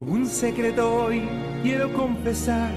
[0.00, 1.28] Un secreto hoy
[1.60, 2.70] quiero confesar.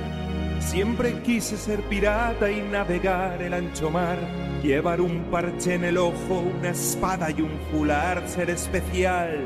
[0.60, 4.17] Siempre quise ser pirata y navegar el ancho mar.
[4.63, 9.38] Llevar un parche en el ojo, una espada y un fular, ser especial.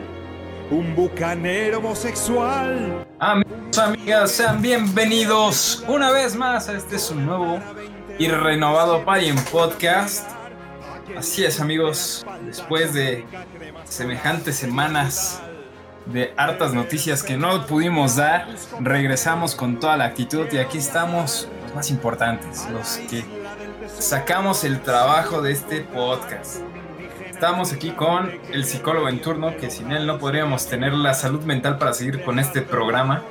[0.71, 3.05] Un bucanero homosexual.
[3.19, 7.59] Amigos, amigas, sean bienvenidos una vez más a este su nuevo
[8.17, 10.31] y renovado Party Podcast.
[11.17, 13.25] Así es, amigos, después de
[13.83, 15.41] semejantes semanas
[16.05, 18.47] de hartas noticias que no pudimos dar,
[18.79, 23.25] regresamos con toda la actitud y aquí estamos los más importantes, los que
[23.97, 26.57] sacamos el trabajo de este podcast.
[27.29, 31.41] Estamos aquí con el psicólogo en turno, que sin él no podríamos tener la salud
[31.43, 33.23] mental para seguir con este programa.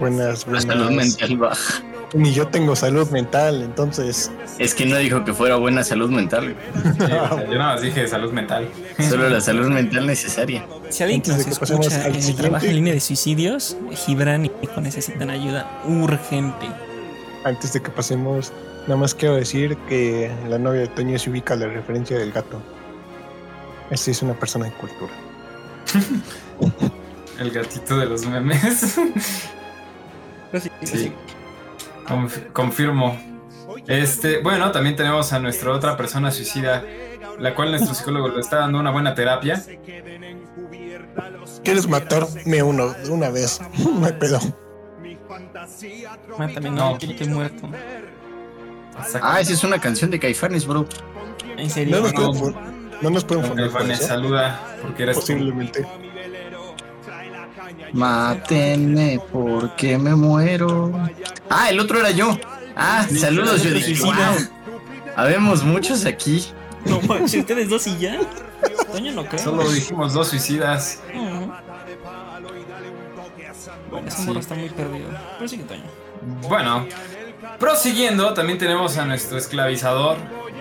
[0.00, 0.64] Buenas, La buenas.
[0.64, 1.82] salud mental baja.
[2.14, 4.30] Ni yo tengo salud mental, entonces.
[4.58, 7.80] Es que no dijo que fuera buena salud mental, Sí, o sea, yo nada más
[7.82, 8.68] dije salud mental.
[9.08, 10.66] solo la salud mental necesaria.
[10.90, 12.34] Si alguien que nos que escucha eh, siguiente.
[12.42, 16.66] trabaja en línea de suicidios, Gibran y Nico necesitan ayuda urgente.
[17.44, 18.52] Antes de que pasemos,
[18.86, 22.30] nada más quiero decir que la novia de Toño se ubica a la referencia del
[22.30, 22.60] gato.
[23.90, 25.12] Este es una persona de cultura.
[27.40, 28.96] El gatito de los memes.
[30.84, 31.10] Sí.
[32.12, 33.16] Conf- confirmo.
[33.88, 36.84] Este, bueno, también tenemos a nuestra otra persona suicida,
[37.38, 39.62] la cual nuestro psicólogo le está dando una buena terapia.
[41.64, 43.60] ¿Quieres matarme uno de una vez?
[43.78, 44.38] No hay pedo.
[46.38, 46.92] Mátame, No.
[46.92, 47.68] no, que muerto.
[49.22, 50.86] Ah, esa es una canción de Caifanes, bro.
[51.56, 52.00] En No serio.
[52.00, 52.32] nos no.
[52.32, 54.08] pueden, no nos pueden poner por Caifanes, eso.
[54.08, 55.32] saluda, porque eres tú.
[57.92, 60.92] Mátenme porque me muero.
[61.50, 62.38] Ah, el otro era yo.
[62.76, 64.14] Ah, saludos, yo dije, wow.
[65.16, 66.46] Habemos muchos aquí.
[66.86, 68.18] No manches, ustedes dos y ya.
[68.92, 69.42] Toño no creo.
[69.42, 71.00] Solo dijimos dos suicidas.
[71.14, 71.52] No.
[73.90, 75.10] Bueno, ese morro está muy perdido.
[75.38, 75.82] Pero sí que Toño.
[76.48, 76.86] Bueno,
[77.58, 80.16] prosiguiendo, también tenemos a nuestro esclavizador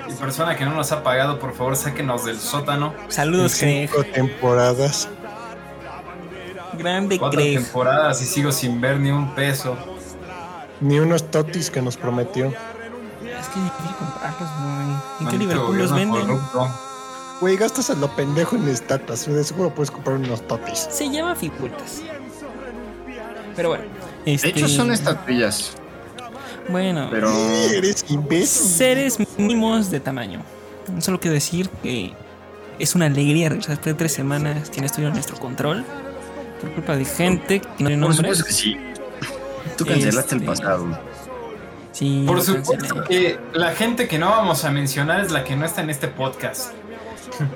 [0.09, 1.39] y persona que no nos ha pagado.
[1.39, 2.93] Por favor, sáquenos del sótano.
[3.07, 3.53] Saludos.
[3.53, 5.07] Cinco temporadas.
[6.77, 7.55] Grande Cuatro Craig.
[7.55, 9.77] temporadas y sigo sin ver ni un peso.
[10.79, 12.47] Ni unos totis que nos prometió.
[12.47, 14.97] Es que difícil comprarlos, güey.
[15.21, 16.21] ¿En qué Liverpool los venden?
[16.21, 16.67] corrupto.
[17.39, 19.25] Güey, gastas a lo pendejo en estatuas.
[19.27, 20.87] De seguro puedes comprar unos totis.
[20.91, 22.01] Se llama figuritas.
[23.55, 23.83] Pero bueno.
[24.25, 25.73] De Este, hecho, son estatuillas,
[26.69, 27.29] Bueno, pero.
[27.73, 28.47] Eres imbécil.
[28.71, 30.41] seres mínimos de tamaño.
[30.99, 32.13] Solo quiero decir que
[32.79, 35.83] es una alegría regresar después de tres semanas que no estuvieron en nuestro control.
[36.61, 38.77] Por culpa de gente que no tiene Por supuesto que sí.
[39.77, 40.99] Tú cancelaste el Este- pasado.
[41.91, 43.07] Sí, Por supuesto cancelé.
[43.07, 46.07] que la gente que no vamos a mencionar es la que no está en este
[46.07, 46.71] podcast.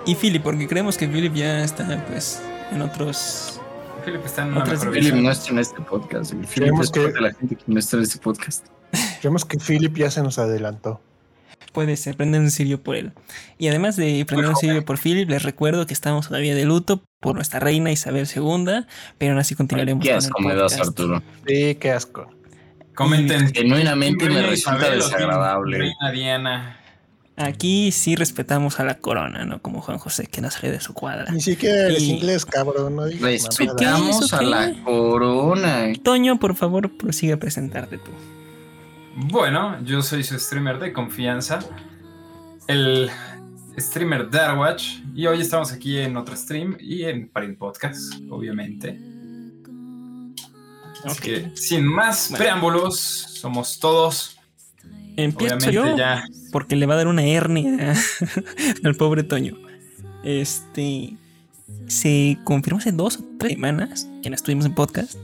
[0.05, 3.59] Y Philip, porque creemos que Philip ya está pues en otros.
[4.03, 6.31] Philip está en una Otras Philip no está en este podcast.
[6.33, 8.65] Philip Creemos es que- de la gente que no está en este podcast.
[9.21, 11.01] Creemos que Philip ya se nos adelantó.
[11.71, 13.11] Puede ser, prender un sirio por él.
[13.57, 17.01] Y además de prender un sirio por Philip, les recuerdo que estamos todavía de luto
[17.25, 18.85] por nuestra reina Isabel II,
[19.17, 20.79] pero aún así continuaremos Qué con asco el me das.
[20.79, 21.23] Arturo.
[21.47, 22.29] Sí, qué asco.
[22.93, 23.51] Comenten.
[23.51, 25.77] Genuinamente me resulta desagradable.
[25.79, 26.79] Reina Diana.
[27.35, 30.93] Aquí sí respetamos a la corona, no como Juan José que no sale de su
[30.93, 31.29] cuadra.
[31.31, 32.95] Ni siquiera eres Y- inglés, cabrón.
[32.95, 33.05] No.
[33.07, 35.87] Respetamos ¿Eso a la corona.
[36.03, 38.11] Toño, por favor, prosigue a presentarte tú.
[39.15, 41.59] Bueno, yo soy su streamer de confianza,
[42.67, 43.09] el
[43.77, 48.99] streamer Darwatch, y hoy estamos aquí en otro stream y en Parin Podcast, obviamente.
[51.03, 52.43] Así que, sin más Bueno.
[52.43, 54.37] preámbulos, somos todos.
[55.17, 56.25] Empiezo Obviamente yo ya.
[56.51, 57.95] porque le va a dar una hernia
[58.83, 59.55] al pobre Toño.
[60.23, 61.15] Este
[61.87, 65.15] se confirmó hace dos o tres semanas que no estuvimos en podcast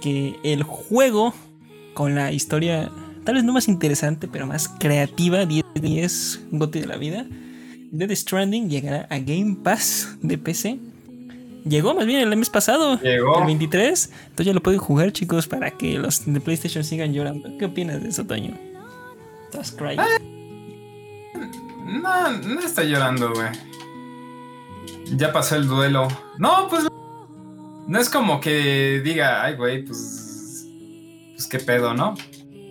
[0.00, 1.34] que el juego
[1.94, 2.90] con la historia
[3.24, 7.26] tal vez no más interesante pero más creativa 10 de 10 gote de la vida
[7.92, 10.78] Dead Stranding llegará a Game Pass de PC
[11.64, 13.38] llegó más bien el mes pasado Llegó.
[13.38, 17.56] el 23 entonces ya lo pueden jugar chicos para que los de PlayStation sigan llorando
[17.58, 18.58] ¿qué opinas de eso Toño?
[19.52, 20.00] ¿Estás crying?
[21.84, 23.48] No, no está llorando, güey.
[25.16, 26.08] Ya pasó el duelo.
[26.38, 26.86] No, pues.
[27.86, 30.66] No es como que diga, ay, güey, pues.
[31.32, 32.14] Pues qué pedo, ¿no?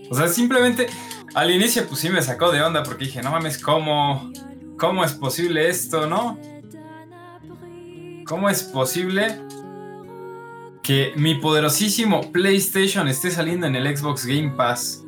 [0.09, 0.88] O sea, simplemente.
[1.33, 4.31] Al inicio, pues sí me sacó de onda porque dije, no mames, ¿cómo.
[4.81, 6.39] ¿Cómo es posible esto, no?
[8.25, 9.39] ¿Cómo es posible
[10.81, 15.04] que mi poderosísimo PlayStation esté saliendo en el Xbox Game Pass?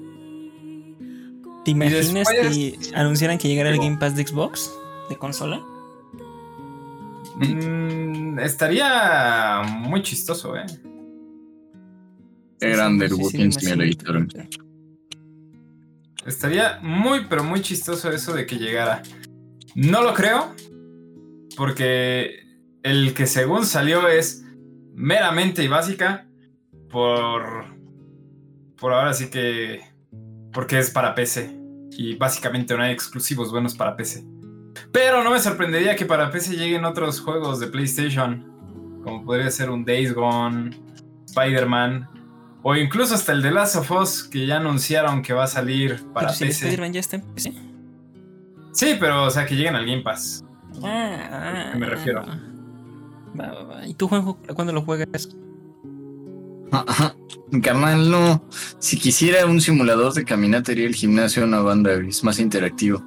[1.66, 4.72] ¿Te imaginas que anunciaran que llegara el Game Pass de Xbox?
[5.10, 5.60] ¿De consola?
[7.38, 10.68] Mm, estaría muy chistoso, ¿eh?
[12.60, 13.50] Qué grande el Walking.
[13.50, 14.28] Simulator.
[16.28, 19.02] Estaría muy, pero muy chistoso eso de que llegara.
[19.76, 20.54] No lo creo,
[21.58, 22.44] porque
[22.84, 24.44] el que según salió es
[24.94, 26.28] meramente y básica
[26.90, 27.66] por...
[28.78, 29.82] Por ahora sí que...
[30.52, 31.58] Porque es para PC.
[31.92, 34.24] Y básicamente no hay exclusivos buenos para PC.
[34.92, 39.02] Pero no me sorprendería que para PC lleguen otros juegos de PlayStation.
[39.04, 40.72] Como podría ser un Days Gone,
[41.28, 42.10] Spider-Man.
[42.62, 46.04] O incluso hasta el de Last of Us, que ya anunciaron que va a salir
[46.14, 46.66] para Pero si el PC.
[46.66, 47.73] Spider-Man ya está en PC.
[48.74, 50.44] Sí, pero o sea, que lleguen al Game Pass.
[50.84, 52.24] Ah, ah, me refiero?
[52.28, 52.40] ah.
[53.40, 53.88] Va, va, va.
[53.88, 55.30] ¿Y tú, Juanjo, cuándo lo juegas?
[57.62, 58.44] Carnal, no.
[58.80, 63.04] Si quisiera un simulador de caminata, iría al gimnasio a una banda, es más interactivo.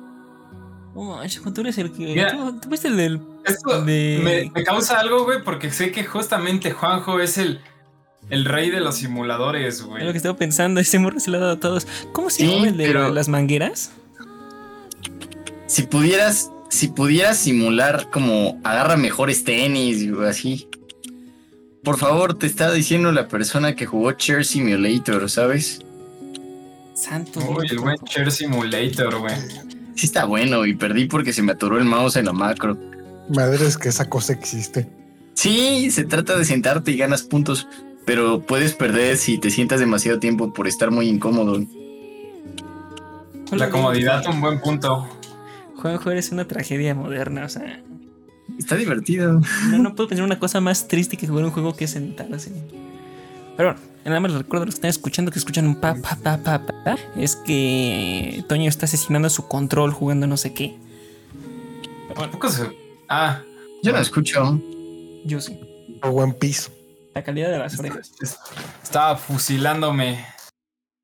[0.94, 1.20] Oh,
[1.52, 2.06] tú eres el que.
[2.06, 2.30] Mira.
[2.32, 3.20] ¿Tú, tú fuiste el del.
[3.44, 7.60] Esto De- me, me causa algo, güey, porque sé que justamente Juanjo es el,
[8.30, 10.10] el rey de los simuladores, Es lo güey.
[10.12, 11.86] que estaba pensando, ese morro se lo ha dado a todos.
[12.12, 13.92] ¿Cómo se Sí, llama el de pero- las mangueras?
[15.76, 20.70] Si pudieras, si pudieras simular como agarra mejores tenis o así.
[21.84, 25.80] Por favor, te está diciendo la persona que jugó Chair Simulator, ¿sabes?
[26.94, 27.40] Santo.
[27.50, 29.34] Uy, el buen Chair Simulator, güey.
[29.96, 32.78] Sí está bueno y perdí porque se me atoró el mouse en la macro.
[33.28, 34.88] Madre es que esa cosa existe.
[35.34, 37.68] Sí, se trata de sentarte y ganas puntos,
[38.06, 41.62] pero puedes perder si te sientas demasiado tiempo por estar muy incómodo.
[43.52, 45.06] La comodidad, un buen punto.
[45.86, 47.82] Juanjo, eres una tragedia moderna, o sea.
[48.58, 49.40] Está divertido.
[49.70, 52.50] No, no puedo pensar una cosa más triste que jugar un juego que sentarse.
[53.56, 55.94] Pero bueno, nada más les recuerdo a los que están escuchando que escuchan un pa
[55.94, 56.96] pa pa pa pa.
[57.16, 60.76] Es que Toño está asesinando su control jugando no sé qué.
[62.14, 62.70] Tampoco se-
[63.08, 63.42] Ah,
[63.82, 64.60] Yo no escucho.
[65.24, 65.58] Yo sí.
[66.02, 66.70] O One Piece.
[67.14, 68.12] La calidad de las orejas.
[68.20, 68.38] es-
[68.82, 70.24] estaba fusilándome.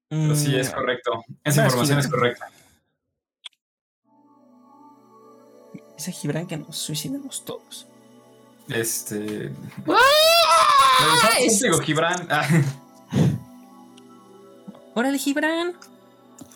[0.08, 1.24] Pero sí, es Mm, correcto.
[1.44, 2.46] Esa información es correcta.
[6.02, 7.86] Dice Gibran que nos suicidemos todos.
[8.68, 9.52] Este.
[9.86, 11.30] ¡Ah!
[11.46, 12.26] Contigo, Gibran.
[12.28, 12.44] Ah,
[14.94, 15.74] Órale, Gibran.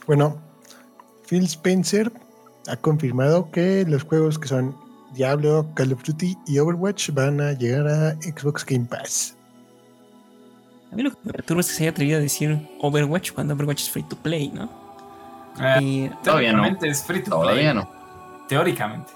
[0.04, 0.37] Bueno,
[1.28, 2.10] Phil Spencer
[2.66, 4.76] ha confirmado que los juegos que son
[5.14, 9.37] Diablo, Call of Duty y Overwatch van a llegar a Xbox Game Pass.
[10.90, 13.54] A mí lo que me perturba es que se haya atrevido a decir Overwatch cuando
[13.54, 14.69] Overwatch es free to play, ¿no?
[15.60, 16.66] eh, Y Todavía no.
[16.66, 17.40] es free to play.
[17.43, 17.88] Todavía no.
[18.48, 19.12] Teóricamente.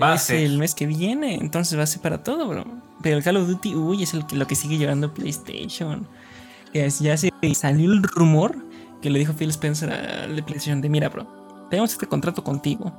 [0.00, 0.36] Va a ser.
[0.38, 2.64] el mes que viene, entonces va a ser para todo, bro.
[3.02, 6.06] Pero el Call of Duty, uy, es el que, lo que sigue llevando PlayStation.
[6.72, 8.56] Es- ya se salió el rumor
[9.00, 11.26] que le dijo Phil Spencer al de PlayStation de, mira, bro,
[11.70, 12.92] tenemos este contrato contigo.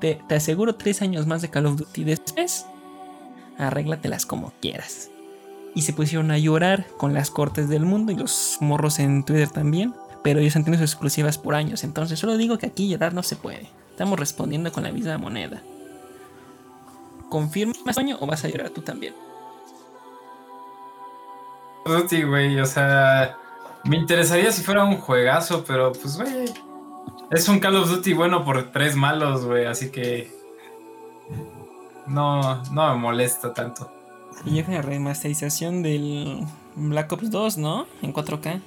[0.00, 2.04] Te, te aseguro tres años más de Call of Duty.
[2.04, 2.64] Después,
[3.58, 5.10] arréglatelas como quieras.
[5.74, 9.48] Y se pusieron a llorar con las cortes del mundo y los morros en Twitter
[9.50, 9.94] también.
[10.22, 11.84] Pero ellos han tenido sus exclusivas por años.
[11.84, 13.68] Entonces solo digo que aquí llorar no se puede.
[13.90, 15.62] Estamos respondiendo con la misma moneda.
[17.30, 19.14] ¿Confirmas, Toño, o vas a llorar tú también?
[21.86, 23.38] Duty, güey, o sea,
[23.84, 26.52] me interesaría si fuera un juegazo, pero pues, güey,
[27.30, 30.30] es un Call of Duty bueno por tres malos, güey, así que
[32.06, 33.90] no, no me molesta tanto.
[34.44, 37.86] Y llega la remasterización del Black Ops 2, ¿no?
[38.02, 38.60] En 4K.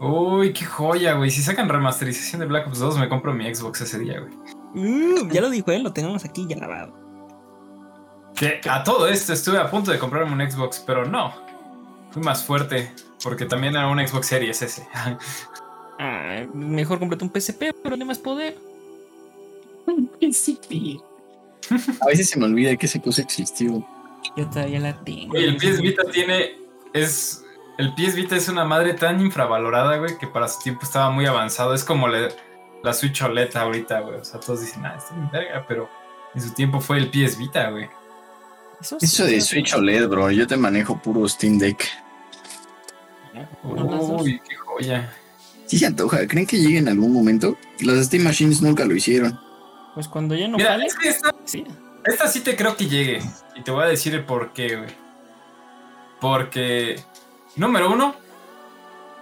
[0.00, 1.30] Uy, qué joya, güey.
[1.30, 4.32] Si sacan remasterización de Black Ops 2, me compro mi Xbox ese día, güey.
[4.74, 6.99] Uh, ya lo dijo él, lo tenemos aquí grabado.
[8.34, 11.34] Que a todo esto estuve a punto de comprarme un Xbox, pero no.
[12.10, 14.86] Fui más fuerte, porque también era un Xbox Series S.
[16.02, 18.56] Ah, mejor cómprate un PSP, pero tiene más poder.
[22.00, 23.84] A veces se me olvida que esa cosa existió.
[24.36, 25.34] Yo todavía la tengo.
[25.34, 26.58] Oye, el PS Vita tiene.
[26.92, 27.44] Es.
[27.78, 31.26] El PS Vita es una madre tan infravalorada, güey, que para su tiempo estaba muy
[31.26, 31.74] avanzado.
[31.74, 32.28] Es como la,
[32.82, 34.16] la Switch OLED ahorita, güey.
[34.16, 35.88] O sea, todos dicen, ah, está bien verga, pero
[36.34, 37.88] en su tiempo fue el PS Vita, güey.
[38.80, 40.30] Eso, sí, Eso de Switch OLED, bro.
[40.30, 41.86] Yo te manejo puro Steam Deck.
[43.62, 45.12] Uy, qué joya.
[45.66, 46.26] Sí se antoja.
[46.26, 47.56] ¿Creen que llegue en algún momento?
[47.80, 49.38] Las Steam Machines nunca lo hicieron.
[49.94, 50.86] Pues cuando ya no Mira, vale.
[50.86, 51.64] es que esta, Sí.
[52.04, 53.22] esta sí te creo que llegue.
[53.56, 54.90] Y te voy a decir el por qué, güey.
[56.20, 57.00] Porque,
[57.56, 58.14] número uno,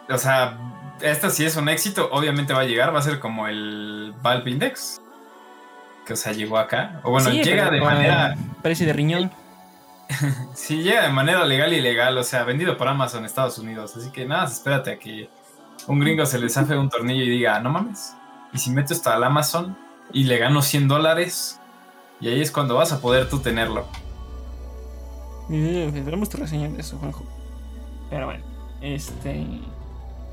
[0.09, 0.59] o sea,
[1.01, 4.51] esta sí es un éxito, obviamente va a llegar, va a ser como el Valve
[4.51, 5.01] Index.
[6.07, 7.01] Que, o sea, llegó acá.
[7.05, 8.37] O bueno, Sí, llega pero de manera.
[8.63, 9.31] Precio de riñón.
[10.55, 13.97] Sí, llega de manera legal y legal, o sea, vendido por Amazon Estados Unidos.
[13.97, 15.29] Así que nada, espérate a que
[15.87, 18.15] un gringo se le zafe un tornillo y diga, no mames.
[18.53, 19.77] Y si meto esto al Amazon
[20.13, 21.61] y le gano 100 dólares,
[22.21, 23.87] y ahí es cuando vas a poder tú tenerlo.
[25.51, 25.91] Eh,
[26.31, 27.25] tu reseña de eso, Juanjo.
[28.11, 28.45] Pero bueno.
[28.81, 29.47] Este.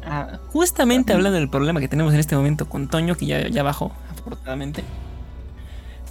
[0.05, 3.63] ah, justamente hablando del problema que tenemos en este momento con Toño, que ya, ya
[3.63, 4.84] bajó, afortunadamente.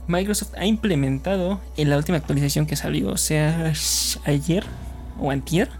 [0.06, 3.72] Microsoft ha implementado en la última actualización que salió, o sea,
[4.24, 4.64] ayer
[5.18, 5.70] o antier,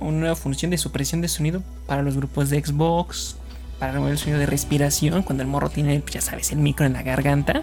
[0.00, 3.36] una nueva función de supresión de sonido para los grupos de Xbox,
[3.78, 6.86] para remover el sonido de respiración, cuando el morro tiene, pues, ya sabes, el micro
[6.86, 7.62] en la garganta.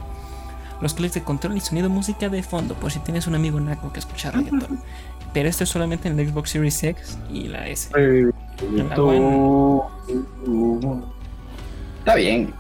[0.82, 3.92] Los clics de control y sonido música de fondo, por si tienes un amigo naco
[3.92, 4.80] que escucha reggaetón.
[5.34, 7.90] Pero esto es solamente en el Xbox Series X y la S.
[7.94, 9.82] La One.
[12.00, 12.54] Está bien.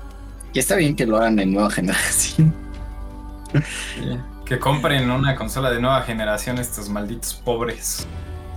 [0.53, 2.53] Y está bien que lo hagan en nueva generación.
[4.45, 8.07] Que compren una consola de nueva generación estos malditos pobres.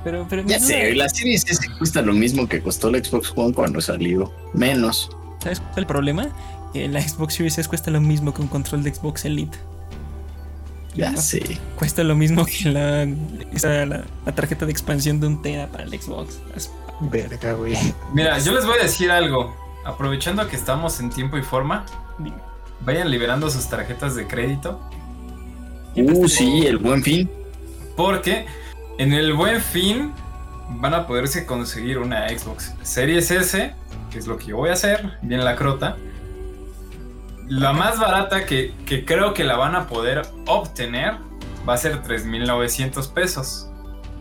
[0.05, 3.53] Pero, pero Ya sé, la Series S cuesta lo mismo que costó la Xbox One
[3.55, 4.33] cuando salió.
[4.55, 5.11] Menos.
[5.43, 6.29] ¿Sabes cuál es el problema?
[6.73, 9.57] Que la Xbox Series S cuesta lo mismo que un control de Xbox Elite.
[10.95, 11.59] Ya sé.
[11.77, 13.05] Cuesta lo mismo que la,
[13.53, 16.39] esa- la, la tarjeta de expansión de un Tera para el Xbox.
[17.01, 17.77] Verga, güey.
[18.13, 19.55] Mira, yo les voy a decir algo.
[19.85, 21.85] Aprovechando que estamos en tiempo y forma,
[22.19, 22.37] dime.
[22.85, 24.81] Vayan liberando sus tarjetas de crédito.
[25.97, 27.31] Uh, sí, el buen fin.
[27.97, 28.47] Porque
[28.99, 30.13] en el buen fin
[30.69, 33.75] van a poderse conseguir una Xbox Series S,
[34.11, 35.97] que es lo que yo voy a hacer, bien la crota.
[37.49, 41.17] La más barata que, que creo que la van a poder obtener
[41.69, 43.69] va a ser 3.900 pesos.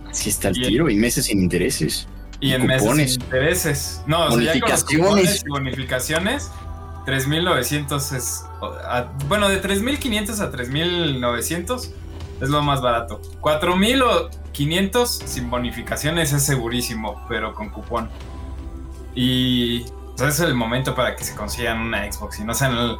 [0.09, 2.07] Así está el tiro y meses sin intereses.
[2.41, 4.01] Y Y en meses sin intereses.
[4.07, 5.07] No, o sea, ya con los Bonificaciones.
[5.07, 6.51] cupones y bonificaciones,
[7.05, 8.45] 3.900 es...
[9.27, 11.91] bueno, de 3.500 a 3.900
[12.41, 13.21] es lo más barato.
[13.41, 18.09] 4.500 sin bonificaciones es segurísimo, pero con cupón.
[19.15, 19.85] Y
[20.19, 22.97] es el momento para que se consigan una Xbox y no sean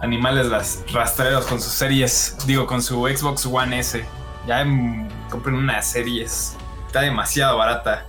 [0.00, 4.04] animales las rastreros con sus series, digo, con su Xbox One S.
[4.46, 4.64] Ya
[5.30, 6.56] compren una series.
[6.86, 8.06] Está demasiado barata.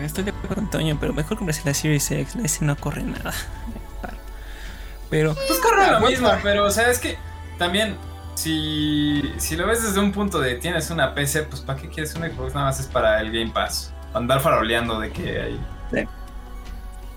[0.00, 2.36] Estoy de acuerdo con Toño, pero mejor comprarse la Series X.
[2.36, 3.34] La S no corre nada.
[5.10, 7.16] Pero Pues corre lo mismo, pero o sea, es que
[7.58, 7.96] también
[8.36, 12.14] si, si lo ves desde un punto de tienes una PC, pues ¿para qué quieres
[12.14, 12.54] una Xbox?
[12.54, 13.92] Nada más es para el Game Pass.
[14.12, 16.06] Para andar faroleando de que hay...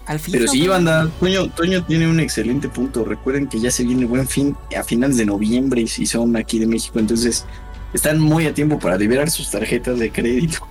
[0.06, 0.34] al fin.
[0.34, 3.04] Pero sí, banda, Toño, Toño tiene un excelente punto.
[3.04, 6.68] Recuerden que ya se viene buen fin a finales de noviembre si son aquí de
[6.68, 7.00] México.
[7.00, 7.46] Entonces,
[7.94, 10.68] están muy a tiempo para liberar sus tarjetas de crédito.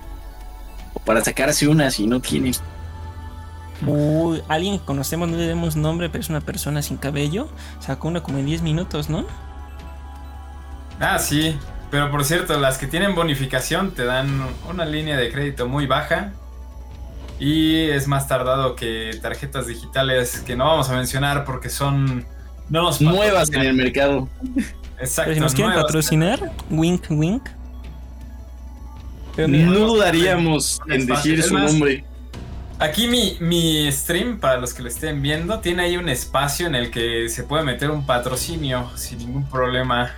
[0.93, 2.53] O para sacarse una si no tienen.
[3.85, 7.47] Uy, alguien que conocemos, no le demos nombre, pero es una persona sin cabello.
[7.79, 9.25] Sacó una como en 10 minutos, ¿no?
[10.99, 11.57] Ah, sí.
[11.91, 16.33] Pero por cierto, las que tienen bonificación te dan una línea de crédito muy baja.
[17.39, 22.25] Y es más tardado que tarjetas digitales que no vamos a mencionar porque son...
[22.67, 24.27] No nos Nuevas en el mercado.
[24.99, 25.31] Exacto.
[25.31, 25.85] Pero si nos quieren nuevas.
[25.85, 27.43] patrocinar, wink, wink.
[29.35, 32.03] Pero No dudaríamos en decir su nombre.
[32.79, 36.75] Aquí mi, mi stream, para los que lo estén viendo, tiene ahí un espacio en
[36.75, 40.11] el que se puede meter un patrocinio sin ningún problema.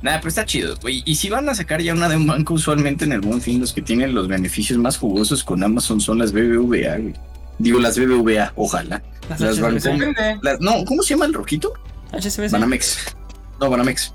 [0.00, 1.02] Nada, pero está chido, güey.
[1.04, 3.60] Y si van a sacar ya una de un banco, usualmente en el buen fin,
[3.60, 7.14] los que tienen los beneficios más jugosos con Amazon son las BBVA, güey.
[7.58, 9.02] Digo, las BBVA, ojalá.
[9.28, 9.60] las las.
[9.60, 10.38] Bancomer.
[10.60, 11.74] No, ¿cómo se llama el rojito?
[12.12, 12.50] HCBC.
[12.50, 13.16] Banamex.
[13.60, 14.14] No, Banamex.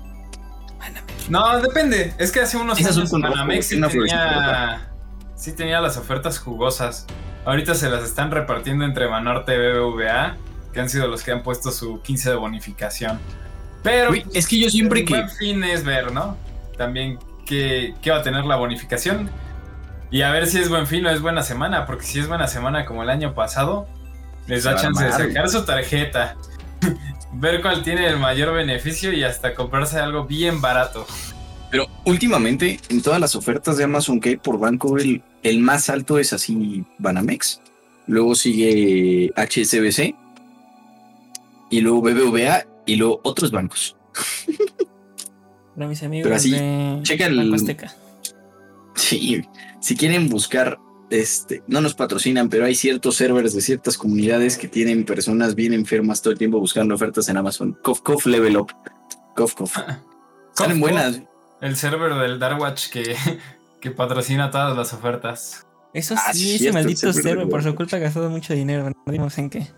[1.28, 2.14] No, depende.
[2.18, 4.90] Es que hace unos Esas años rojo, Banamex sí tenía,
[5.36, 7.06] sí tenía las ofertas jugosas.
[7.44, 10.36] Ahorita se las están repartiendo entre Banorte y BBVA,
[10.72, 13.20] que han sido los que han puesto su 15 de bonificación.
[13.82, 15.14] Pero es que yo siempre el que.
[15.14, 16.36] buen fin es ver, ¿no?
[16.78, 19.30] También qué, qué va a tener la bonificación.
[20.10, 22.46] Y a ver si es buen fin o es buena semana, porque si es buena
[22.46, 23.86] semana como el año pasado,
[24.46, 26.36] les da chance de sacar su tarjeta,
[27.32, 31.06] ver cuál tiene el mayor beneficio y hasta comprarse algo bien barato.
[31.74, 35.90] Pero últimamente, en todas las ofertas de Amazon que hay por banco, el, el más
[35.90, 37.60] alto es así Banamex.
[38.06, 40.14] Luego sigue HSBC.
[41.70, 42.64] Y luego BBVA.
[42.86, 43.96] Y luego otros bancos.
[45.74, 47.66] Para mis amigos Pero así, de checa el-.
[48.94, 49.42] Sí,
[49.80, 50.78] si quieren buscar,
[51.10, 55.72] este, no nos patrocinan, pero hay ciertos servers de ciertas comunidades que tienen personas bien
[55.72, 57.76] enfermas todo el tiempo buscando ofertas en Amazon.
[57.82, 58.72] Cof, Cof, Level Up.
[59.34, 59.76] Cof, Cof.
[60.52, 61.20] Salen buenas.
[61.64, 63.16] El server del Darkwatch que,
[63.80, 65.66] que patrocina todas las ofertas.
[65.92, 68.90] Eso Ah, sí, sí, ese cierto, maldito server por su culpa ha gastado mucho dinero,
[68.90, 69.68] no dimos en qué.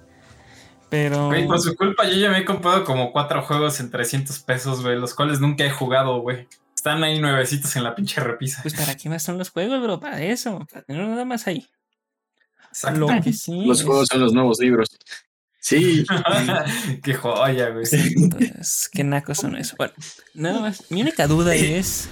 [0.88, 4.38] Pero Güey, por su culpa yo ya me he comprado como cuatro juegos en 300
[4.40, 6.46] pesos, güey, los cuales nunca he jugado, güey.
[6.74, 8.62] Están ahí nuevecitos en la pinche repisa.
[8.62, 11.66] pues para qué más son los juegos, bro, para eso, para tener nada más ahí.
[12.68, 13.00] Exacto.
[13.00, 13.64] Lo que sí.
[13.64, 14.88] Los es- juegos son los nuevos libros.
[15.66, 16.06] Sí.
[17.02, 17.84] Qué joya, güey.
[17.90, 19.74] Entonces, qué nacos son eso.
[19.76, 19.94] Bueno,
[20.32, 20.84] nada más.
[20.90, 22.08] Mi única duda es.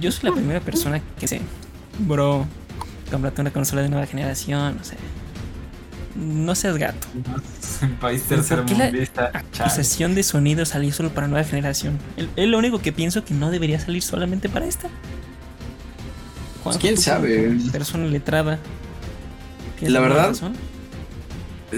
[0.00, 1.40] Yo soy la primera persona que sé.
[1.98, 2.46] Bro.
[3.10, 4.96] comprarte una consola de nueva generación, o sea.
[6.14, 7.08] No seas gato.
[8.00, 9.32] País ¿Pero por qué la tercermundista.
[9.34, 11.98] Acusación de sonido salió solo para nueva generación.
[12.36, 14.88] Es lo único que pienso que no debería salir solamente para esta.
[16.80, 17.56] Quién sabe.
[17.72, 18.60] Persona letrada.
[19.80, 20.54] ¿tienes La verdad, razón?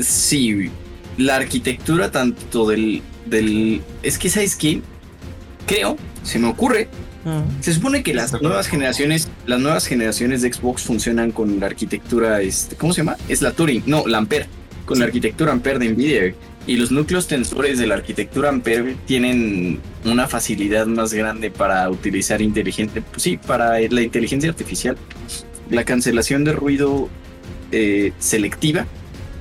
[0.02, 0.70] Sí,
[1.16, 3.82] la arquitectura tanto del, del...
[4.02, 4.82] Es que, ¿sabes qué?
[5.66, 6.88] Creo, se me ocurre,
[7.26, 7.61] Mm.
[7.61, 12.40] se supone que las nuevas generaciones, las nuevas generaciones de Xbox funcionan con la arquitectura,
[12.40, 13.16] este, ¿cómo se llama?
[13.28, 14.46] Es la Turing, no, la Ampere,
[14.85, 16.35] con la arquitectura Ampere de Nvidia.
[16.68, 22.40] Y los núcleos tensores de la arquitectura Ampere tienen una facilidad más grande para utilizar
[22.40, 24.96] inteligente, pues sí, para la inteligencia artificial.
[25.68, 27.08] La cancelación de ruido
[27.73, 28.87] eh, selectiva,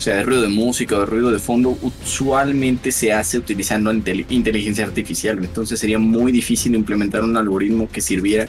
[0.06, 4.26] sea, de ruido de música o de ruido de fondo, usualmente se hace utilizando intel-
[4.30, 5.38] inteligencia artificial.
[5.40, 8.48] Entonces sería muy difícil implementar un algoritmo que sirviera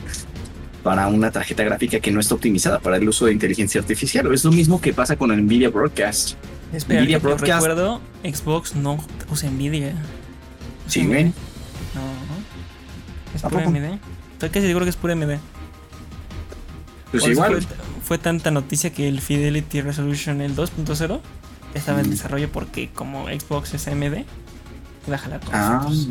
[0.83, 4.33] para una tarjeta gráfica que no está optimizada para el uso de inteligencia artificial.
[4.33, 6.35] Es lo mismo que pasa con el Nvidia Broadcast.
[6.73, 7.67] Espera, Nvidia que Broadcast.
[7.67, 9.95] recuerdo, Xbox no usa Nvidia.
[10.87, 11.25] Sí, güey.
[11.25, 11.33] No,
[13.35, 13.77] es ¿A pura poco?
[13.77, 13.99] AMD.
[14.35, 15.39] Estoy casi seguro que es pura AMD.
[17.11, 17.63] Pues igual.
[17.63, 21.21] Fue, fue tanta noticia que el Fidelity Resolution, el 2.0,
[21.77, 24.25] estaba en desarrollo porque como Xbox es AMD,
[25.07, 25.81] iba a jalar con Ah.
[25.85, 26.09] nosotros.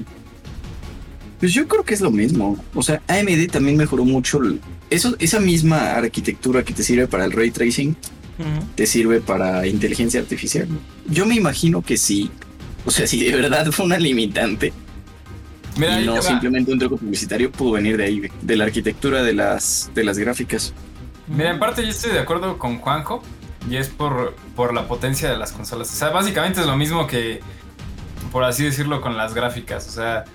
[1.40, 2.58] Pues yo creo que es lo mismo.
[2.74, 4.42] O sea, AMD también mejoró mucho.
[4.42, 7.96] el- Eso, esa misma arquitectura que te sirve para el ray tracing,
[8.76, 10.68] te sirve para inteligencia artificial.
[11.08, 12.30] Yo me imagino que sí.
[12.86, 14.72] O sea, si de verdad fue una limitante
[15.78, 19.90] Mira, no simplemente un truco publicitario, pudo venir de ahí, de la arquitectura de las,
[19.96, 20.74] de las gráficas.
[21.28, 23.24] Mira, en parte yo estoy de acuerdo con Juanjo
[23.70, 25.92] y es por, por la potencia de las consolas.
[25.92, 27.42] O sea, básicamente es lo mismo que,
[28.32, 29.88] por así decirlo, con las gráficas.
[29.88, 30.26] O sea,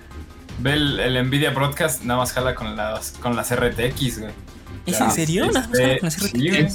[0.59, 4.31] ve el, el Nvidia Broadcast, nada más jala con las, con las RTX, güey.
[4.85, 5.45] ¿Es Ya, en serio?
[5.45, 6.49] este, ¿Nada más jala con las sí, RTX?
[6.59, 6.67] güey.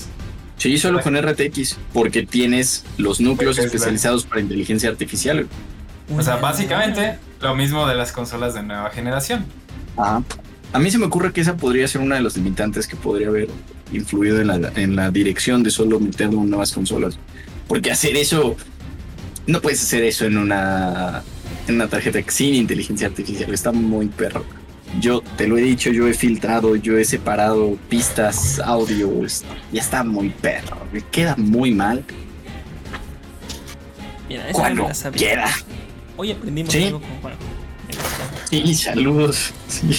[0.59, 5.47] Sí, solo con RTX, porque tienes los núcleos Es especializados para inteligencia artificial.
[6.09, 6.19] güey.
[6.21, 9.45] O sea, básicamente lo mismo de las consolas de nueva generación.
[9.99, 10.23] Ajá.
[10.73, 13.29] A mí se me ocurre que esa podría ser una de los limitantes que podría
[13.29, 13.49] haber
[13.93, 17.19] influido en la, en la dirección de solo meterlo en nuevas consolas.
[17.69, 18.57] Porque hacer eso,
[19.47, 21.23] no puedes hacer eso en una,
[21.69, 23.53] en una tarjeta sin inteligencia artificial.
[23.53, 24.45] Está muy perro.
[25.01, 29.45] Yo te lo he dicho, yo he filtrado, yo he separado pistas, audios.
[29.73, 30.87] Ya está muy perro.
[30.93, 32.05] Me queda muy mal.
[34.29, 35.49] Mira, esa Cuando la quiera.
[36.17, 36.85] Hoy aprendimos Sí.
[36.85, 37.39] algo con Juanjo.
[38.51, 39.53] Sí, saludos.
[39.69, 39.91] Sí.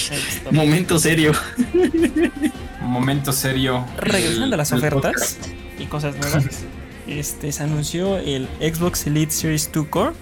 [0.52, 1.34] Momento serio.
[2.88, 3.86] Momento serio.
[3.98, 5.38] Regresando a las ofertas
[5.78, 6.46] y cosas nuevas,
[7.08, 10.14] este, se anunció el Xbox Elite Series 2 Core,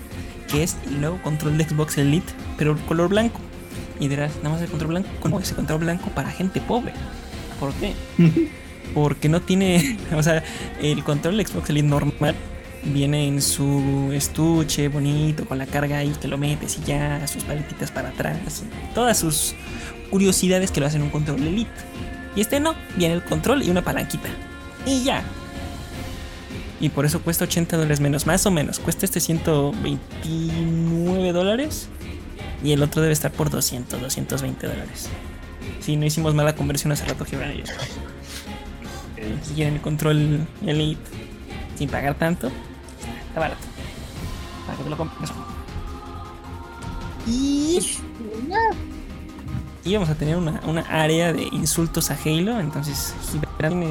[0.49, 3.39] que es el nuevo control de Xbox Elite, pero el color blanco.
[3.99, 6.93] Y dirás, nada más el control blanco, ¿cómo ese control blanco para gente pobre?
[7.59, 7.93] ¿Por qué?
[8.93, 10.43] Porque no tiene, o sea,
[10.81, 12.35] el control de Xbox Elite normal
[12.83, 17.43] viene en su estuche bonito, con la carga ahí que lo metes y ya, sus
[17.43, 19.55] paletitas para atrás, todas sus
[20.11, 21.71] curiosidades que lo hacen un control Elite.
[22.35, 24.27] Y este no, viene el control y una palanquita.
[24.85, 25.23] Y ya.
[26.79, 28.79] Y por eso cuesta 80 dólares menos, más o menos.
[28.79, 31.87] Cuesta este 129 dólares.
[32.63, 35.09] Y el otro debe estar por 200, 220 dólares.
[35.79, 37.69] Si no hicimos mala conversión hace rato, Gibran ellos.
[39.43, 41.01] Si quieren el control Elite
[41.77, 42.51] sin pagar tanto,
[43.27, 43.61] está barato.
[44.65, 45.31] Para que te lo compres.
[47.27, 47.79] Y.
[49.85, 52.59] Y vamos a tener una, una área de insultos a Halo.
[52.59, 53.13] Entonces,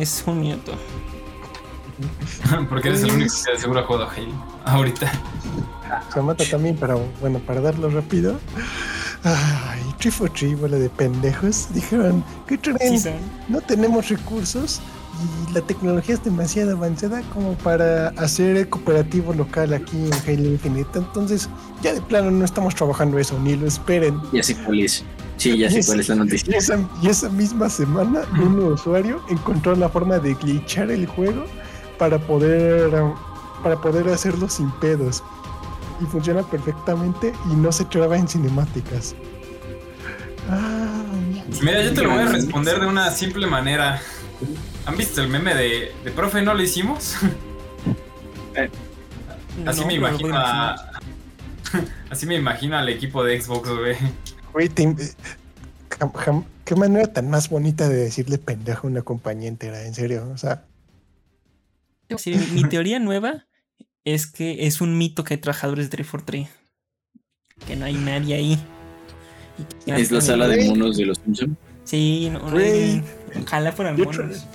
[0.01, 0.73] es un minuto.
[2.69, 4.35] Porque eres el único que de seguro ha jugado Halo.
[4.65, 5.13] Ahorita.
[6.13, 8.41] Se mata también, pero bueno, para darlo rápido.
[9.23, 10.27] Ay, Trifo
[10.61, 11.69] bola de pendejos.
[11.73, 13.01] Dijeron, ¿qué creen?
[13.49, 14.81] No tenemos recursos
[15.49, 20.49] y la tecnología es demasiado avanzada como para hacer el cooperativo local aquí en Halo
[20.51, 20.99] Infinite.
[20.99, 21.49] Entonces,
[21.83, 24.21] ya de plano no estamos trabajando eso, ni lo esperen.
[24.33, 25.05] Ya sé cuál es.
[25.37, 26.57] Sí, ya sé cuál es la Y noticia.
[26.57, 31.45] esa, y esa misma semana, un usuario encontró la forma de glitchar el juego
[31.99, 32.91] para poder,
[33.63, 35.23] para poder hacerlo sin pedos.
[36.01, 39.15] Y funciona perfectamente y no se traba en cinemáticas.
[40.51, 44.01] Ay, Mira, yo te lo voy a responder de una simple manera.
[44.87, 47.17] ¿Han visto el meme de, de profe no lo hicimos?
[49.67, 51.01] Así No, me imagino a-.
[52.11, 53.97] Así me imagino al equipo de Xbox, güey.
[54.59, 54.71] eh,
[56.65, 60.29] qué manera tan más bonita de decirle pendejo a una compañía entera, en serio.
[60.33, 60.65] O sea,
[62.19, 63.47] Sí, mi, teoría nueva
[64.05, 66.49] es que es un mito que hay trabajadores de 343.
[67.67, 68.59] Que no hay nadie ahí.
[69.87, 71.57] Es la sala de monos de los Simpsons.
[71.85, 72.41] Sí, no,
[73.43, 74.47] Ojalá fueran monos.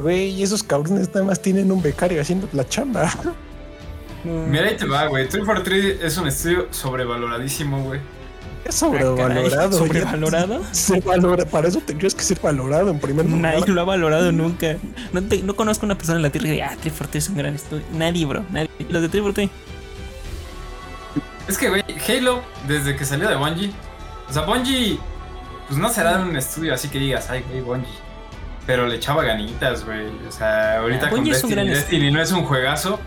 [0.00, 3.10] Güey, y esos cabrones nada más tienen un becario haciendo la chamba.
[4.24, 5.28] Mira, ahí te va, güey.
[5.28, 8.00] 343 es un estudio sobrevaloradísimo, güey.
[8.64, 9.68] Es sobrevalorado.
[9.68, 10.62] Ah, ¿Sobrevalorado?
[10.72, 13.40] Se valora, para eso tendrías que ser valorado en primer lugar.
[13.54, 14.76] Nadie lo ha valorado nunca.
[15.12, 17.36] No, te- no conozco una persona en la tierra que diga, ah, 343 es un
[17.36, 17.84] gran estudio.
[17.94, 18.44] Nadie, bro.
[18.50, 18.68] Nadie.
[18.88, 19.50] Los de 343.
[21.48, 23.72] Es que, güey, Halo, desde que salió de Bungie,
[24.28, 24.98] o sea, Bungie,
[25.66, 27.88] pues no será un estudio así que digas, ay, güey, Bungie.
[28.68, 30.06] Pero le echaba ganitas, güey.
[30.28, 33.00] O sea, ahorita Ah, con Bungie es un Destiny, gran Destiny no es un juegazo,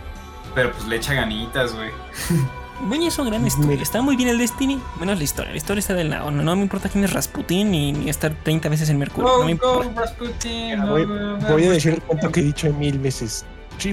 [0.55, 1.89] pero pues le echa ganitas, güey.
[2.81, 3.79] Bungie es un gran estudio.
[3.79, 5.51] Está muy bien el Destiny, menos la historia.
[5.51, 6.31] La historia está del lado.
[6.31, 9.37] No, no me importa quién es Rasputin ni, ni estar 30 veces en Mercurio.
[9.37, 10.01] no me importa.
[10.01, 13.45] Rasputin, Ah, Voy, voy a decir el cuento que he dicho mil veces.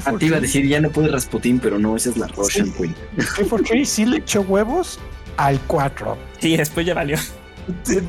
[0.07, 2.67] Ah, te iba a decir, ya no puede Rasputín, pero no, esa es la Russian
[2.67, 2.73] Sí.
[2.79, 2.95] Queen.
[3.17, 4.99] 343 sí le echó huevos
[5.37, 6.17] al 4.
[6.41, 7.19] Sí, después ya valió.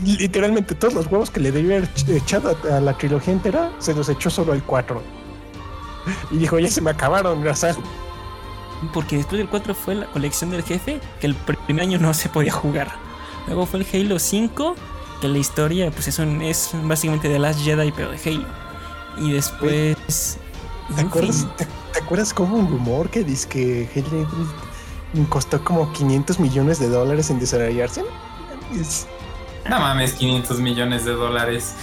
[0.04, 3.94] Literalmente todos los huevos que le debió haber ech- echado a, la trilogía entera se
[3.94, 5.02] los echó solo al 4.
[6.32, 7.78] Y dijo, ya se me acabaron, gracias.
[8.94, 12.30] Porque después del 4 fue la colección del jefe, que el primer año no se
[12.30, 12.90] podía jugar.
[13.48, 14.76] Luego fue el Halo 5,
[15.22, 18.46] que la historia pues es, un, es básicamente The Last Jedi, pero de Halo.
[19.18, 20.38] Y después...
[20.96, 24.28] ¿Te acuerdas, te, te acuerdas como un rumor que dice que Halo
[25.30, 28.04] costó como 500 millones de dólares en desarrollarse?
[28.80, 29.06] Es-
[29.70, 31.76] No mames, 500 millones de dólares.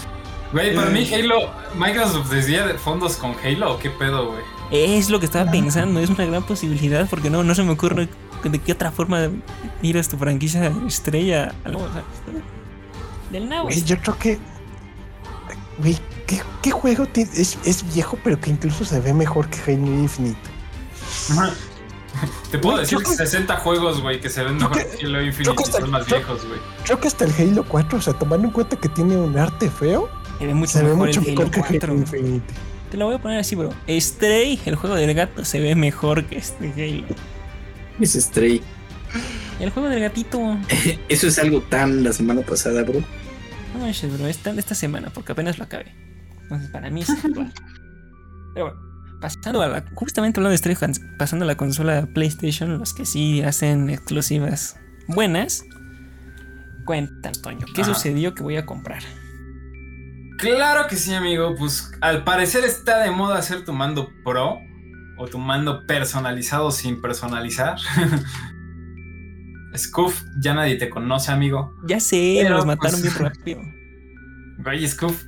[0.53, 0.93] Güey, para Eh.
[0.93, 4.43] mí Halo, Microsoft decía de fondos con Halo, ¿o qué pedo, güey?
[4.71, 8.09] Es lo que estaba pensando, es una gran posibilidad, porque no, no se me ocurre
[8.43, 9.29] de qué otra forma
[9.83, 11.53] ir a tu franquicia estrella.
[11.65, 12.03] Algo, o sea,
[13.31, 13.69] del nabo.
[13.71, 14.39] Yo creo que.
[15.79, 19.73] Güey, ¿qué, qué juego tiene- es, es viejo, pero que incluso se ve mejor que
[19.73, 20.39] Halo Infinite?
[22.51, 25.57] Te puedo decir creo- 60 juegos, güey, que se ven mejor que- que Halo Infinite
[25.57, 26.61] que y son más yo- viejos, güey.
[26.85, 29.71] Creo que hasta el Halo 4, o sea, tomando en cuenta que tiene un arte
[29.71, 31.93] feo, Se ve mucho se ve mejor mucho el Halo que 4.
[31.93, 32.55] Halo Infinite.
[32.91, 33.71] Te lo voy a poner así, bro.
[33.89, 37.15] Stray, el juego del gato, se ve mejor que este Halo.
[38.01, 38.63] Es Stray.
[39.59, 40.39] El juego del gatito.
[40.39, 40.61] No
[41.09, 43.03] Eso es algo tan la semana pasada, bro.
[43.81, 44.27] manches, bro.
[44.29, 45.95] Es tan de esta semana, porque apenas lo acabé.
[46.43, 47.53] Entonces, para mí es actual.
[48.55, 48.81] Pero bueno,
[49.21, 49.85] pasando a la.
[49.95, 54.79] Justamente hablando de Stray, cons- pasando a la consola PlayStation, los que sí hacen exclusivas
[55.09, 55.65] buenas.
[56.85, 57.95] Cuéntanos, Toño, ¿qué Ajá.
[57.95, 59.03] sucedió que voy a comprar?
[60.39, 61.55] Claro que sí, amigo.
[61.59, 64.59] Pues al parecer está de moda hacer tu mando pro
[65.19, 67.79] o tu mando personalizado sin personalizar.
[69.77, 71.75] Scoof, ya nadie te conoce, amigo.
[71.87, 73.61] Ya sé, Pero, los mataron pues, bien rápido.
[74.59, 75.23] Güey, Scoof,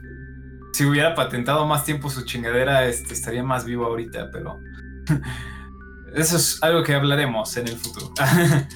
[0.73, 4.61] si hubiera patentado más tiempo su chingadera, este, estaría más vivo ahorita, pero.
[6.15, 8.13] Eso es algo que hablaremos en el futuro.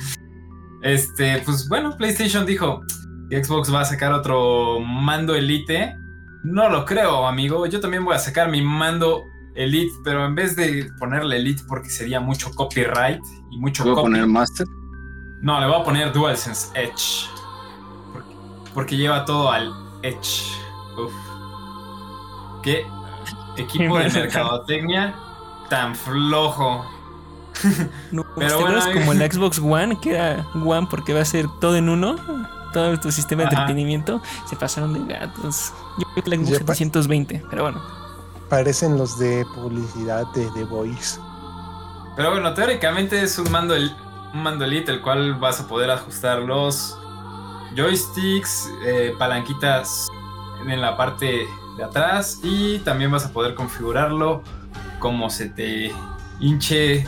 [0.83, 2.83] este, pues bueno, PlayStation dijo
[3.31, 5.97] que Xbox va a sacar otro mando Elite.
[6.45, 7.67] No lo creo, amigo.
[7.67, 9.25] Yo también voy a sacar mi mando
[9.55, 14.03] Elite, pero en vez de ponerle Elite porque sería mucho copyright y mucho a copy,
[14.03, 14.67] poner Master.
[15.41, 17.29] no, le voy a poner DualSense Edge.
[18.13, 18.35] Porque,
[18.75, 20.43] porque lleva todo al Edge.
[20.99, 21.32] Uf.
[22.63, 22.87] Qué
[23.57, 25.15] equipo de mercadotecnia
[25.69, 26.85] tan flojo.
[28.11, 31.47] No, Pero ¿te bueno, como el Xbox One, que era One porque va a ser
[31.61, 32.17] todo en uno,
[32.73, 33.57] todo tu sistema de Ajá.
[33.63, 35.73] entretenimiento, se pasaron de gatos.
[35.99, 37.83] Yo creo que la Xbox Ya pa- 720, pero bueno.
[38.49, 41.19] Parecen los de publicidad de The Voice.
[42.17, 43.95] Pero bueno, teóricamente es un mando, el-
[44.35, 46.99] un mando Elite, el cual vas a poder ajustar los
[47.77, 50.09] joysticks, eh, palanquitas
[50.67, 51.47] en la parte
[51.77, 54.43] de atrás y también vas a poder configurarlo
[54.99, 55.93] como se te
[56.41, 57.07] hinche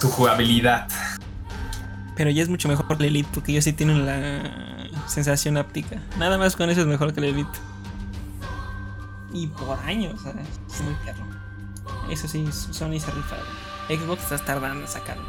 [0.00, 0.88] tu jugabilidad.
[2.16, 6.00] Pero ya es mucho mejor que el Elite porque ellos sí tienen la sensación áptica.
[6.18, 7.58] Nada más con eso es mejor que el Elite.
[9.32, 11.24] Y por años, es muy perro.
[12.10, 13.42] Eso sí, Sony se ha rifado.
[13.88, 15.24] Xbox está tardando en sacarlo.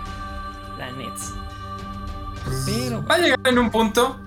[0.78, 1.34] La Nets.
[2.65, 4.17] Pero Va a llegar en un punto,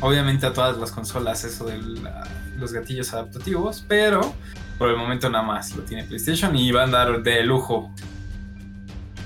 [0.00, 4.34] obviamente a todas las consolas, eso de la- los gatillos adaptativos, pero
[4.78, 7.90] por el momento nada más lo tiene PlayStation y va a andar de lujo.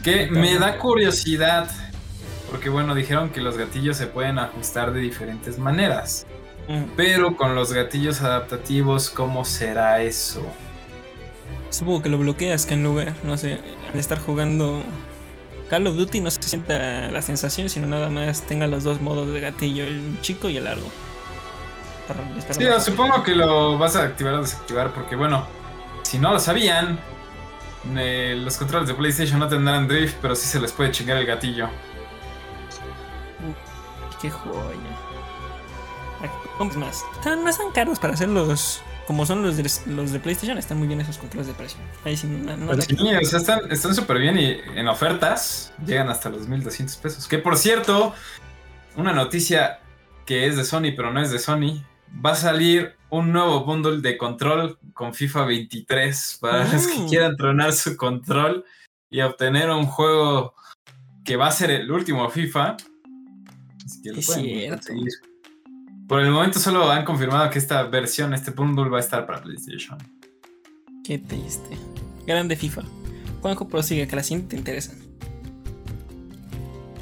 [0.02, 1.68] Que me da curiosidad,
[2.50, 6.26] porque bueno, dijeron que los gatillos se pueden ajustar de diferentes maneras,
[6.68, 10.46] mm, pero con los gatillos adaptativos, ¿cómo será eso?
[11.70, 13.58] supongo que lo bloqueas que en lugar, no sé,
[13.92, 14.82] de estar jugando
[15.68, 19.32] Call of Duty no se sienta la sensación, sino nada más tenga los dos modos
[19.32, 20.86] de gatillo, el chico y el largo.
[22.36, 25.46] Estar Sí, supongo que lo vas a activar o desactivar porque bueno,
[26.02, 26.98] si no lo sabían,
[27.96, 31.26] eh, los controles de PlayStation no tendrán drift, pero sí se les puede chingar el
[31.26, 31.68] gatillo.
[34.20, 34.76] Qué joya.
[36.20, 37.04] Aquí más.
[37.16, 40.76] Están, no están caros para hacer los como son los de, los de PlayStation, están
[40.76, 41.78] muy bien esos controles de precio.
[42.04, 45.72] Ahí sí, no, no- Pero Sí, o sea, están están súper bien y en ofertas
[45.86, 47.26] llegan hasta los 1200 pesos.
[47.26, 48.12] Que por cierto,
[48.96, 49.80] una noticia
[50.26, 51.82] que es de Sony, pero no es de Sony.
[52.24, 57.08] Va a salir un nuevo bundle de control con FIFA 23 para los que Mm.
[57.08, 58.64] quieran tronar su control
[59.10, 60.54] y obtener un juego
[61.24, 62.76] que va a ser el último FIFA.
[63.86, 64.76] Así que lo Es cierto.
[64.88, 65.12] conseguir.
[66.08, 69.42] Por el momento solo han confirmado que esta versión, este bundle va a estar para
[69.42, 69.96] PlayStation.
[71.04, 71.78] Qué triste.
[72.26, 72.82] Grande FIFA.
[73.42, 74.92] Juanjo, prosigue, que la siguiente te interesa.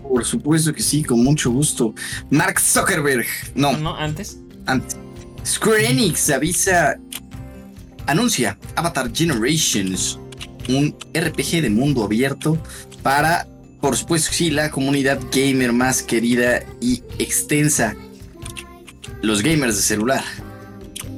[0.02, 1.94] Por supuesto que sí, con mucho gusto.
[2.30, 3.26] Mark Zuckerberg.
[3.54, 4.38] No, no, antes.
[4.66, 4.96] Antes.
[5.44, 6.98] Square Enix avisa.
[8.06, 10.18] Anuncia Avatar Generations.
[10.68, 12.58] Un RPG de mundo abierto
[13.02, 13.46] para,
[13.80, 17.94] por supuesto, sí, la comunidad gamer más querida y extensa.
[19.22, 20.24] Los gamers de celular.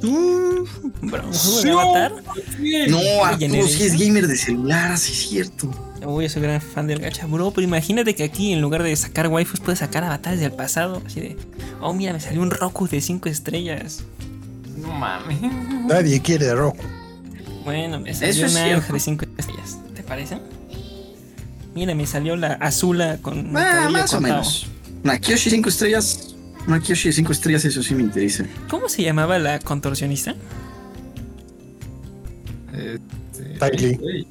[0.01, 2.13] Bro, ¿un juego de Avatar?
[2.89, 5.88] No, Arturo sí es gamer de celular, sí es cierto.
[6.05, 7.51] Uy, yo soy gran fan del gacha, bro.
[7.51, 11.01] Pero imagínate que aquí, en lugar de sacar waifus, puedes sacar avatares del pasado.
[11.05, 11.37] Así de,
[11.81, 14.03] oh, mira, me salió un Roku de 5 estrellas.
[14.77, 15.39] No mames.
[15.87, 16.83] Nadie quiere Roku.
[17.63, 18.63] Bueno, me salió es una.
[18.75, 19.79] Ángel de 5 estrellas.
[19.95, 20.37] ¿Te parece?
[21.75, 23.55] Mira, me salió la Azula con.
[23.55, 24.67] Ah, más o menos.
[25.03, 26.35] Una Kyoshi 5 estrellas.
[26.67, 28.45] Una Kyoshi de 5 estrellas, eso sí me interesa.
[28.69, 30.35] ¿Cómo se llamaba la contorsionista?
[32.73, 34.27] Este, Tylee.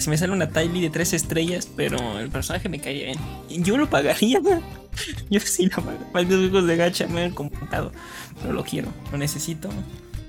[0.00, 3.14] Si me sale una Tylee de 3 estrellas, pero el personaje me caía
[3.48, 3.64] bien.
[3.64, 4.40] Yo lo pagaría.
[5.30, 6.06] Yo sí lo pagaría.
[6.14, 7.92] Malditos juegos de gacha me han comprado.
[8.40, 9.68] Pero lo quiero, lo necesito.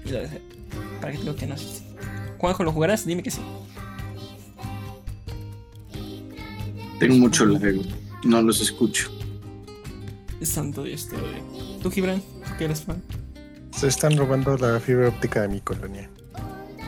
[0.06, 0.42] Y lo deseo.
[1.00, 1.56] ¿Para qué digo que no?
[2.40, 3.06] Juanjo, ¿lo jugarás?
[3.06, 3.42] Dime que sí.
[7.00, 7.84] Tengo mucho largo.
[8.24, 9.12] No los escucho.
[10.42, 11.80] Santo Dios te odio.
[11.82, 12.22] ¿Tú, Gibran?
[12.22, 13.02] ¿Tú que eres fan?
[13.72, 16.10] Se están robando la fibra óptica de mi colonia.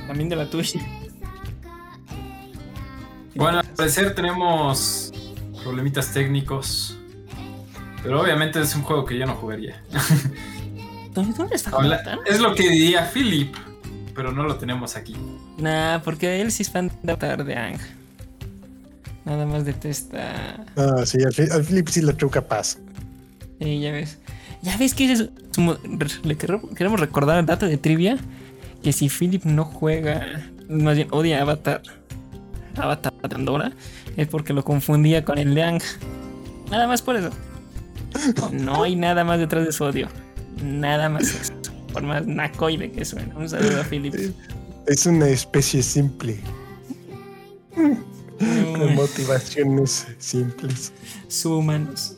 [0.08, 0.80] También de la tuya.
[3.38, 5.12] Bueno, al parecer tenemos
[5.63, 6.97] problemitas técnicos.
[8.04, 9.82] Pero obviamente es un juego que yo no jugaría.
[11.13, 12.19] ¿Dónde, dónde está Habla- Avatar?
[12.26, 13.56] es lo que diría Philip,
[14.15, 15.15] pero no lo tenemos aquí.
[15.58, 17.80] Nah, porque él sí es fan de Avatar de Ang.
[19.26, 20.63] Nada más detesta.
[20.78, 22.78] Ah, sí, al, Philip sí le true capaz.
[23.60, 24.19] Sí, ya ves.
[24.62, 25.30] Ya ves que es
[26.23, 28.17] le queremos queremos recordar el dato de trivia
[28.84, 30.26] que si Philip no juega,
[30.69, 31.82] más bien odia a Avatar,
[32.78, 33.72] Avatar Pandora,
[34.16, 35.82] es porque lo confundía con el de Ang.
[36.72, 37.30] Nada más por eso.
[38.52, 40.08] No hay nada más detrás de su odio.
[40.63, 41.54] Nada más eso.
[41.94, 43.34] Por más nacoide que suene.
[43.36, 44.13] Un saludo a Philip.
[44.88, 46.40] Es una especie simple,
[47.76, 50.94] con Uy, motivaciones simples.
[51.28, 52.16] Subhumanos.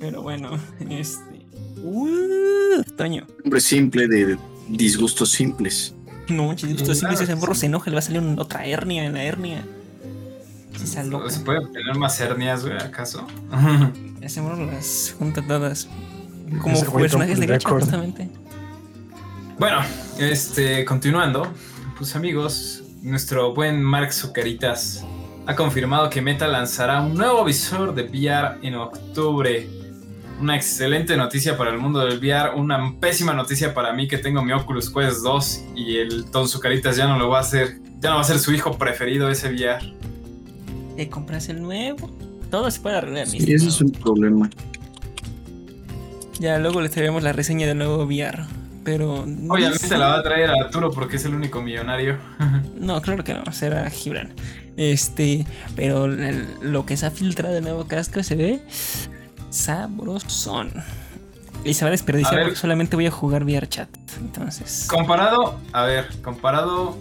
[0.00, 0.58] Pero bueno,
[0.90, 1.46] este.
[1.82, 3.26] Uh, Toño.
[3.44, 4.38] Hombre simple de
[4.68, 5.94] disgustos simples.
[6.28, 9.04] No, chiste, Sí, si claro, ese morro se enoja, le va a salir otra hernia
[9.04, 9.66] en la hernia.
[10.84, 13.26] ¿Se pueden tener más hernias, güey, acaso?
[14.20, 15.88] Ese morro las junta todas.
[16.60, 18.28] Como personajes de gacha, justamente.
[19.58, 19.78] bueno,
[20.18, 21.52] este, continuando.
[21.96, 25.04] Pues amigos, nuestro buen Mark Zucaritas
[25.46, 29.68] ha confirmado que Meta lanzará un nuevo visor de VR en octubre.
[30.40, 34.42] Una excelente noticia para el mundo del VR, una pésima noticia para mí que tengo
[34.42, 38.10] mi Oculus Quest 2 y el Don Zucaritas ya no lo va a hacer, ya
[38.10, 39.94] no va a ser su hijo preferido ese VR.
[40.96, 42.10] Te compras el nuevo.
[42.50, 44.48] Todo se puede arreglar, Sí, ese es un problema.
[46.38, 48.44] Ya luego les traeremos la reseña del nuevo VR.
[48.84, 49.24] Pero.
[49.26, 49.96] no Obviamente sé.
[49.96, 52.16] la va a traer a Arturo porque es el único millonario.
[52.78, 54.34] No, claro que no, será Gibran.
[54.76, 58.60] Este, pero el- lo que se ha filtrado del nuevo casco se ve
[59.48, 60.70] sabrosón.
[61.64, 62.44] Y se va a desperdiciar A ver.
[62.48, 63.88] porque solamente voy a jugar VR chat.
[64.18, 64.86] Entonces.
[64.90, 66.98] Comparado, a ver, comparado,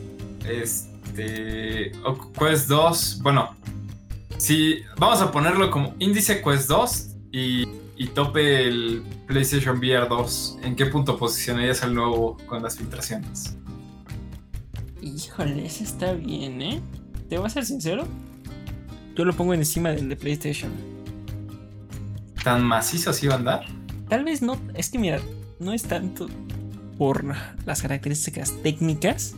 [0.49, 1.91] este,
[2.39, 3.56] Quest 2, bueno,
[4.43, 10.60] si vamos a ponerlo como índice Quest 2 y, y tope el PlayStation VR 2,
[10.63, 13.56] ¿en qué punto posicionarías al nuevo con las filtraciones?
[15.01, 16.82] Híjole, ese está bien, ¿eh?
[17.29, 18.06] Te voy a ser sincero.
[19.15, 20.73] Yo lo pongo encima del de PlayStation.
[22.43, 23.65] ¿Tan macizos iba a andar?
[24.10, 24.60] Tal vez no.
[24.73, 25.21] Es que mira,
[25.60, 26.27] no es tanto
[26.97, 27.23] por
[27.65, 29.36] las características técnicas.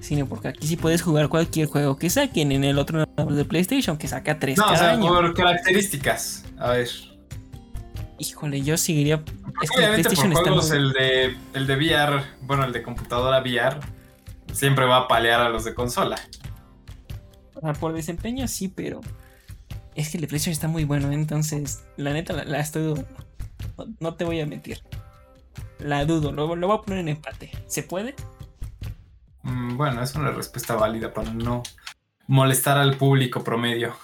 [0.00, 3.96] Sino porque aquí sí puedes jugar cualquier juego que saquen en el otro de PlayStation,
[3.98, 5.08] que saca 3 No, o sea, año.
[5.08, 6.44] por características.
[6.58, 6.88] A ver.
[8.18, 9.22] Híjole, yo seguiría.
[9.62, 12.64] Es que el Obviamente por PlayStation está juegos muy- el de, el de VR, bueno,
[12.64, 13.78] el de computadora VR,
[14.52, 16.16] siempre va a palear a los de consola.
[17.80, 19.00] Por desempeño sí, pero
[19.94, 23.08] es que el de PlayStation está muy bueno, entonces la neta la, la estoy dudando.
[23.76, 24.80] No, no te voy a mentir.
[25.78, 27.50] La dudo, lo, lo voy a poner en empate.
[27.66, 28.14] ¿Se puede?
[29.46, 31.62] Mm, Bueno, es una respuesta válida para no
[32.26, 33.96] molestar al público promedio.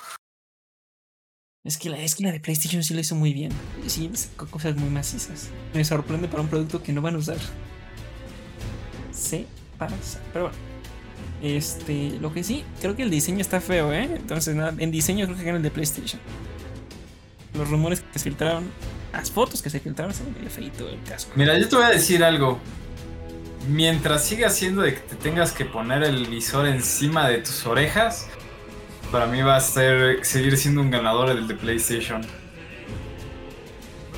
[1.64, 3.52] Es que, la, es que la de PlayStation sí lo hizo muy bien.
[3.86, 5.50] Sí, sacó cosas muy macizas.
[5.74, 7.36] Me sorprende para un producto que no van a usar.
[9.12, 9.46] Se
[9.78, 10.20] pasa.
[10.32, 10.58] Pero bueno.
[11.40, 14.04] Este, lo que sí, creo que el diseño está feo, ¿eh?
[14.14, 16.20] Entonces, nada, en diseño creo que gana el de PlayStation.
[17.54, 18.70] Los rumores que se filtraron,
[19.12, 20.98] las fotos que se filtraron, ve medio feito el.
[21.34, 22.60] Mira, yo te voy a decir algo.
[23.68, 28.28] Mientras siga siendo de que te tengas que poner el visor encima de tus orejas,
[29.12, 32.22] para mí va a ser, seguir siendo un ganador el de PlayStation.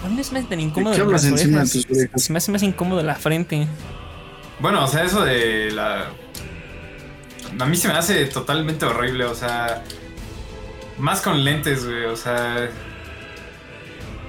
[0.02, 2.22] A mí no se me hace tan incómodo qué las hablas encima de tus orejas?
[2.22, 3.66] Se me hace más incómodo la frente.
[4.60, 6.06] Bueno, o sea, eso de la...
[7.58, 9.82] A mí se me hace totalmente horrible, o sea...
[10.98, 12.70] Más con lentes, güey, o sea...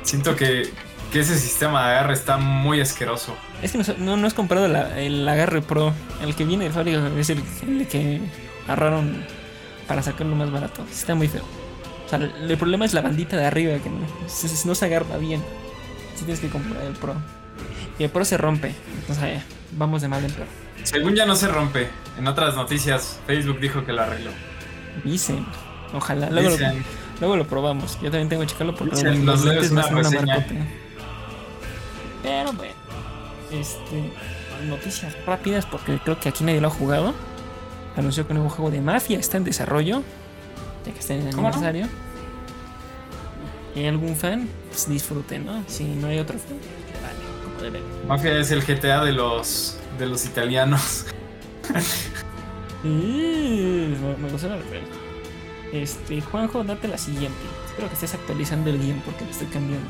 [0.04, 0.72] Siento que,
[1.12, 3.36] que ese sistema de agarre está muy asqueroso.
[3.66, 5.92] Es que no, no, no es comparado la- el agarre pro.
[6.22, 8.22] El que viene de fábrica es el, el que
[8.66, 9.26] agarraron
[9.88, 10.86] para sacarlo más barato.
[10.92, 11.44] Está muy feo.
[12.06, 14.86] O sea, el, el problema es la bandita de arriba que no se, no se
[14.86, 15.44] agarra bien.
[16.16, 17.16] Si tienes que comprar el pro.
[17.98, 18.76] Y el pro se rompe.
[19.00, 20.48] Entonces, vamos de mal en peor.
[20.84, 21.90] Según ya no se rompe.
[22.20, 24.30] En otras noticias, Facebook dijo que lo arregló.
[25.04, 25.44] Dicen.
[25.92, 26.30] Ojalá.
[26.30, 26.58] Luego, lo,
[27.20, 27.96] luego lo probamos.
[27.96, 30.46] Yo también tengo que checarlo porque Dicen, los debes lentes una.
[32.22, 32.85] Pero bueno.
[33.52, 34.12] Este.
[34.68, 37.14] Noticias rápidas porque creo que aquí nadie lo ha jugado.
[37.96, 40.02] Anunció que un nuevo juego de mafia está en desarrollo.
[40.86, 41.88] Ya que está en el aniversario.
[43.76, 44.48] ¿Hay algún fan?
[44.70, 45.64] Pues disfruten, ¿no?
[45.68, 46.58] Si no hay otro fan,
[47.02, 47.82] vale, como debe.
[48.08, 51.06] Mafia es el GTA de los, de los italianos.
[52.84, 54.94] Uh, me, me gustó la referencia.
[55.74, 57.40] Este, Juanjo, date la siguiente.
[57.66, 59.90] Espero que estés actualizando el guion porque lo estoy cambiando.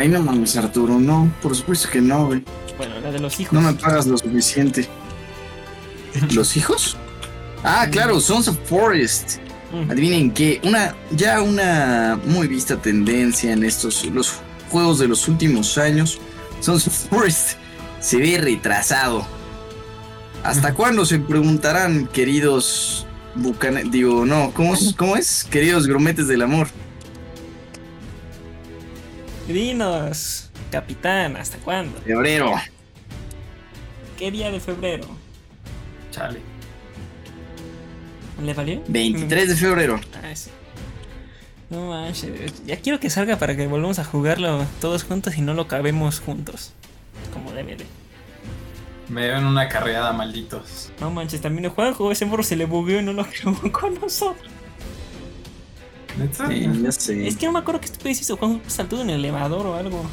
[0.00, 2.42] Ay, no mames, Arturo, no, por supuesto que no, güey.
[2.78, 3.52] Bueno, la de los hijos.
[3.52, 4.88] No me pagas lo suficiente.
[6.32, 6.96] ¿Los hijos?
[7.62, 9.40] Ah, claro, Sons of Forest.
[9.70, 9.90] Mm.
[9.90, 14.36] Adivinen qué, una ya una muy vista tendencia en estos los
[14.70, 16.18] juegos de los últimos años.
[16.60, 17.58] Sons of Forest
[18.00, 19.26] se ve retrasado.
[20.42, 24.94] ¿Hasta cuándo se preguntarán, queridos bucane digo, no, ¿cómo es?
[24.96, 25.44] ¿Cómo es?
[25.44, 26.68] Queridos grometes del amor.
[29.52, 32.00] Dinos, capitán, ¿hasta cuándo?
[32.02, 32.54] Febrero.
[34.16, 35.06] ¿Qué día de febrero?
[36.10, 36.40] Chale.
[38.42, 38.80] ¿Le valió?
[38.86, 40.00] 23 de febrero.
[40.22, 40.50] Ah, sí.
[41.68, 45.54] No manches, ya quiero que salga para que volvamos a jugarlo todos juntos y no
[45.54, 46.72] lo cabemos juntos.
[47.32, 47.86] Como debe de.
[49.08, 50.92] Me deben una carreada, malditos.
[51.00, 53.94] No manches, también el juego, ese morro se le bugueó y no lo acabó con
[54.00, 54.50] nosotros.
[56.20, 56.48] ¿Neta?
[56.48, 57.26] Sí, ya sé.
[57.26, 60.04] Es que no me acuerdo qué estupidez hizo, Juan saltó en el elevador o algo.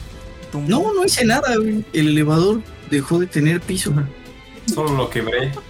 [0.51, 0.69] Tumbó.
[0.69, 1.83] No, no hice nada, güey.
[1.93, 3.93] El elevador dejó de tener piso.
[4.73, 5.51] Solo lo quebré.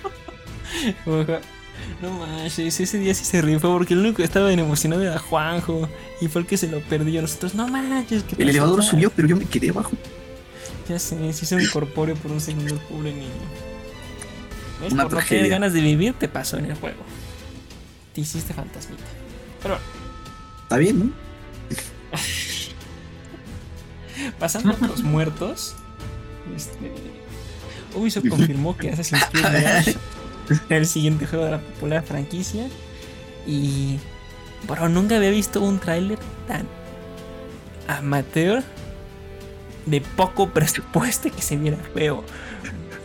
[2.02, 5.17] No manches, ese día sí se rifó porque el único que estaba bien emocionado era
[5.17, 5.89] Juanjo
[6.21, 7.21] y fue el que se lo perdió.
[7.21, 9.91] Nosotros, no manches, ¿qué El elevador subió, pero yo me quedé abajo.
[10.88, 13.28] Ya sé, se hizo incorpóreo por un segundo el pobre niño.
[14.82, 14.93] ¿Ves?
[14.93, 15.43] Una por no tragedia.
[15.43, 17.02] tener ganas de vivir te pasó en el juego.
[18.13, 19.04] Te hiciste fantasmita.
[19.63, 19.96] Pero bueno,
[20.67, 21.12] Está bien, ¿no?
[24.39, 25.75] pasando a los muertos,
[26.56, 26.91] este,
[27.95, 29.95] Ubisoft confirmó que Assassin's Creed Mirage
[30.69, 32.67] era el siguiente juego de la popular franquicia.
[33.45, 33.99] Y.
[34.67, 36.67] Bro, nunca había visto un tráiler tan
[37.88, 38.63] amateur
[39.86, 42.23] de poco presupuesto que se viera feo.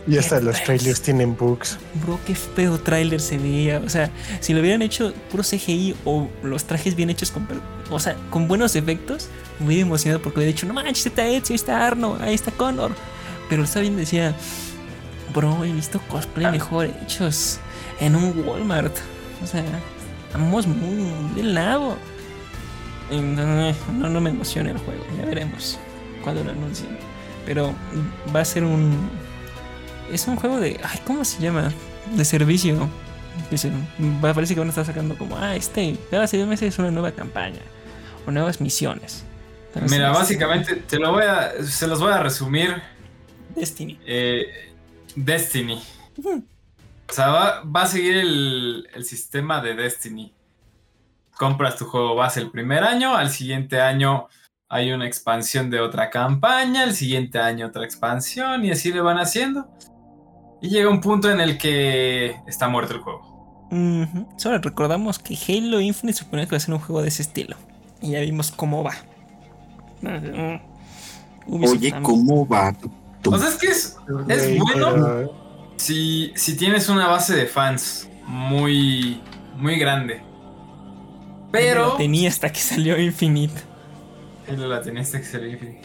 [0.07, 1.77] Y hasta los trailers tienen bugs.
[2.03, 3.79] Bro, qué feo tráiler se veía.
[3.79, 4.09] O sea,
[4.41, 7.47] si lo hubieran hecho puro CGI o los trajes bien hechos con,
[7.89, 11.53] o sea, con buenos efectos, me hubiera emocionado porque hubiera dicho, no manches, está Ezio,
[11.53, 12.91] ahí está Arno, ahí está Connor.
[13.49, 14.35] Pero está bien, decía,
[15.33, 17.59] bro, he visto cosplay mejor hechos
[17.99, 18.95] en un Walmart.
[19.41, 19.63] O sea,
[20.27, 21.95] estamos muy del lado.
[23.11, 25.77] No, no me emociona el juego, ya veremos
[26.23, 26.97] cuando lo anuncien.
[27.45, 27.73] Pero
[28.35, 29.09] va a ser un.
[30.11, 30.79] Es un juego de.
[30.83, 31.71] Ay, ¿cómo se llama?
[32.15, 32.89] De servicio.
[34.23, 37.11] Va- parece que van a estar sacando como, ah, este, cada seis meses una nueva
[37.11, 37.59] campaña
[38.27, 39.23] o nuevas misiones.
[39.67, 42.81] Entonces, Mira, este, básicamente te lo voy a, se los voy a resumir.
[43.55, 43.99] Destiny.
[44.05, 44.73] Eh,
[45.15, 45.81] Destiny.
[46.23, 50.33] O sea, va, va a seguir el, el sistema de Destiny.
[51.35, 54.27] Compras tu juego base el primer año, al siguiente año
[54.69, 59.17] hay una expansión de otra campaña, el siguiente año otra expansión y así le van
[59.17, 59.67] haciendo.
[60.63, 63.67] Y llega un punto en el que está muerto el juego.
[63.69, 64.27] Ujú.
[64.37, 67.57] Solo recordamos que Halo Infinite suponía que iba a ser un juego de ese estilo.
[68.01, 68.93] Y ya vimos cómo va.
[71.45, 72.03] Ubisoft Oye, también.
[72.03, 72.73] ¿cómo va?
[73.25, 75.43] O sea, es que es, bueno
[75.75, 79.21] si, si tienes una base de fans muy,
[79.57, 80.21] muy grande,
[81.51, 81.91] pero...
[81.91, 83.61] La tenía hasta que salió Infinite.
[84.47, 85.81] Él la tenía hasta que salió Infinite.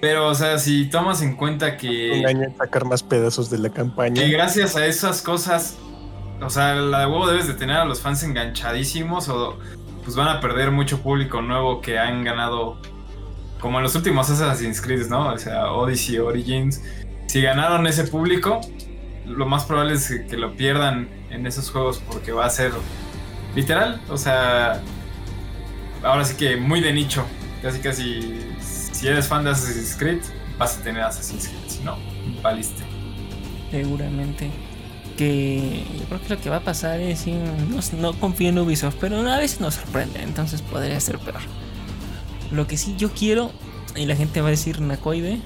[0.00, 2.20] Pero, o sea, si tomas en cuenta que...
[2.20, 4.14] Un año en sacar más pedazos de la campaña.
[4.14, 5.76] Que gracias a esas cosas,
[6.40, 9.58] o sea, la de huevo debes de tener a los fans enganchadísimos o
[10.02, 12.80] pues van a perder mucho público nuevo que han ganado,
[13.60, 15.28] como en los últimos Assassin's Creed, ¿no?
[15.28, 16.82] O sea, Odyssey, Origins.
[17.26, 18.60] Si ganaron ese público,
[19.26, 22.72] lo más probable es que lo pierdan en esos juegos porque va a ser
[23.54, 24.80] literal, o sea,
[26.02, 27.24] ahora sí que muy de nicho.
[27.62, 28.40] Casi, casi,
[29.00, 30.20] si eres fan de Assassin's Creed,
[30.58, 31.62] vas a tener Assassin's Creed.
[31.68, 31.96] Si no,
[32.42, 32.82] valiste.
[33.70, 34.50] Seguramente.
[35.16, 38.58] Que yo creo que lo que va a pasar es sí, no, no confío en
[38.58, 41.40] Ubisoft, pero a veces nos sorprende, entonces podría ser peor.
[42.50, 43.52] Lo que sí yo quiero,
[43.96, 45.40] y la gente va a decir Nacoide,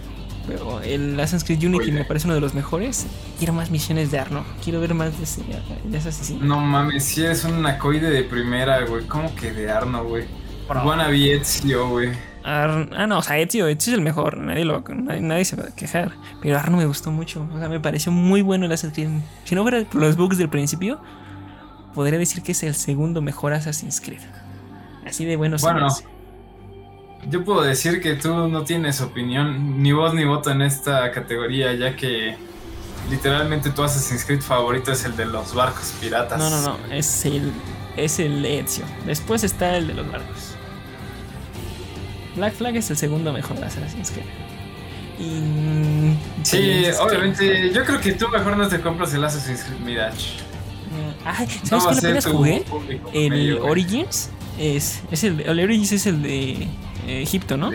[0.48, 1.92] pero el Assassin's Creed Unity Oye.
[1.92, 3.06] me parece uno de los mejores.
[3.38, 5.42] Quiero más misiones de Arno, quiero ver más de ese,
[5.84, 6.44] de ese asesino.
[6.44, 9.06] No mames, si eres un nacoide de primera, güey.
[9.06, 10.24] ¿Cómo que de Arno, güey?
[10.68, 12.33] Wannabe Ezio, güey.
[12.44, 15.56] Ar- ah, no, o sea, Ezio, Ezio es el mejor, nadie, lo, nadie, nadie se
[15.56, 16.12] va a quejar.
[16.42, 19.22] Pero Arno me gustó mucho, o sea, me pareció muy bueno el Assassin's Creed.
[19.44, 21.00] Si no fuera por los bugs del principio,
[21.94, 24.20] podría decir que es el segundo mejor Assassin's Creed.
[25.06, 25.88] Así de bueno se Bueno,
[27.30, 31.72] yo puedo decir que tú no tienes opinión, ni voz ni voto en esta categoría,
[31.72, 32.36] ya que
[33.10, 36.38] literalmente tu Assassin's Creed favorito es el de los barcos piratas.
[36.38, 37.52] No, no, no, es el,
[37.96, 38.84] es el Ezio.
[39.06, 40.53] Después está el de los barcos.
[42.36, 44.26] Black Flag es el segundo mejor Assassin's Creed.
[45.18, 46.16] Y.
[46.42, 47.72] Sí, obviamente.
[47.72, 50.38] Yo creo que tú mejor no te compras el Assassin's Creed Mirage.
[50.90, 52.60] Mm, Ay, No ¿sabes a cuál apenas jugué?
[52.68, 53.58] público El.
[53.58, 56.50] Origins es, es el, el Origins es el de
[57.06, 57.70] eh, Egipto, ¿no?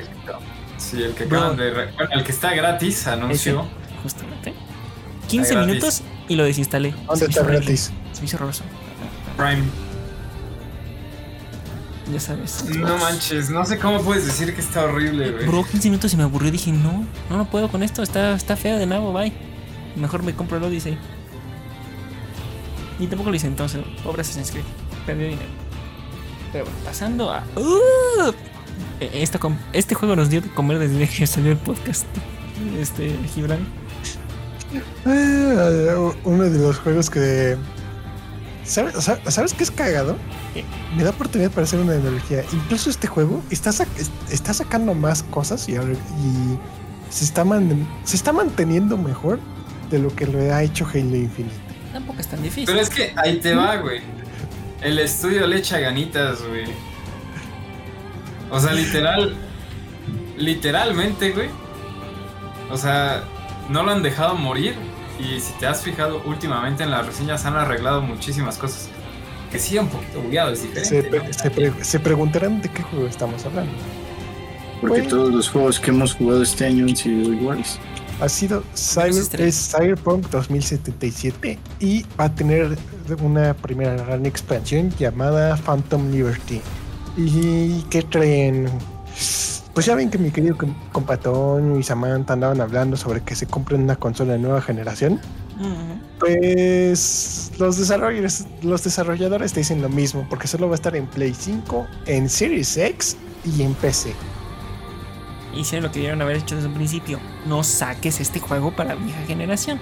[0.78, 1.72] Sí, el que acaban de.
[1.72, 3.66] re- Bueno, el que está gratis, anunció.
[4.03, 4.53] Justamente.
[5.28, 5.68] 15 gratis.
[5.68, 6.91] minutos y lo desinstalé.
[7.05, 7.91] ¿Dónde Se me está gratis?
[8.14, 8.64] Se me hizo horroroso.
[9.38, 9.64] Prime.
[12.12, 12.66] Ya sabes.
[12.76, 15.45] No manches, no sé cómo puedes decir que está horrible, güey.
[15.45, 16.49] Bro, 15 minutos y me aburrió.
[16.51, 18.01] Dije, no, no, no puedo con esto.
[18.01, 19.32] Está, está feo de nuevo, bye.
[19.95, 20.97] Mejor me compro el Odyssey.
[22.99, 23.82] Y tampoco lo hice entonces.
[24.03, 24.64] Pobre Assassin's Creed.
[25.05, 25.47] Perdió dinero.
[26.51, 27.43] Pero bueno, pasando a.
[27.55, 28.32] ¡Uh!
[28.99, 32.05] Eh, esta com- este juego nos dio de comer desde que salió el podcast.
[32.80, 33.60] Este, Gibran.
[35.05, 37.55] Eh, uno de los juegos que.
[38.70, 40.15] ¿Sabes, sa- ¿Sabes qué es cagado?
[40.95, 42.43] Me da oportunidad para hacer una analogía.
[42.53, 43.88] Incluso este juego está, sac-
[44.32, 46.57] está sacando más cosas y, ahora- y
[47.11, 49.39] se, está man- se está manteniendo mejor
[49.89, 51.55] de lo que lo ha hecho Halo Infinite.
[51.91, 52.65] Tampoco es tan difícil.
[52.67, 54.01] Pero es que ahí te va, güey.
[54.82, 56.65] El estudio le echa ganitas, güey.
[58.51, 59.36] O sea, literal.
[60.38, 61.49] Literalmente, güey.
[62.72, 63.24] O sea,
[63.70, 64.76] no lo han dejado morir.
[65.20, 68.89] Y si te has fijado últimamente en las reseñas han arreglado muchísimas cosas.
[69.51, 71.09] Que sí, un poquito bugueado, es Se, diferente.
[71.09, 71.34] pre- ¿no?
[71.34, 73.72] se pre- se preguntarán de qué juego estamos hablando.
[74.80, 77.80] Porque todos los juegos que hemos jugado este año han sido iguales.
[78.22, 82.78] Ha sido Cyber, es Cyberpunk 2077 y va a tener
[83.22, 86.61] una primera gran expansión llamada Phantom Liberty.
[87.17, 88.70] ¿Y qué creen?
[89.74, 93.45] Pues ya ven que mi querido com- compatón y Samantha andaban hablando sobre que se
[93.47, 95.20] compren una consola de nueva generación.
[96.20, 101.05] Pues los desarrolladores, los desarrolladores te dicen lo mismo, porque solo va a estar en
[101.07, 104.13] Play 5, en Series X y en PC.
[105.55, 107.20] Hicieron lo que debieron haber hecho desde un principio.
[107.45, 109.80] No saques este juego para vieja generación.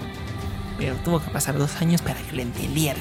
[0.78, 3.00] Pero tuvo que pasar dos años para que lo entendiera.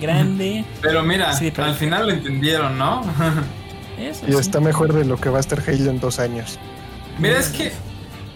[0.00, 0.64] Grande.
[0.82, 3.02] Pero mira, Sí, pero- al final lo entendieron, ¿no?
[3.98, 4.38] Eso Y sí.
[4.38, 6.58] está mejor de lo que va a estar Halo en dos años.
[7.18, 7.72] Mira, es que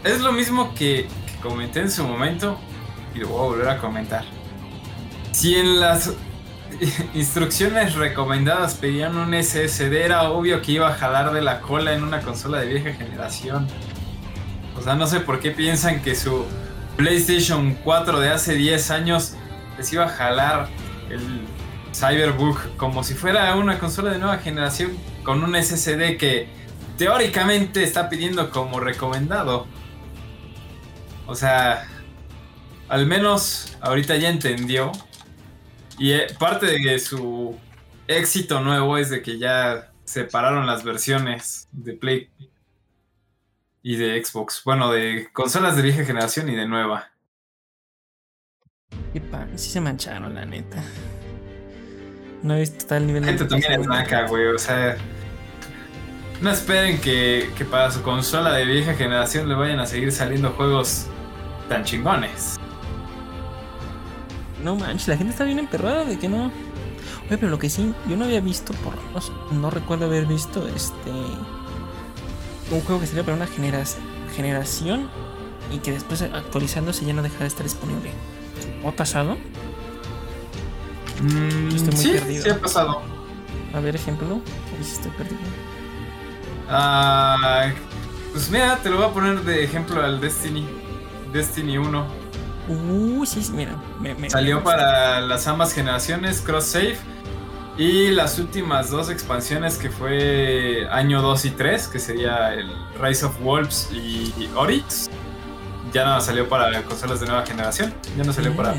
[0.04, 2.58] es lo mismo que, que comenté en su momento
[3.14, 4.24] y lo voy a volver a comentar.
[5.32, 6.12] Si en las
[7.14, 12.02] instrucciones recomendadas pedían un SSD, era obvio que iba a jalar de la cola en
[12.02, 13.66] una consola de vieja generación.
[14.78, 16.44] O sea, no sé por qué piensan que su
[16.96, 19.34] PlayStation 4 de hace 10 años
[19.76, 20.68] les iba a jalar
[21.10, 21.42] el
[21.94, 24.92] Cyberbook como si fuera una consola de nueva generación
[25.30, 26.48] con un SSD que
[26.98, 29.68] teóricamente está pidiendo como recomendado.
[31.28, 31.86] O sea,
[32.88, 34.90] al menos ahorita ya entendió.
[36.00, 37.56] Y eh, parte de su
[38.08, 42.28] éxito nuevo es de que ya separaron las versiones de Play
[43.84, 44.62] y de Xbox.
[44.64, 47.12] Bueno, de consolas de vieja generación y de nueva.
[49.30, 50.82] Padre, sí se mancharon, la neta.
[52.42, 54.46] No he visto tal nivel La gente también es naca, güey.
[54.48, 54.96] O sea,
[56.40, 60.50] no esperen que, que para su consola de vieja generación le vayan a seguir saliendo
[60.50, 61.06] juegos
[61.68, 62.56] tan chingones.
[64.62, 66.46] No manches, la gente está bien emperrada de que no.
[67.26, 70.26] Oye, pero lo que sí, yo no había visto, por lo menos, no recuerdo haber
[70.26, 71.10] visto este.
[72.70, 73.84] Un juego que sería para una genera-
[74.36, 75.08] generación
[75.72, 78.10] y que después actualizándose ya no deja de estar disponible.
[78.84, 79.36] ¿O ha pasado?
[81.22, 82.42] Mm, Estoy muy sí, perdido.
[82.44, 83.02] sí ha pasado.
[83.74, 84.26] A ver, ejemplo.
[84.76, 85.38] Ahí estoy perdido.
[88.32, 90.66] Pues mira, te lo voy a poner de ejemplo al Destiny.
[91.32, 92.06] Destiny 1.
[92.68, 93.76] Uh, sí, mira.
[94.00, 96.96] me- me- Salió me- para las ambas generaciones, cross save.
[97.76, 103.24] Y las últimas dos expansiones que fue año 2 y 3, que sería el Rise
[103.24, 105.08] of Wolves y Oryx,
[105.92, 108.74] ya no salió para consolas de nueva generación, ya no salió para.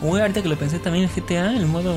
[0.00, 1.94] Uy, ahorita que lo pensé también el GTA, el modo.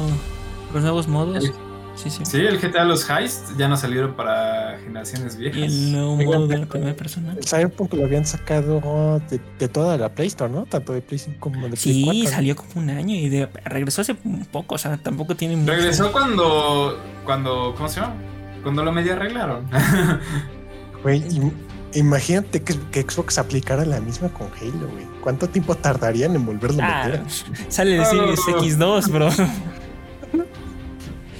[0.73, 1.45] Los nuevos modos.
[1.45, 1.53] El-
[1.97, 2.23] Sí, sí.
[2.25, 5.63] Sí, el GTA Los Heist ya no salieron para generaciones Y viejas.
[5.63, 7.35] el nuevo modo de la primera persona.
[7.43, 10.65] Cyberpunk lo habían sacado de, de toda la Play Store, ¿no?
[10.67, 12.29] Tanto de Play 5 como de Play Sí, 4.
[12.29, 15.71] salió como un año y de- regresó hace un poco, o sea, tampoco tiene mucho.
[15.73, 18.13] Regresó cuando, cuando, ¿cómo se llama?
[18.61, 19.67] Cuando lo medio arreglaron.
[21.03, 21.51] Güey, im-
[21.93, 25.05] imagínate que, que Xbox aplicara la misma con Halo, güey.
[25.21, 27.21] ¿Cuánto tiempo tardarían en volverlo a Ah, meter?
[27.69, 28.61] sale de Series Oh.
[28.61, 29.29] X2, bro.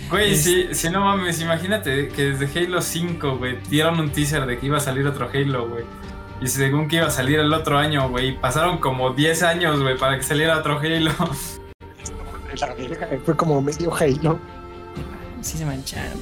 [0.09, 4.45] Güey, Es- si, si no mames, imagínate que desde Halo 5, güey, dieron un teaser
[4.45, 5.83] de que iba a salir otro Halo, güey.
[6.39, 9.97] Y según que iba a salir el otro año, güey, pasaron como 10 años, güey,
[9.97, 11.11] para que saliera otro Halo.
[13.25, 14.39] Fue como medio Halo.
[15.41, 16.17] Sí se mancharon.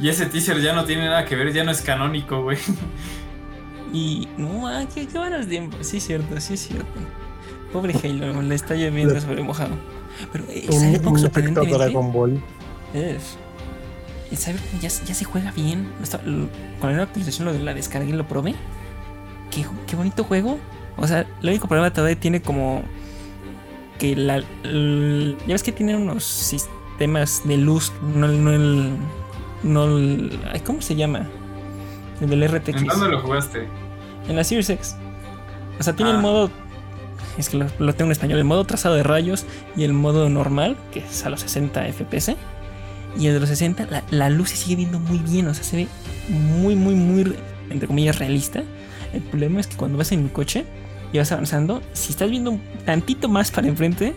[0.00, 2.58] Y ese teaser ya no tiene nada que ver, ya no es canónico, güey.
[3.92, 5.86] Y no, ah, qué, qué buenos tiempos.
[5.86, 6.86] Sí, es cierto, sí, es cierto.
[7.72, 9.74] Pobre Halo, le está lloviendo sobre mojado.
[10.32, 11.64] Pero eh, Un, Cyberpunk un efecto.
[11.64, 12.42] Dragon Ball.
[12.96, 13.36] Es.
[14.30, 15.88] El Cyberpunk ya, ya se juega bien.
[16.02, 16.48] Está- con
[16.82, 18.54] la nueva actualización lo de la descargué y lo probé.
[19.50, 20.58] Qué, qué bonito juego.
[20.96, 22.82] O sea, el único problema todavía tiene como.
[23.98, 24.42] Que la.
[24.64, 27.92] el- ya ves que tiene unos sistemas de luz.
[28.14, 28.92] No, el- no el.
[29.62, 30.40] No el.
[30.52, 31.26] ay, ¿Cómo se llama?
[32.20, 32.80] El del RTX.
[32.82, 33.68] ¿En dónde lo jugaste?
[34.28, 34.96] En la Series X.
[35.78, 36.14] O sea, tiene Ah.
[36.16, 36.50] el modo.
[37.38, 38.38] Es que lo, lo tengo en español.
[38.38, 39.44] El modo trazado de rayos
[39.76, 42.36] y el modo normal, que es a los 60 FPS.
[43.18, 45.46] Y el de los 60, la, la luz se sigue viendo muy bien.
[45.48, 45.88] O sea, se ve
[46.28, 47.36] muy, muy, muy, re-
[47.70, 48.62] entre comillas, realista.
[49.12, 50.64] El problema es que cuando vas en el coche
[51.12, 54.14] y vas avanzando, si estás viendo un tantito más para enfrente,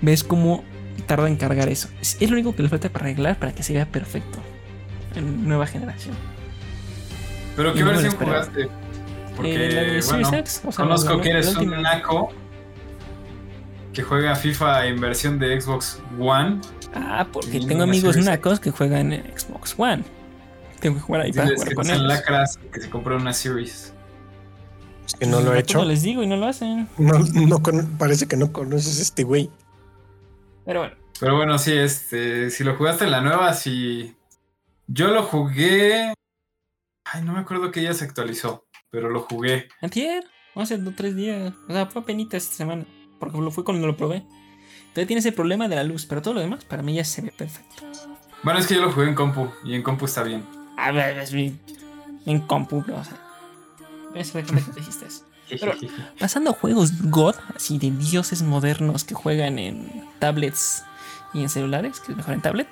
[0.00, 0.64] ves cómo
[1.06, 1.88] tarda en cargar eso.
[2.00, 4.38] Es, es lo único que le falta para arreglar para que se vea perfecto
[5.14, 6.14] en nueva generación.
[7.56, 8.68] ¿Pero qué no versión jugaste?
[9.36, 12.32] Porque, Eh, bueno, X, o sea, conozco que eres un naco
[13.98, 16.60] que juega FIFA en versión de Xbox One.
[16.94, 20.04] Ah, porque tengo amigos Series nacos que juegan en Xbox One.
[20.78, 22.02] Tengo que jugar ahí para jugar que con ellos.
[22.02, 23.92] lacras, que se compró una Series.
[25.04, 25.78] Es que no lo he hecho.
[25.78, 26.88] Como les digo y no lo hacen.
[26.96, 29.50] No, no con- parece que no conoces a este güey.
[30.64, 34.14] Pero bueno, Pero bueno, sí, este, si lo jugaste en la nueva, sí.
[34.86, 36.14] Yo lo jugué.
[37.04, 39.66] Ay, no me acuerdo que ya se actualizó, pero lo jugué.
[39.82, 40.22] antier,
[40.54, 41.52] hace dos tres días.
[41.68, 42.86] O sea, fue penita esta semana.
[43.18, 44.22] Porque lo fue cuando lo probé.
[44.92, 47.22] Todavía tiene ese problema de la luz, pero todo lo demás para mí ya se
[47.22, 47.84] ve perfecto.
[48.42, 50.44] Bueno, es que yo lo jugué en compu y en compu está bien.
[50.76, 51.58] A ver, es bien.
[52.26, 53.18] En compu, bro, o sea.
[54.14, 55.24] Eso que me dijiste eso.
[55.48, 55.74] Pero-
[56.18, 60.84] Pasando a juegos God, así de dioses modernos que juegan en tablets
[61.34, 62.68] y en celulares, que es mejor en tablet.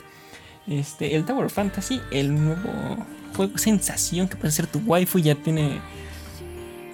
[0.66, 5.80] Este, el Tower Fantasy, el nuevo juego sensación que puede ser tu waifu, ya tiene.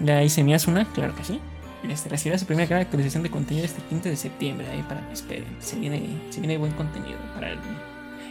[0.01, 1.41] Ya hice mi claro que sí.
[1.89, 5.15] Este, recibirá su primera gran actualización de contenido este 15 de septiembre, ahí para que
[5.15, 5.57] esperen.
[5.61, 7.59] Se viene, se viene buen contenido para el,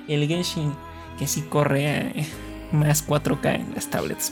[0.07, 0.73] el Genshin,
[1.19, 2.25] que sí corre eh,
[2.71, 4.31] más 4K en las tablets.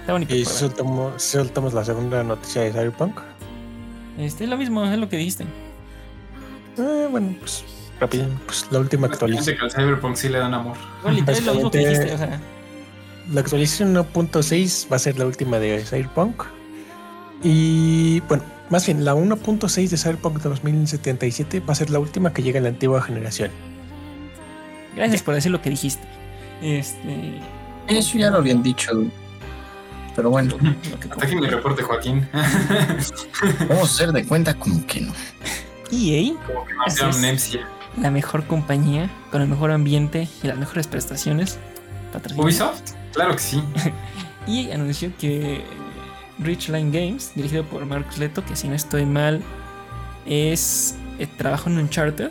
[0.00, 0.34] Está bonito.
[0.34, 0.46] Y ver.
[0.46, 3.18] soltamos, soltamos la segunda noticia de Cyberpunk.
[4.18, 5.44] Este, es lo mismo, es lo que dijiste.
[6.78, 7.64] Eh, bueno, pues
[7.98, 8.26] rápido.
[8.46, 9.56] Pues la última actualización.
[9.56, 10.76] que al Cyberpunk sí le dan amor.
[11.02, 12.40] Bueno, literal es lo mismo que Básicamente- dijiste, o sea.
[13.32, 16.42] La actualización 1.6 va a ser la última de Cyberpunk.
[17.42, 22.32] Y bueno, más bien, la 1.6 de Cyberpunk de 2077 va a ser la última
[22.32, 23.50] que llega en la antigua generación.
[24.94, 26.06] Gracias por decir lo que dijiste.
[26.62, 27.40] Este.
[27.88, 28.90] Eso ya lo habían dicho.
[30.14, 30.56] Pero bueno,
[30.90, 32.28] lo que Hasta aquí mi reporte, Joaquín.
[33.68, 35.12] vamos a hacer de cuenta como que no.
[35.92, 37.66] EA, Como que amnesia.
[38.00, 41.58] la mejor compañía, con el mejor ambiente y las mejores prestaciones.
[42.36, 42.92] ¿Ubisoft?
[43.12, 43.62] Claro que sí.
[44.46, 45.64] EA anunció que
[46.42, 49.42] Richline Games, dirigido por Marcus Leto, que si no estoy mal,
[50.26, 52.30] es eh, trabajo en Uncharted,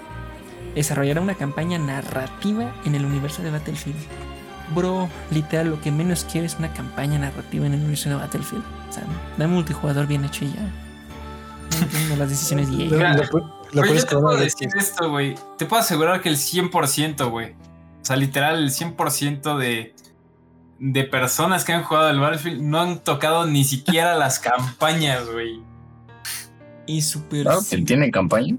[0.75, 3.97] desarrollará una campaña narrativa en el universo de Battlefield.
[4.75, 8.63] Bro, literal, lo que menos quiero es una campaña narrativa en el universo de Battlefield.
[8.89, 9.03] O sea,
[9.37, 10.61] un multijugador bien hecho y ya.
[11.71, 12.89] No entiendo las decisiones de EA.
[12.89, 15.35] peor yo es te puedo decir que- esto, güey.
[15.57, 17.53] Te puedo asegurar que el 100%, güey.
[18.01, 19.93] O sea, literal, el 100% de,
[20.79, 25.61] de personas que han jugado el Battlefield no han tocado ni siquiera las campañas, güey.
[26.85, 27.43] Y súper.
[27.43, 28.55] Claro que tiene campaña.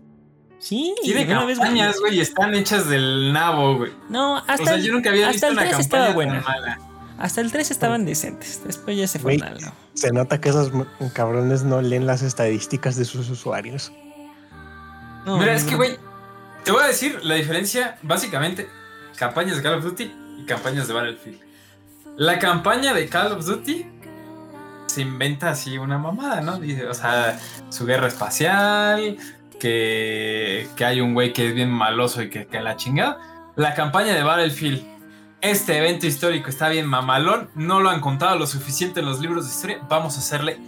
[0.58, 3.92] Sí, Tiene una vez- campañas, güey, están hechas del nabo, güey.
[4.10, 6.06] No, hasta, O sea, el- yo nunca había hasta visto el una 3 campaña estaba
[6.06, 6.40] tan buena.
[6.42, 6.78] mala.
[7.18, 8.62] Hasta el 3 estaban decentes.
[8.66, 9.56] Después ya se fue mal.
[9.60, 9.72] ¿no?
[9.94, 10.70] Se nota que esos
[11.14, 13.90] cabrones no leen las estadísticas de sus usuarios.
[15.26, 15.96] No, Mira, no, es que, güey,
[16.64, 18.68] te voy a decir la diferencia, básicamente,
[19.16, 21.40] campañas de Call of Duty y campañas de Battlefield.
[22.20, 23.86] La campaña de Call of Duty
[24.84, 26.60] se inventa así una mamada, ¿no?
[26.90, 27.40] O sea,
[27.70, 29.16] su guerra espacial,
[29.58, 33.52] que, que hay un güey que es bien maloso y que, que la chingada.
[33.56, 34.84] La campaña de Battlefield,
[35.40, 39.46] este evento histórico está bien mamalón, no lo han contado lo suficiente en los libros
[39.46, 40.58] de historia, vamos a hacerle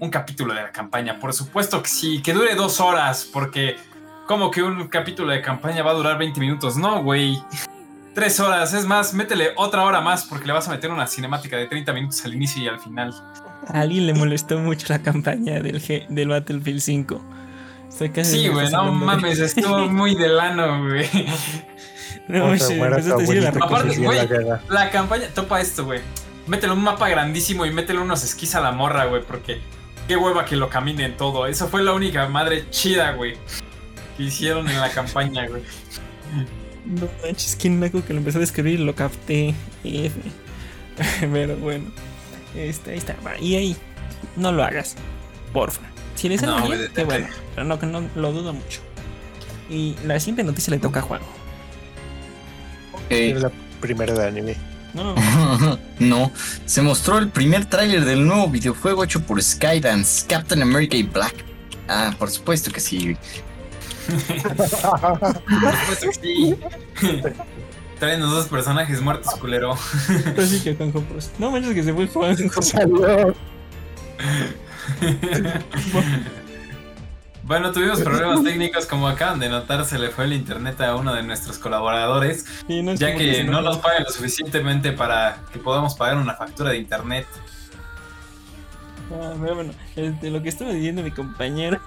[0.00, 1.20] un capítulo de la campaña.
[1.20, 3.76] Por supuesto que sí, que dure dos horas, porque
[4.26, 6.76] como que un capítulo de campaña va a durar 20 minutos.
[6.76, 7.40] No, güey.
[8.16, 11.56] Tres horas, es más, métele otra hora más porque le vas a meter una cinemática
[11.58, 13.14] de 30 minutos al inicio y al final.
[13.68, 17.24] A alguien le molestó mucho la campaña del, G- del Battlefield 5.
[17.90, 21.08] Estoy casi Sí, güey, no de- mames, estuvo muy de lano, güey.
[22.26, 25.26] No, Otra sí, muera tu empezaste a decir la abuelita que Aparte, güey, la campaña,
[25.34, 26.00] topa esto, güey.
[26.46, 29.60] Métele un mapa grandísimo y métele unos esquís a la morra, güey, porque
[30.08, 31.46] qué hueva que lo caminen todo.
[31.46, 33.34] Esa fue la única madre chida, güey,
[34.16, 35.62] que hicieron en la campaña, güey.
[36.86, 39.54] No manches, que naco que lo empezó a describir y lo capté.
[39.84, 40.14] F.
[41.32, 41.86] Pero bueno.
[42.54, 43.16] Este, ahí está.
[43.40, 43.76] Y ahí,
[44.36, 44.96] no lo hagas.
[45.52, 45.82] Porfa.
[46.14, 47.26] Si le sale No, bien, qué bueno.
[47.54, 48.80] Pero no, que no lo dudo mucho.
[49.68, 51.20] Y la siguiente noticia le toca a Juan.
[53.10, 54.56] Era la primera de anime.
[54.94, 55.78] No, no, no.
[55.98, 56.32] no,
[56.64, 61.34] se mostró el primer tráiler del nuevo videojuego hecho por Skydance, Captain America y Black.
[61.88, 63.16] Ah, por supuesto que sí.
[64.06, 66.54] Por sí.
[67.98, 69.76] Traen los dos personajes muertos, culero.
[70.06, 71.30] Pero sí que Juanjo Pros.
[71.38, 72.62] No manches que se fue Juanjo.
[72.62, 73.34] Salió.
[77.42, 81.14] Bueno, tuvimos problemas técnicos, como acaban de notar, se le fue el internet a uno
[81.14, 85.60] de nuestros colaboradores, Sí, no es ya que no nos pagan lo suficientemente para que
[85.60, 87.24] podamos pagar una factura de internet.
[89.12, 91.80] Ah, pero bueno, este, lo que estaba diciendo mi compañero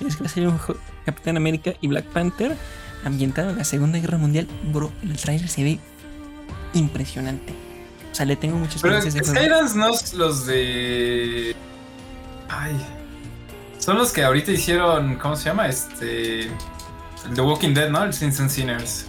[0.00, 0.58] es que va a ser un
[1.04, 2.56] Capitán América y Black Panther
[3.04, 4.46] ambientado en la Segunda Guerra Mundial.
[4.72, 5.78] Bro, el trailer se ve
[6.74, 7.52] impresionante.
[8.10, 9.10] O sea, le tengo muchas Pero de.
[9.10, 11.54] Skydance no es los de...
[12.48, 12.76] Ay.
[13.78, 15.68] Son los que ahorita hicieron, ¿cómo se llama?
[15.68, 16.48] Este...
[17.34, 18.04] The Walking Dead, ¿no?
[18.04, 19.06] El Sins and Sinners.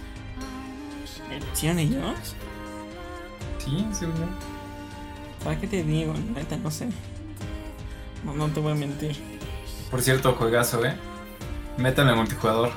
[1.30, 2.34] ¿Lo ¿Hicieron ellos?
[3.58, 4.28] Sí, güey.
[5.44, 6.14] ¿Para qué te digo?
[6.34, 6.88] Neta, no sé.
[8.24, 9.16] No, no te voy a mentir.
[9.90, 10.94] Por cierto, juegazo, ¿eh?
[11.76, 12.70] Métanle multijugador.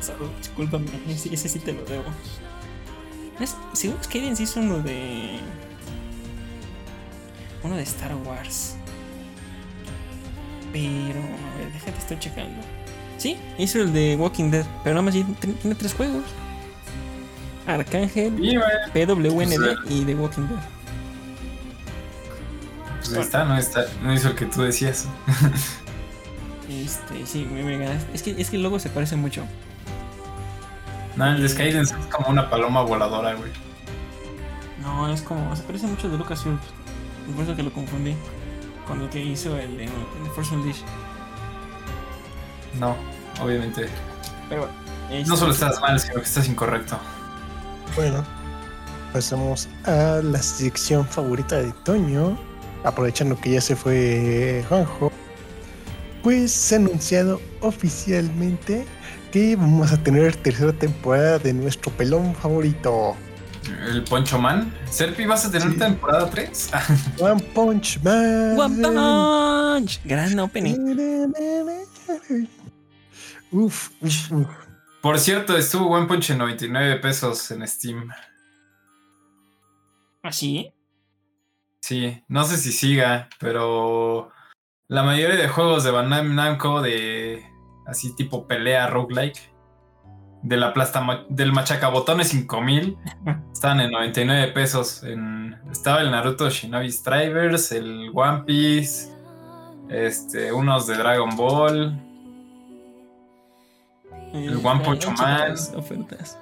[0.00, 2.04] Salud, discúlpame, ese, ese sí te lo debo.
[3.40, 5.40] Es, según Skydance hizo uno de.
[7.62, 8.76] Uno de Star Wars.
[10.72, 11.20] Pero.
[11.20, 12.60] A ver, déjate, estoy checando.
[13.18, 16.24] Sí, hizo el de Walking Dead, pero nada más tiene, tres juegos:
[17.66, 18.32] Arcángel,
[18.92, 20.75] PWND Pues, y The Walking Dead.
[23.08, 25.06] Pues está, no está, no hizo el que tú decías.
[26.68, 27.92] Este, sí, me, me.
[28.12, 29.44] Es que, es que el logo se parece mucho.
[31.14, 33.50] No, el de Skydance es como una paloma voladora, güey.
[34.82, 35.54] No, es como.
[35.54, 36.58] Se parece mucho de Lucasfilm.
[37.34, 38.14] Por eso que lo confundí
[38.86, 39.90] con el que hizo el de, el
[40.24, 40.84] de Force Unleashed.
[42.78, 42.96] No,
[43.40, 43.88] obviamente.
[44.48, 44.86] Pero bueno.
[45.10, 46.98] No este, solo estás mal, sino que estás incorrecto.
[47.94, 48.24] Bueno,
[49.12, 52.36] pasamos a la sección favorita de Toño.
[52.86, 55.12] Aprovechando que ya se fue Juanjo.
[56.22, 58.86] Pues se ha anunciado oficialmente
[59.32, 63.16] que vamos a tener tercera temporada de nuestro pelón favorito.
[63.88, 64.72] El Poncho Man.
[64.88, 65.78] Serpi, ¿vas a tener Sí.
[65.78, 66.70] temporada 3?
[67.18, 68.58] One Punch Man.
[68.58, 70.00] One Punch.
[70.04, 70.76] Gran opening.
[73.50, 74.46] Uf, uf, uf.
[75.02, 78.08] Por cierto, estuvo One Punch en 99 pesos en Steam.
[80.22, 80.72] ¿Así?
[81.86, 84.32] Sí, no sé si siga, pero
[84.88, 87.46] la mayoría de juegos de Bandai Namco de
[87.86, 89.38] así tipo pelea roguelike
[90.42, 92.98] de la plasta del machacabotones 5000
[93.52, 95.04] estaban en 99 pesos.
[95.04, 99.08] En, estaba el Naruto Shinobi Strivers, el One Piece,
[99.88, 102.02] este, unos de Dragon Ball.
[104.34, 105.54] El One Punch Man.
[105.76, 106.36] ofertas,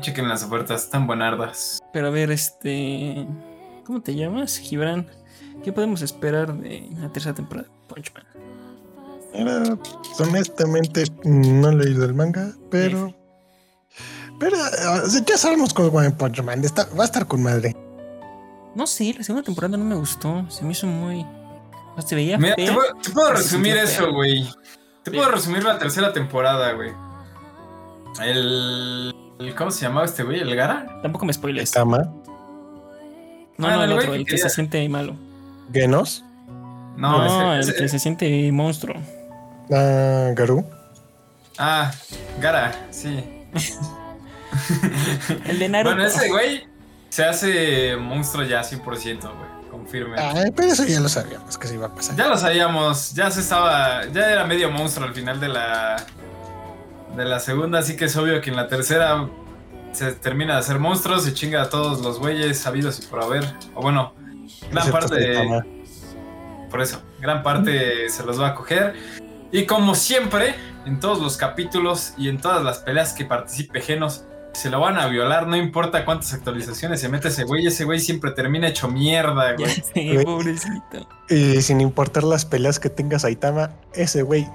[0.00, 1.78] chequen las ofertas, están buenardas.
[1.92, 3.26] Pero a ver, este.
[3.88, 5.06] ¿Cómo te llamas, Gibran?
[5.64, 8.24] ¿Qué podemos esperar de la tercera temporada de Punch Man?
[9.32, 9.78] Era,
[10.20, 13.14] honestamente, no he leído el manga, pero.
[14.38, 16.62] Pero eh, ya sabemos con One Punch Man.
[16.64, 17.74] está- va a estar con madre.
[18.74, 20.44] No sé, la segunda temporada no me gustó.
[20.50, 21.24] Se me hizo muy.
[21.24, 22.74] No se veía Mira, te fea.
[22.74, 24.46] puedo, te puedo resumir eso, güey.
[25.02, 26.92] Te puedo resumir la tercera temporada, güey.
[28.22, 30.40] El, el- ¿Cómo se llamaba este güey?
[30.40, 31.00] ¿El Gara?
[31.02, 31.70] Tampoco me spoiles.
[31.70, 31.98] Tama,
[33.58, 35.16] No, Ah, no, el otro, que el que se siente malo.
[35.72, 36.24] Genos,
[36.96, 38.96] No, No, ese- el ese- que se siente monstruo.
[39.72, 40.64] ah, Garú.
[41.58, 41.90] Ah,
[42.40, 43.24] Gara, sí.
[45.46, 45.94] El de Naruto.
[45.96, 46.66] Bueno, ese güey
[47.08, 49.48] se hace monstruo ya 100%, güey.
[49.70, 50.16] Confirme.
[50.18, 52.16] Ay, pero eso ya lo sabíamos que se iba a pasar.
[52.16, 55.96] Ya lo sabíamos, ya se estaba, ya era medio monstruo al final de la
[57.16, 59.28] de la segunda, así que es obvio que en la tercera
[59.92, 63.44] se termina de hacer monstruos y chinga a todos los güeyes sabidos y por haber,
[63.74, 64.14] o bueno,
[64.70, 65.62] gran parte de,
[66.70, 68.94] por eso, gran parte se los va a coger.
[69.50, 74.24] Y como siempre, en todos los capítulos y en todas las peleas que participe Genos,
[74.52, 78.00] se lo van a violar, no importa cuántas actualizaciones se mete ese güey, ese güey
[78.00, 79.82] siempre termina hecho mierda, güey.
[79.94, 80.24] Güey.
[80.24, 81.08] pobrecito.
[81.28, 84.48] Y sin importar las peleas que tenga Saitama, ese güey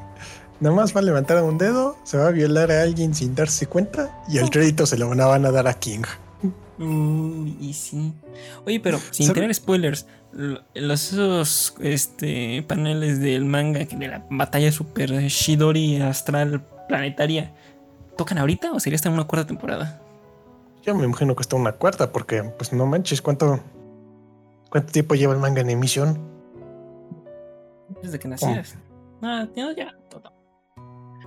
[0.63, 3.67] nada más va a levantar un dedo, se va a violar a alguien sin darse
[3.67, 6.03] cuenta y el crédito se lo van a, dar a King.
[6.79, 8.13] Uy, y sí.
[8.65, 9.41] Oye, pero sin ¿Sabe?
[9.41, 16.65] tener spoilers, lo- los esos este, paneles del manga de la batalla super Shidori astral
[16.87, 17.53] planetaria,
[18.17, 19.99] ¿tocan ahorita o sería hasta una cuarta temporada?
[20.81, 23.59] Yo me imagino que está una cuarta porque, pues no manches, ¿cuánto,
[24.69, 26.17] cuánto tiempo lleva el manga en emisión?
[28.01, 28.75] Desde que nacías.
[29.21, 29.95] Ah, ya.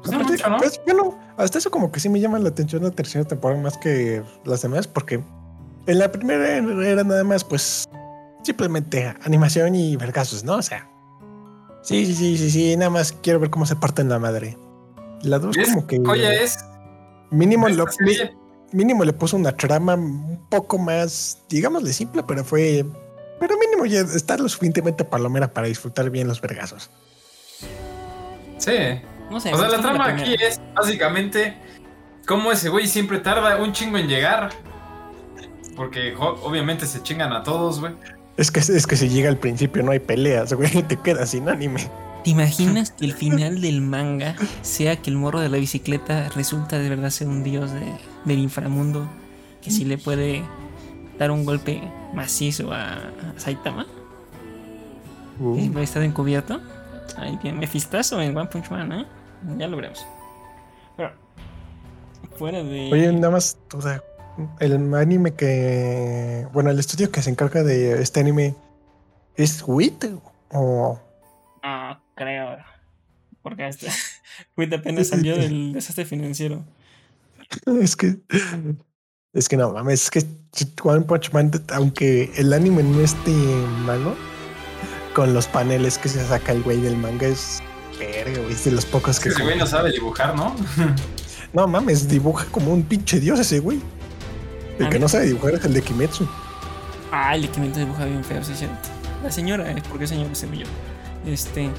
[0.06, 0.56] Pues no Aparte, mucho, ¿no?
[0.58, 3.76] pues, bueno, hasta eso como que sí me llama la atención la tercera temporada más
[3.78, 5.22] que las demás porque
[5.86, 7.84] en la primera era nada más pues
[8.42, 10.54] simplemente animación y vergazos, ¿no?
[10.56, 10.88] O sea,
[11.82, 14.56] sí, sí, sí, sí, sí, nada más quiero ver cómo se parten la madre.
[15.22, 16.58] La dos Es- como que Oye, es
[17.30, 17.86] mínimo, lo-
[18.72, 22.84] mínimo le puso una trama un poco más, digámosle simple, pero fue,
[23.40, 26.90] pero mínimo ya está lo suficientemente palomera para disfrutar bien los vergazos.
[28.58, 28.72] Sí.
[29.30, 29.52] No sé.
[29.52, 31.56] O sea, la trama aquí es básicamente
[32.26, 34.50] cómo ese güey siempre tarda un chingo en llegar.
[35.76, 37.92] Porque obviamente se chingan a todos, güey.
[38.36, 41.48] Es que, es que si llega al principio no hay peleas, güey, te quedas sin
[41.48, 41.88] anime.
[42.24, 46.78] ¿Te imaginas que el final del manga sea que el morro de la bicicleta resulta
[46.78, 49.06] de verdad ser un dios de- del inframundo
[49.62, 50.42] que sí le puede
[51.18, 51.80] dar un golpe
[52.14, 53.00] macizo a, a
[53.38, 53.86] Saitama?
[55.38, 55.56] Uh.
[55.58, 56.60] ¿Y va a estar encubierto?
[57.18, 59.06] Ahí tiene Mefistazo en One Punch Man, ¿eh?
[59.56, 60.06] Ya lo veremos.
[60.96, 61.12] Pero,
[62.36, 62.90] fuera de.
[62.92, 64.02] Oye, nada más, o sea,
[64.60, 68.54] el anime que, bueno, el estudio que se encarga de este anime
[69.36, 70.04] es WIT
[70.52, 71.00] o
[71.62, 72.56] No, creo.
[73.42, 73.88] Porque este.
[74.56, 76.64] Wit apenas salió del desastre financiero.
[77.80, 78.18] es que
[79.32, 80.26] es que no mames, es que
[80.82, 83.32] One Punch Man, aunque el anime no esté
[83.84, 84.14] malo,
[85.14, 87.62] con los paneles que se saca el güey del manga es
[87.98, 90.54] verga, güey, es de los pocos que ese güey no sabe dibujar, ¿no?
[91.52, 93.80] no mames, dibuja como un pinche dios ese güey.
[94.78, 96.28] El A que no sabe dibujar es el de Kimetsu.
[97.10, 98.76] Ah, el Equimento dibuja bien feo, sí, es cierto.
[99.22, 99.82] La señora, ¿eh?
[99.88, 100.66] ¿por qué señora se yo?
[101.24, 101.70] Este.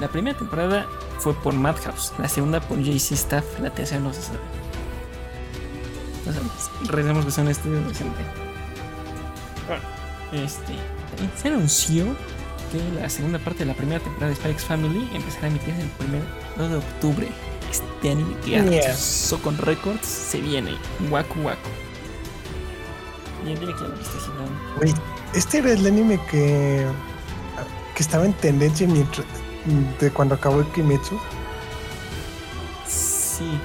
[0.00, 0.86] La primera temporada
[1.18, 4.38] fue por Madhouse, la segunda por JC Staff, la tercera no se sabe.
[6.26, 6.42] O sea,
[6.86, 8.24] recordemos que son estudios decentes.
[9.66, 9.82] Bueno,
[10.44, 10.74] este.
[11.42, 12.06] Se anunció
[12.78, 16.22] la segunda parte de la primera temporada de X Family empezará a emitirse el primer
[16.56, 17.28] 2 de octubre.
[17.70, 18.96] Este anime que Yeah.
[19.42, 20.76] con récords se viene.
[21.10, 21.58] Waku Waku.
[23.46, 24.18] Ya tiene que la viste.
[24.78, 24.94] Güey,
[25.34, 26.86] este era el anime que,
[27.94, 29.26] que estaba en tendencia mientras,
[30.00, 31.18] de cuando acabó el Kimetsu.
[32.86, 33.58] Sí.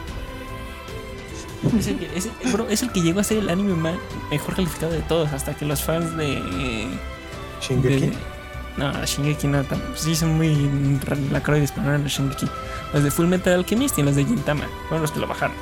[1.79, 3.97] Es el, que, es, el- bro, es el que llegó a ser el anime ma-
[4.29, 6.87] mejor calificado de todos, hasta que los fans de.
[7.61, 7.99] Shingeki.
[8.07, 8.34] de-
[8.77, 10.99] no, Shingeki no, tam- sí son muy
[11.31, 12.47] lacroides, pero no eran los Shingeki.
[12.93, 15.55] Los de Full Metal Alchemist y los de Gintama fueron los que lo bajaron.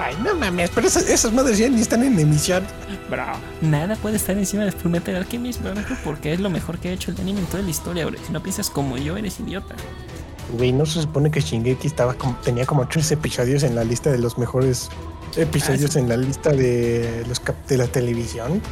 [0.00, 2.62] Ay, no mames, pero esas, esas madres ya ni están en emisión.
[3.10, 3.24] Bro,
[3.62, 5.72] nada puede estar encima de Full Metal Alchemist, bro,
[6.04, 8.16] porque es lo mejor que ha hecho el anime en toda la historia, bro.
[8.24, 9.74] Si no piensas como yo, eres idiota.
[10.56, 14.10] Güey, no se supone que Shingeki estaba como, tenía como tres episodios en la lista
[14.10, 14.88] de los mejores
[15.36, 15.98] episodios Ah, sí.
[15.98, 18.62] en la lista de los de la televisión.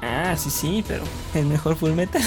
[0.00, 1.02] Ah, sí, sí, pero
[1.34, 2.22] el mejor Full Metal.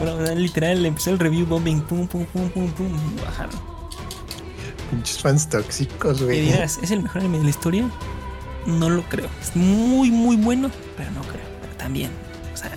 [0.00, 2.90] Bro, literal, empezó el review bombing, pum, pum, pum, pum, pum,
[3.24, 3.54] bajaron.
[4.90, 6.40] pinches fans tóxicos, ¿Qué güey.
[6.42, 6.78] dirás?
[6.82, 7.90] ¿Es el mejor anime de la historia?
[8.66, 9.28] No lo creo.
[9.40, 11.44] Es muy, muy bueno, pero no creo.
[11.60, 12.10] Pero también,
[12.52, 12.70] o sea,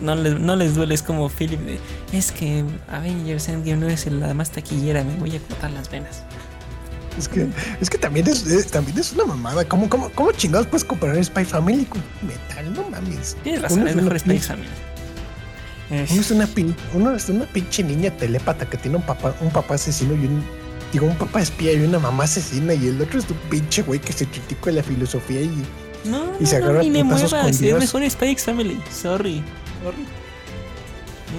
[0.00, 1.78] no les, no les duele, es como Philip de,
[2.12, 6.22] es que Avengers Endgame no es la más taquillera, me voy a cortar las venas.
[7.18, 7.48] Es que,
[7.80, 9.64] es que también es, es- también es una mamada.
[9.66, 12.72] ¿Cómo, cómo, cómo chingados puedes comparar Spy Family con Metal?
[12.72, 13.36] No mames.
[13.42, 14.40] Tienes razón, es mejor Spy pin-
[15.90, 19.34] Uno Es- es una, pin- uno es una pinche niña telépata que tiene un papá,
[19.40, 20.44] un papá asesino y un.
[20.92, 23.98] Digo, un papá espía y una mamá asesina, y el otro es un pinche güey
[24.00, 25.50] que se critica de la filosofía y.
[26.04, 28.80] No, y se no, no, agarra ni le muevas, con es mejor Spy X Family,
[28.90, 29.42] sorry.
[29.82, 30.04] sorry.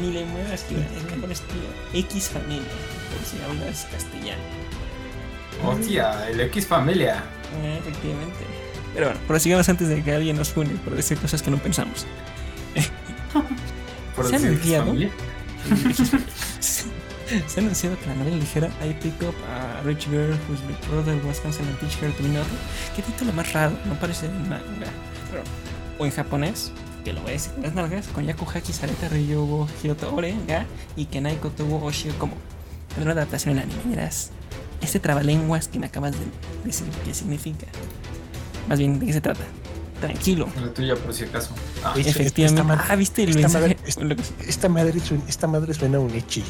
[0.02, 2.62] Ni le muevas, tío, es mejor estilo X Familia,
[3.12, 4.42] por si hablas castellano.
[5.66, 7.24] Hostia, el X Familia.
[7.64, 8.38] Eh, efectivamente.
[8.94, 12.06] Pero bueno, prosigamos antes de que alguien nos pune por decir cosas que no pensamos.
[14.28, 14.94] ¿Se ha anunciado?
[17.48, 20.78] Se ha anunciado que la novela ligera I Pick Up a Rich Girl Whose Big
[20.90, 22.56] Brother Was Cancelled and Teach Her to Be Naughty.
[22.96, 23.78] ¿Qué título más raro?
[23.86, 24.64] No parece de manga.
[25.30, 25.44] Pero,
[26.00, 26.72] o en japonés,
[27.06, 30.66] que lo decir con las nalgas, con Yakuhaki Sareta Ryogo Hiroto Ore ga
[30.96, 32.34] y Kenai Kotowo Oshio como.
[32.96, 33.82] Tendrá una adaptación en anime.
[33.86, 34.32] Dirás,
[34.82, 36.26] este trabalenguas que me acabas de
[36.66, 37.68] decir, ¿qué significa?
[38.68, 39.44] Más bien, ¿de qué se trata?
[40.02, 40.48] Tranquilo.
[40.62, 41.50] La tuya, por si acaso.
[41.84, 42.64] Ah, Oye, esta Efectivamente.
[42.64, 43.64] madre- Ah, ¿viste el esta mensaje?
[43.76, 43.78] madre-
[44.48, 46.44] Esta madre, suena- esta madre suena a un echi.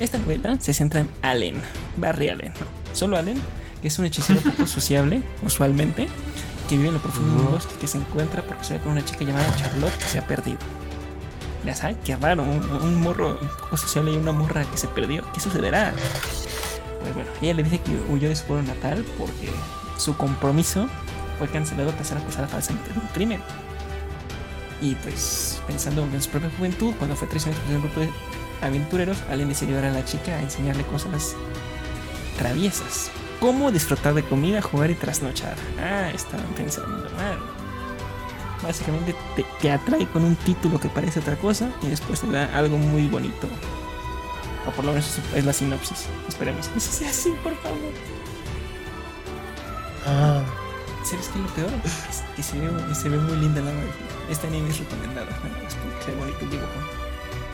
[0.00, 1.60] Esta novela se centra en Allen,
[1.96, 2.66] Barry Allen, no,
[2.96, 3.40] solo Allen,
[3.80, 6.08] que es un hechicero poco sociable, usualmente,
[6.68, 8.92] que vive en lo profundo de un bosque que se encuentra porque se ve con
[8.92, 10.58] una chica llamada Charlotte que se ha perdido.
[11.64, 15.24] Ya sabes, qué raro, un, un morro poco sociable y una morra que se perdió.
[15.32, 15.92] ¿Qué sucederá?
[17.00, 19.48] Pues bueno, ella le dice que huyó de su pueblo natal porque
[19.98, 20.88] su compromiso
[21.42, 23.40] fue cancelado tras ser acusada falsamente de un crimen.
[24.80, 28.10] Y pues, pensando en su propia juventud, cuando fue traicionada por un grupo de
[28.60, 31.34] aventureros, Allen decidió dar a la chica a enseñarle cosas
[32.38, 33.10] traviesas.
[33.40, 35.56] Cómo disfrutar de comida, jugar y trasnochar.
[35.80, 37.38] Ah, estaban pensando mal.
[38.62, 42.56] Básicamente te, te atrae con un título que parece otra cosa y después te da
[42.56, 43.48] algo muy bonito.
[44.68, 46.06] O por lo menos es la sinopsis.
[46.28, 47.92] Esperemos eso sea así, por favor.
[50.06, 50.42] Ah,
[51.12, 51.70] ¿Sabes qué es lo peor?
[51.84, 54.30] Es que se ve, se ve muy linda la waifu.
[54.30, 56.72] Este anime es recomendado, más porque bonito dibujo.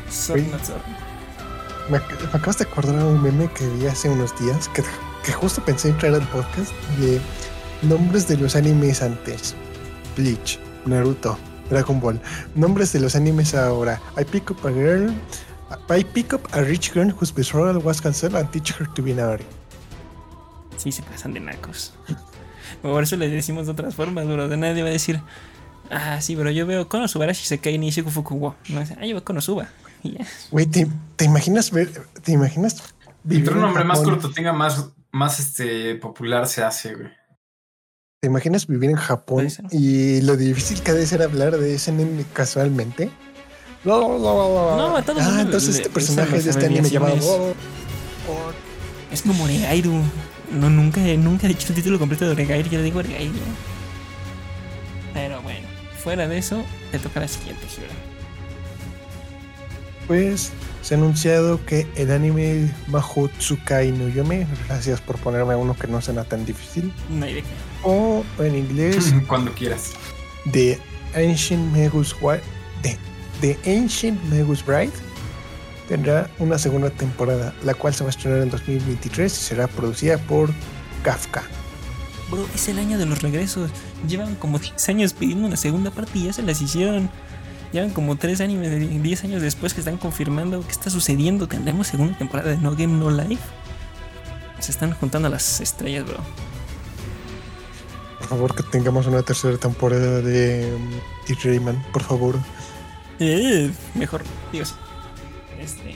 [0.08, 0.50] Sword Oye.
[0.52, 0.80] not sword.
[1.90, 4.84] me, me acabas de acordar de un meme que vi hace unos días que,
[5.24, 7.20] que justo pensé en traer al podcast de
[7.82, 9.56] nombres de los animes antes:
[10.16, 11.36] Bleach, Naruto,
[11.68, 12.20] Dragon Ball.
[12.54, 15.12] Nombres de los animes ahora: I pick up a girl.
[15.90, 19.12] I pick up a rich girl whose betrothal was cancelled and teach her to be
[19.12, 19.44] naughty.
[20.76, 21.92] Sí, se pasan de nacos.
[22.82, 24.48] Por eso les decimos de otras formas, bro.
[24.48, 25.20] De nadie va a decir,
[25.90, 28.54] ah, sí, pero yo veo Konosubarashi Sekai ni Shiku Fukuwo.
[28.68, 29.68] No dice, ah, yo veo Konosuba.
[30.50, 31.90] Güey, ¿te, te imaginas ver,
[32.22, 32.94] te imaginas
[33.28, 37.08] Entre un nombre más corto tenga más, más este, popular se hace, güey.
[38.20, 41.92] ¿Te imaginas vivir en Japón y lo difícil que ha de ser hablar de ese
[41.92, 43.10] anime casualmente?
[43.84, 47.54] No, a todo ah, mundo entonces le- este personaje gustan de este anime llamado.
[49.12, 50.02] Es como Oregairu.
[50.52, 52.68] No, nunca, nunca he dicho el título completo de Oregairu.
[52.70, 53.32] Yo le digo Oregairu.
[55.14, 55.66] Pero bueno,
[56.02, 57.96] fuera de eso, te toca la siguiente, Gibran.
[60.06, 65.86] Pues se ha anunciado que el anime Mahotsukai no Yome, gracias por ponerme uno que
[65.86, 67.48] no suena tan difícil, No hay de qué.
[67.82, 69.90] o en inglés Cuando quieras.
[70.52, 70.78] The
[71.14, 72.40] Ancient Magus Wi-
[72.82, 72.96] The,
[73.42, 74.92] The Ancient Magus Bride
[75.88, 80.18] tendrá una segunda temporada, la cual se va a estrenar en 2023 y será producida
[80.18, 80.50] por
[81.02, 81.42] Kafka.
[82.30, 83.70] Bro, es el año de los regresos.
[84.06, 87.08] Llevan como 10 años pidiendo una segunda parte y ya se las hicieron.
[87.72, 91.48] Llevan como 3 animes de 10 años después que están confirmando qué está sucediendo.
[91.48, 93.42] ¿Tendremos segunda temporada de No Game No Life?
[94.58, 96.18] Se están juntando las estrellas, bro.
[98.18, 100.90] Por favor, que tengamos una tercera temporada de um,
[101.26, 102.36] The Rayman, por favor.
[103.20, 104.22] Eh, mejor,
[104.52, 104.74] Dios.
[105.60, 105.94] Este.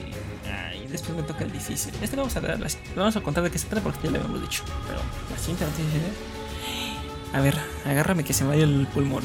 [0.51, 1.93] Ay, después me toca el difícil.
[2.01, 4.19] Este vamos a dar, lo vamos a contar de qué se trata porque ya lo
[4.19, 4.63] habíamos dicho.
[4.87, 4.99] Pero
[5.29, 6.01] la siguiente noticia
[7.33, 9.23] A ver, agárrame que se me vaya el pulmón.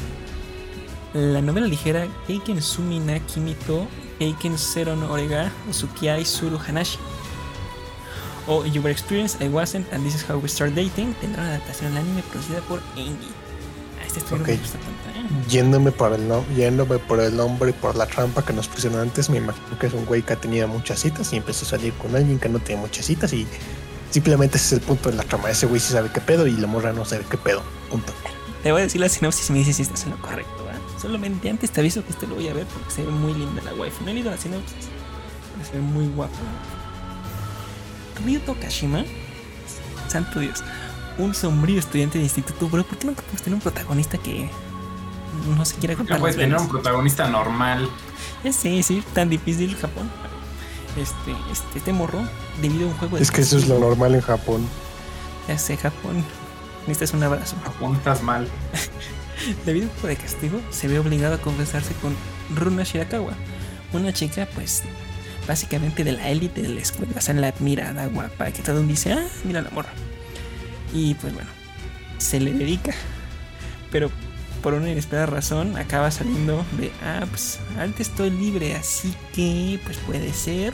[1.13, 3.87] La novela ligera Keiken Sumi na Kimito
[4.19, 6.99] Keiken Zero no Orega Usukiai Suru Hanashi
[8.49, 11.91] o Your Experience I Wasn't and This is How We Start Dating tendrá una adaptación
[11.91, 13.38] al anime producida por Engie.
[14.37, 15.47] No.
[15.47, 18.99] Yéndome por el nom- yéndome por el nombre y por la trampa que nos pusieron
[18.99, 21.93] antes, me imagino que es un güey que tenía muchas citas y empezó a salir
[21.93, 23.47] con alguien que no tiene muchas citas y
[24.11, 25.49] simplemente ese es el punto de la trama.
[25.49, 27.61] Ese güey sí sabe qué pedo y la morra no sabe qué pedo.
[27.89, 28.11] Punto.
[28.63, 30.99] Te voy a decir la sinopsis y me dices si estás en lo correcto, ¿va?
[30.99, 33.61] Solamente antes te aviso que este lo voy a ver porque se ve muy linda
[33.63, 34.03] la waifu.
[34.03, 34.87] No he leído la sinopsis,
[35.55, 36.35] pero se ve muy guapa.
[38.25, 39.05] Ryuto Kashima,
[40.09, 40.61] santo Dios,
[41.19, 42.83] un sombrío estudiante de instituto, bro.
[42.83, 44.49] ¿Por qué nunca puedes tener un protagonista que
[45.55, 47.87] no se quiere No comprar puedes tener un protagonista normal.
[48.43, 50.09] Ya sé, sí, tan difícil Japón.
[50.97, 52.21] Este, este, este morro,
[52.61, 54.65] debido a un juego de Es que eso es lo normal en Japón.
[55.47, 56.23] Ya sé, Japón.
[56.87, 57.55] Necesitas un abrazo.
[57.65, 58.47] Apuntas mal.
[59.65, 62.15] Debido a un juego de castigo, se ve obligado a confesarse con
[62.55, 63.33] Runa Shirakawa,
[63.93, 64.83] una chica, pues,
[65.47, 68.77] básicamente de la élite de la escuela, o sea, la admirada, guapa, que todo el
[68.79, 69.91] mundo dice, ah, mira la morra.
[70.93, 71.49] Y pues bueno,
[72.17, 72.93] se le dedica,
[73.91, 74.09] pero
[74.61, 79.97] por una inesperada razón acaba saliendo de, ah, pues, ahorita estoy libre, así que, pues
[79.99, 80.73] puede ser.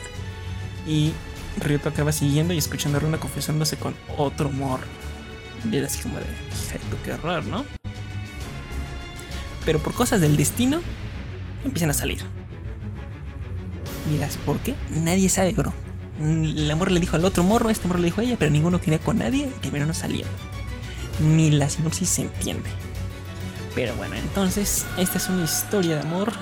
[0.86, 1.12] Y
[1.60, 4.86] Ryoto acaba siguiendo y escuchando a Runa confesándose con otro morro.
[5.70, 6.26] Y era así como de,
[7.04, 7.64] qué horror, ¿no?
[9.66, 10.80] pero por cosas del destino
[11.64, 12.20] empiezan a salir.
[14.10, 14.76] Miras, ¿por qué?
[14.90, 15.74] Nadie sabe, bro.
[16.20, 18.80] El amor le dijo al otro morro, este morro le dijo a ella, pero ninguno
[18.80, 20.30] quería con nadie y primero no salieron.
[21.20, 22.70] Ni la sinopsis se entiende.
[23.74, 26.32] Pero bueno, entonces, esta es una historia de amor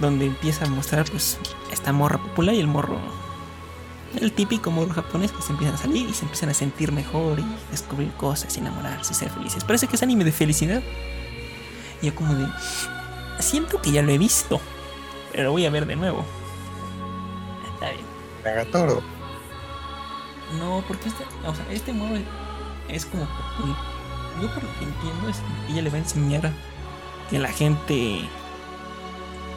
[0.00, 1.38] donde empieza a mostrar, pues,
[1.70, 2.98] esta morra popular y el morro.
[4.18, 7.40] El típico morro japonés que se empiezan a salir y se empiezan a sentir mejor
[7.40, 9.64] y descubrir cosas, enamorarse y ser felices.
[9.64, 10.82] Parece que es anime de felicidad.
[12.00, 12.46] Y yo como de...
[13.40, 14.60] Siento que ya lo he visto.
[15.32, 16.24] Pero lo voy a ver de nuevo.
[17.74, 18.13] Está bien.
[18.44, 19.02] Nagatoro.
[20.58, 22.16] No, porque este, o sea, este modo
[22.88, 23.26] es como...
[24.40, 26.52] Yo por lo que entiendo es que ella le va a enseñar
[27.30, 28.22] que la gente,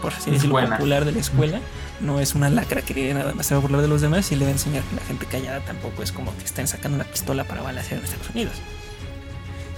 [0.02, 0.78] por así Es decirlo, buena.
[0.78, 1.60] popular de la escuela,
[2.00, 4.36] no es una lacra que nada más se va a burlar de los demás y
[4.36, 7.06] le va a enseñar que la gente callada tampoco es como que están sacando una
[7.06, 8.54] pistola para balasear en Estados Unidos.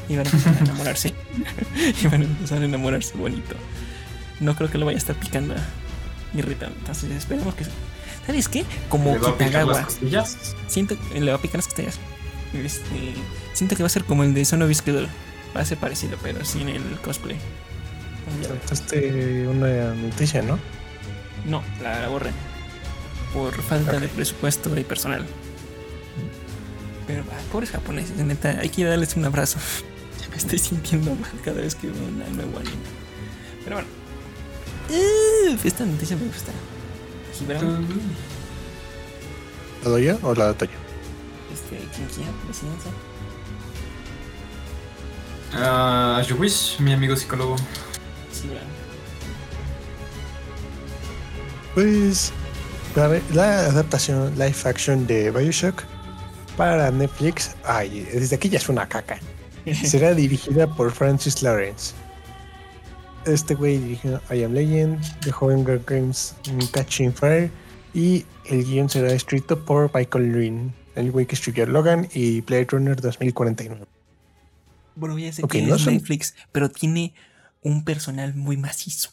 [0.10, 1.14] Y van a empezar a enamorarse.
[2.01, 3.55] y van a empezar a enamorarse bonito.
[4.39, 5.55] No creo que lo vaya a estar picando
[6.34, 6.76] irritando.
[6.80, 7.66] Entonces esperemos que...
[8.30, 8.64] ¿Sabes qué?
[8.90, 10.28] Como Le va a picar las Kitagawa.
[10.68, 11.98] Siento que le va a picar las costillas.
[12.54, 13.16] Este,
[13.54, 14.70] siento que va a ser como el de Son of.
[14.70, 17.38] Va a ser parecido, pero sin el cosplay.
[18.48, 20.60] Saltaste una noticia, ¿no?
[21.48, 22.30] No, la, la borré.
[23.34, 25.26] Por falta de presupuesto y personal.
[27.08, 29.58] Pero ah, pobres japoneses, neta, hay que darles un abrazo.
[30.22, 32.76] Ya me estoy sintiendo mal cada vez que veo un nuevo anime.
[33.64, 33.90] Pero bueno.
[35.52, 36.52] Uf, esta noticia me gusta.
[37.40, 37.88] Gibran,
[39.84, 40.74] ¿La doy yo o la doy yo?
[41.54, 42.92] este, quien quiera, presidencia.
[45.54, 47.56] Ah, you wish, mi amigo psicólogo.
[48.34, 48.64] Gibran.
[51.76, 52.32] Pues
[52.96, 55.84] la, la adaptación live action de Bioshock
[56.58, 59.18] para Netflix, ay, desde aquí ya es una caca.
[59.86, 61.94] Será dirigida por Francis Lawrence.
[63.26, 66.36] Este güey dirigió I Am Legend, The Hunger Games,
[66.72, 67.52] Catching Fire
[67.94, 72.68] y el guion será escrito por Michael Lewin, el güey que escribió Logan y Blade
[72.72, 73.86] Runner 2049.
[74.96, 77.14] Bueno, ya sé Ok, que no es son- Netflix, pero tiene
[77.62, 79.12] un personal muy macizo.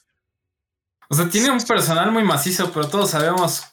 [1.09, 3.65] O sea, tiene un personal muy macizo, pero todos sabemos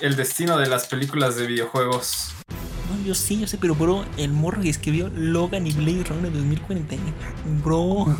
[0.00, 2.32] el destino de las películas de videojuegos.
[2.90, 6.32] No, yo sí, yo sé, pero bro, el morro que escribió Logan y Blade Runner
[6.32, 7.12] 2049.
[7.64, 8.16] Bro,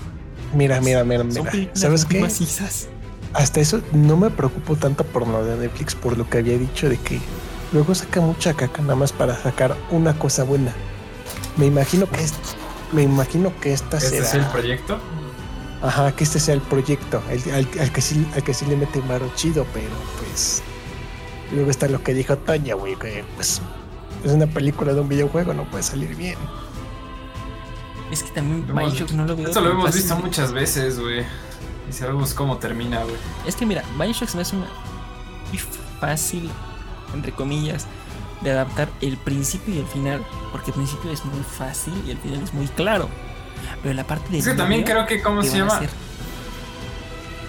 [0.55, 1.51] Mira, mira, mira, mira.
[1.74, 2.20] ¿Sabes qué?
[2.20, 2.88] macizas.
[3.34, 6.88] Hasta eso no me preocupo tanto por lo de Netflix, por lo que había dicho
[6.88, 7.20] de que
[7.72, 10.72] luego saca mucha caca nada más para sacar una cosa buena.
[11.57, 12.32] Me imagino que es,
[12.92, 14.99] me imagino que esta Ese será, es el proyecto.
[15.82, 18.76] ajá, que este sea el proyecto, el- al, al que sí, al que sí le
[18.76, 19.88] mete maro chido, pero
[20.18, 20.62] pues
[21.53, 23.61] luego está lo que dijo Toña, güey, que pues
[24.24, 26.36] es una película de un videojuego, no puede salir bien.
[28.11, 29.48] Es que también Bioshock no lo veo.
[29.48, 31.24] Esto lo hemos fácil visto muchas veces, güey.
[31.88, 33.16] Y sabemos cómo termina, güey.
[33.46, 34.66] Es que mira, Bioshock se me hace una
[35.48, 35.59] muy
[36.00, 36.50] fácil,
[37.14, 37.86] entre comillas,
[38.42, 40.24] de adaptar el principio y el final.
[40.52, 43.09] Porque el principio es muy fácil y el final es muy claro.
[43.82, 44.38] Pero la parte de.
[44.38, 45.80] Es que también creo que, ¿cómo se llama?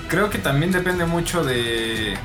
[0.08, 2.18] Creo que también depende mucho de.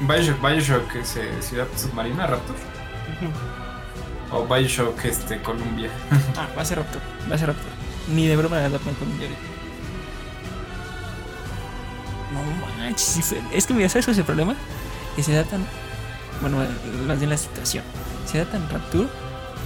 [0.00, 2.56] Bioshock, Bioshock, ese, Ciudad Submarina, Raptor.
[4.32, 5.90] O Bioshock, este, Columbia.
[6.36, 7.02] Ah, va a ser Raptor.
[7.30, 7.70] Va a ser Raptor.
[8.14, 9.36] Ni de broma la con un diario.
[12.32, 13.34] No manches.
[13.52, 14.54] Es que mira, ¿sabes cuál es el problema?
[15.16, 15.64] Que se adaptan.
[16.40, 16.58] Bueno,
[17.06, 17.84] más bien la situación.
[18.26, 19.08] Si adaptan Rapture,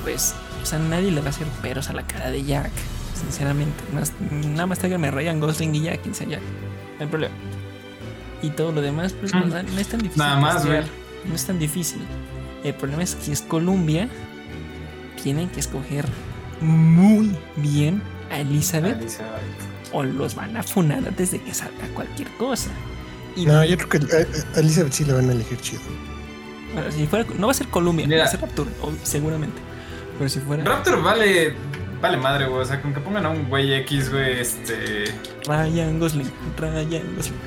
[0.03, 0.35] pues.
[0.63, 2.71] O sea, nadie le va a hacer peros a la cara de Jack.
[3.21, 3.85] Sinceramente.
[3.93, 6.41] Más- nada más a Ryan Gosling y Jack, quien sea Jack.
[6.99, 7.35] No hay problema.
[8.43, 9.43] Y todo lo demás, pues Mm.
[9.43, 10.19] o sea, no es tan difícil.
[10.23, 10.65] Nada más.
[10.65, 12.01] No es tan difícil.
[12.63, 14.09] El problema es que es Columbia,
[15.25, 16.05] tienen que escoger
[16.61, 18.01] muy bien
[18.31, 19.43] a Elizabeth Elizabeth.
[19.93, 22.71] o los van a funar antes de que salga cualquier cosa.
[23.35, 25.81] Y No, yo creo que eh, a Elizabeth sí le van a elegir chido.
[26.75, 28.21] bueno, si fuera, no va a ser Columbia, Mira.
[28.21, 28.71] va a ser Rapture,
[29.03, 29.61] seguramente.
[30.19, 30.63] Pero si fuera.
[30.63, 31.55] Raptor vale
[32.01, 32.61] vale madre, güey.
[32.61, 35.05] O sea, con que pongan a un güey X, güey, este.
[35.49, 37.41] Ryan Gosling, Ryan Gosling.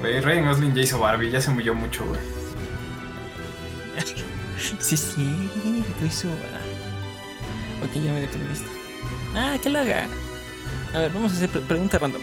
[0.00, 2.20] Güey, Ryan Gosling ya hizo Barbie, ya se murió mucho, güey.
[4.58, 5.50] Sí, sí,
[6.06, 6.28] hizo.
[6.28, 7.84] ah.
[7.84, 8.66] Ok, ya me detuviste.
[9.34, 10.06] Ah, que lo haga.
[10.94, 12.22] A ver, vamos a hacer pre- pregunta random.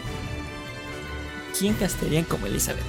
[1.58, 2.84] ¿Quién castearían como Elizabeth?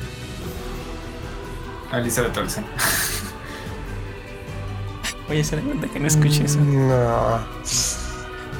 [1.92, 2.64] Elizabeth Olsen.
[5.28, 6.58] Voy a hacer de cuenta que no escuché eso.
[6.58, 7.38] Mm, No.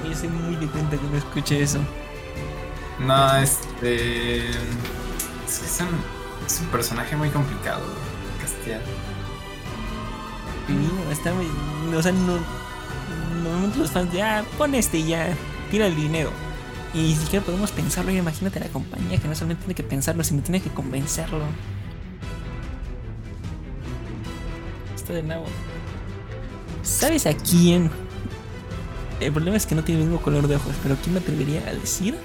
[0.03, 1.79] Voy a hacer muy de cuenta que no escuché eso.
[2.99, 4.51] No, este.
[4.51, 7.83] Es que es un, es un personaje muy complicado,
[8.41, 8.81] castear.
[10.69, 11.47] No, está muy.
[11.95, 12.39] O sea, no.
[13.43, 15.35] Normalmente los fans ah, pon este y ya,
[15.71, 16.31] tira el dinero.
[16.95, 18.13] Y ni siquiera podemos pensarlo.
[18.13, 21.45] Y imagínate la compañía que no solamente tiene que pensarlo, sino tiene que convencerlo.
[24.95, 25.47] Esto de nuevo.
[26.83, 27.91] ¿Sabes a quién?
[29.21, 31.63] El problema es que no tiene el mismo color de ojos, pero ¿quién me atrevería
[31.69, 32.17] a decir?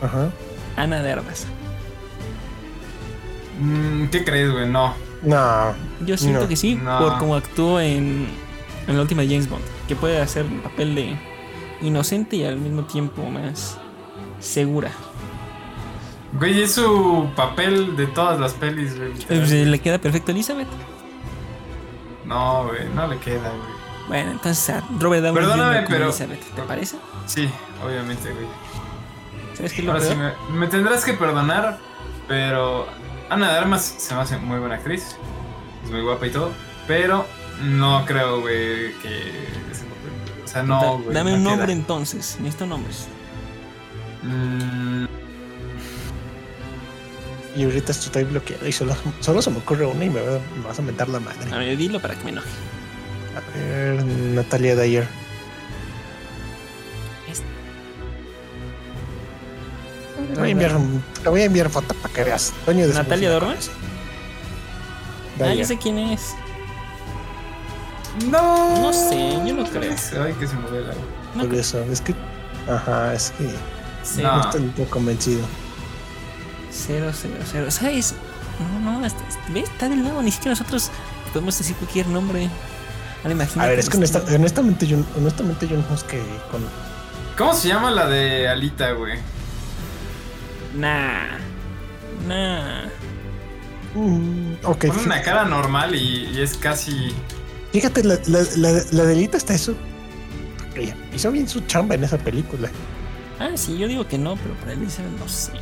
[0.00, 0.30] Ajá.
[0.76, 1.46] Ana de Armas.
[3.60, 4.68] Mm, ¿Qué crees, güey?
[4.68, 4.94] No.
[5.22, 5.74] No.
[6.04, 6.98] Yo siento No, que sí, no.
[6.98, 8.26] por cómo actuó en,
[8.86, 11.16] en la última James Bond, que puede hacer un papel de
[11.80, 13.78] inocente y al mismo tiempo más
[14.40, 14.90] segura.
[16.32, 19.12] Güey, es su papel de todas las pelis, güey.
[19.12, 19.38] literal.
[19.40, 20.68] Pues, eh, le queda perfecto a Elizabeth.
[22.24, 23.82] No, güey, no le queda, güey.
[24.08, 25.84] Bueno, entonces a Robert Downey Perdóname, Jr.
[25.84, 26.96] como pero- Elizabeth, ¿te parece?
[27.26, 27.48] Sí,
[27.84, 28.46] obviamente, güey.
[29.54, 30.32] ¿Sabes qué es lo Ahora sí, peor?
[30.50, 31.78] me, me tendrás que perdonar,
[32.32, 32.86] pero
[33.28, 35.16] Ana de Armas se me hace muy buena actriz.
[35.84, 36.50] Es muy guapa y todo,
[36.86, 37.26] pero
[37.62, 39.18] no creo, güey, que
[39.70, 41.12] ese papel- O sea, no, güey.
[41.14, 41.50] Dame no un queda.
[41.56, 43.06] nombre entonces, necesito nombres.
[44.22, 45.04] Mm,
[47.54, 50.62] Y ahorita estoy bloqueado y solo, solo se me ocurre una y me, va- me
[50.66, 51.52] vas a mentar la madre.
[51.52, 52.48] A ver, dilo para que me enoje.
[53.36, 55.06] A ver, Natalia Dyer.
[60.34, 60.72] Te voy a enviar,
[61.22, 62.52] te voy a enviar foto para que veas.
[62.64, 63.70] Toño de ¿Natalia sí.
[65.40, 66.34] Ah, ya sé quién es.
[68.30, 68.78] no.
[68.80, 69.94] No sé, yo no creo.
[70.22, 70.94] Ay, que se me ve la.
[71.34, 72.14] No Por eso, es que.
[72.70, 73.50] Ajá, es que
[74.04, 74.22] sé.
[74.22, 74.36] No.
[74.36, 75.40] no estoy muy convencido.
[76.70, 77.70] Cero, cero, cero.
[77.70, 78.14] ¿Sabes?
[78.84, 79.22] No, no, está.
[79.54, 80.22] Está del lado.
[80.22, 80.90] Ni siquiera nosotros
[81.32, 82.48] podemos decir cualquier nombre.
[83.22, 83.66] Ahora imagínate.
[83.66, 86.18] A ver, es que honesta- honestamente, yo, honestamente yo no es que
[86.50, 86.62] con.
[87.36, 89.18] ¿Cómo se llama la de Alita, güey?
[90.74, 91.38] Nah.
[92.26, 92.84] Nah.
[93.94, 97.12] Mm, ok, Pone una cara normal y, y es casi.
[97.72, 99.74] fíjate, la, la, la, la delita está eso.
[100.74, 102.70] Ella hizo bien su chamba en esa película.
[103.38, 105.52] Ah, sí, yo digo que no, pero para Elizabeth no sé.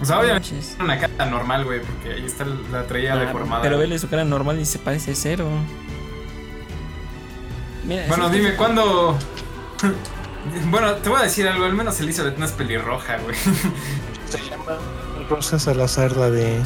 [0.00, 3.62] O sea, obviamente una cara normal, güey, porque ahí está la traía deformada.
[3.62, 5.48] Pero vele su cara normal y se parece cero.
[7.86, 9.16] Mira, Bueno, dime, ¿cuándo?
[10.70, 13.36] Bueno, te voy a decir algo, al menos Elizabeth no es pelirroja, güey.
[14.28, 14.78] Se llama
[15.28, 16.58] Rosa Salazar, la de.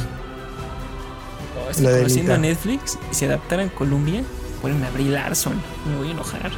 [1.69, 2.37] Es que la de conociendo a.
[2.37, 4.23] Netflix, si adaptaran en Colombia,
[4.61, 5.61] ponen a Brie Larson.
[5.89, 6.51] Me voy a enojar.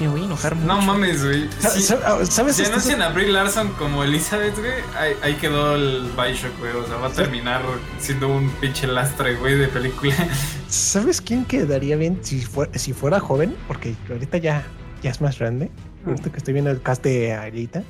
[0.00, 0.66] Me voy a enojar mucho.
[0.66, 1.48] No mames, güey.
[1.58, 2.56] Sa- ah, ¿Sabes?
[2.56, 6.72] Si anuncian a Brie Larson como Elizabeth, güey, ahí, ahí quedó el Bioshock, güey.
[6.72, 7.62] O sea, va a terminar
[7.98, 10.14] siendo un pinche lastre, güey, de película.
[10.68, 13.56] ¿Sabes quién quedaría bien si fuera, si fuera joven?
[13.68, 14.66] Porque ahorita ya,
[15.02, 15.70] ya es más grande.
[16.06, 17.82] Ahorita que estoy viendo el cast de Alita.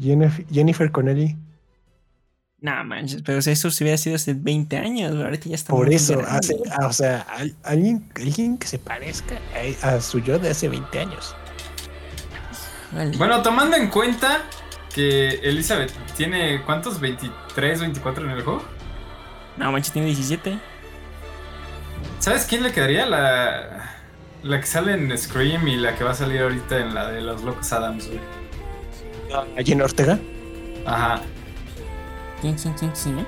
[0.00, 1.36] Jennifer, Jennifer Connelly.
[2.60, 5.92] No manches, pero si eso se hubiera sido hace 20 años, ahorita ya está Por
[5.92, 9.36] eso, hace- ah, o sea, al- alguien, alguien que se parezca
[9.84, 11.36] a, a su yo de hace 20 años.
[12.92, 13.16] Vale.
[13.16, 14.42] Bueno, tomando en cuenta
[14.92, 17.00] que Elizabeth tiene, ¿cuántos?
[17.00, 18.64] ¿23, 24 en el juego?
[19.56, 20.58] No manches, tiene 17.
[22.18, 23.06] ¿Sabes quién le quedaría?
[23.06, 23.87] La,
[24.42, 27.20] la que sale en Scream y la que va a salir ahorita en la de
[27.20, 28.20] los Locos Adams, güey.
[29.58, 30.18] A Jenna Ortega.
[30.86, 31.20] Ajá.
[32.40, 33.26] ¿Quién, quién, quién, quién?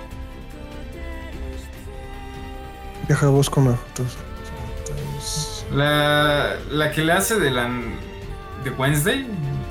[3.08, 4.04] Deja busco una foto.
[4.78, 7.68] Entonces, La, la que le hace de la
[8.64, 9.26] de Wednesday,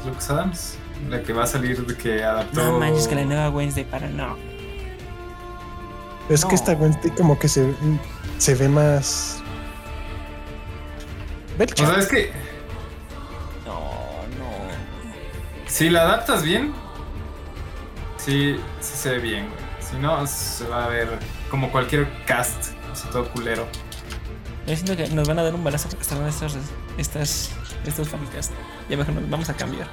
[0.05, 0.75] Locos Adams.
[1.09, 2.61] La que va a salir de que adaptó.
[2.61, 4.35] No manches, que la nueva Wednesday para no.
[6.29, 7.73] Es que esta Wednesday como que se,
[8.37, 9.41] se ve más.
[11.59, 12.31] O sea, es que
[13.65, 13.79] No,
[14.39, 15.67] no.
[15.67, 16.73] si la adaptas bien,
[18.17, 19.59] sí, sí se ve bien, güey.
[19.81, 21.07] Si no, se va a ver
[21.49, 23.67] como cualquier cast, así todo culero.
[24.67, 26.55] Yo siento que nos van a dar un balazo porque están estas,
[26.97, 27.51] estas,
[27.85, 28.51] estos fancast.
[28.87, 29.87] Ya mejor nos vamos a cambiar.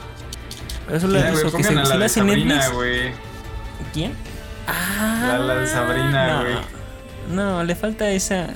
[0.85, 1.15] Pero eso lo
[1.57, 3.13] que se, a la de Sabrina, güey.
[3.93, 4.13] ¿Quién?
[4.69, 6.41] Ah, La- la de Sabrina, no.
[6.43, 6.55] güey.
[7.31, 8.49] No, le falta esa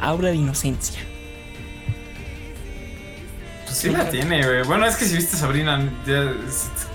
[0.00, 1.00] aura de inocencia.
[3.66, 4.62] Pues sí la tiene, güey.
[4.62, 6.32] Bueno, es que si viste a Sabrina, ya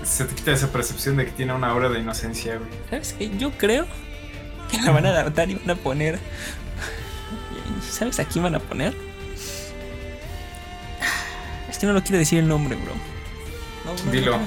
[0.04, 2.68] se- te quita esa percepción de que tiene una aura de inocencia, güey.
[2.90, 3.30] ¿Sabes qué?
[3.38, 3.86] Yo creo
[4.70, 6.18] que la van a adaptar y van a poner.
[7.90, 8.94] ¿Sabes a quién van a poner?
[11.68, 12.92] Es que no lo quiero decir el nombre, bro.
[13.84, 14.38] No, no, Dilo.
[14.38, 14.44] no,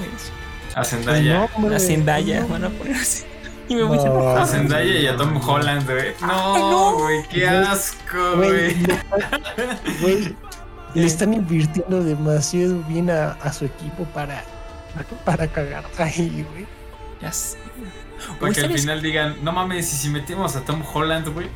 [0.74, 1.44] A Zendaya.
[1.44, 3.24] A Zendaya van a poner así.
[3.68, 4.02] Y me voy No.
[4.02, 4.38] a enojar.
[4.38, 6.14] A Zendaya y a Tom Holland, güey.
[6.20, 6.58] no.
[6.58, 8.74] No, güey, qué asco, Güey,
[10.00, 10.34] güey.
[11.00, 14.42] le- están invirtiendo demasiado bien a, a su equipo para,
[15.24, 16.66] para cagar ahí, güey.
[17.20, 17.56] Ya sé.
[18.40, 21.48] Para que al final digan, no mames, y si metimos a Tom Holland, güey.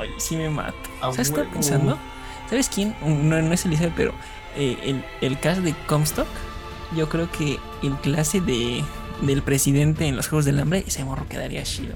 [0.00, 0.76] Ay, sí me mato.
[1.02, 1.98] A ¿Sabes qué pensando?
[2.48, 2.94] ¿Sabes quién?
[3.04, 4.12] No, no es Elizabeth, pero
[4.56, 6.26] eh, el, el cast de Comstock.
[6.96, 8.82] Yo creo que el clase de,
[9.22, 11.94] del presidente en los Juegos del Hambre, ese morro quedaría chido.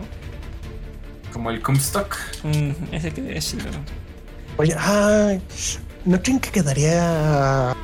[1.33, 2.17] Como el Comstock.
[2.45, 3.65] Mm, ese quedaría chido.
[4.57, 5.43] Oye, ay,
[6.05, 7.75] ¿no creen que quedaría...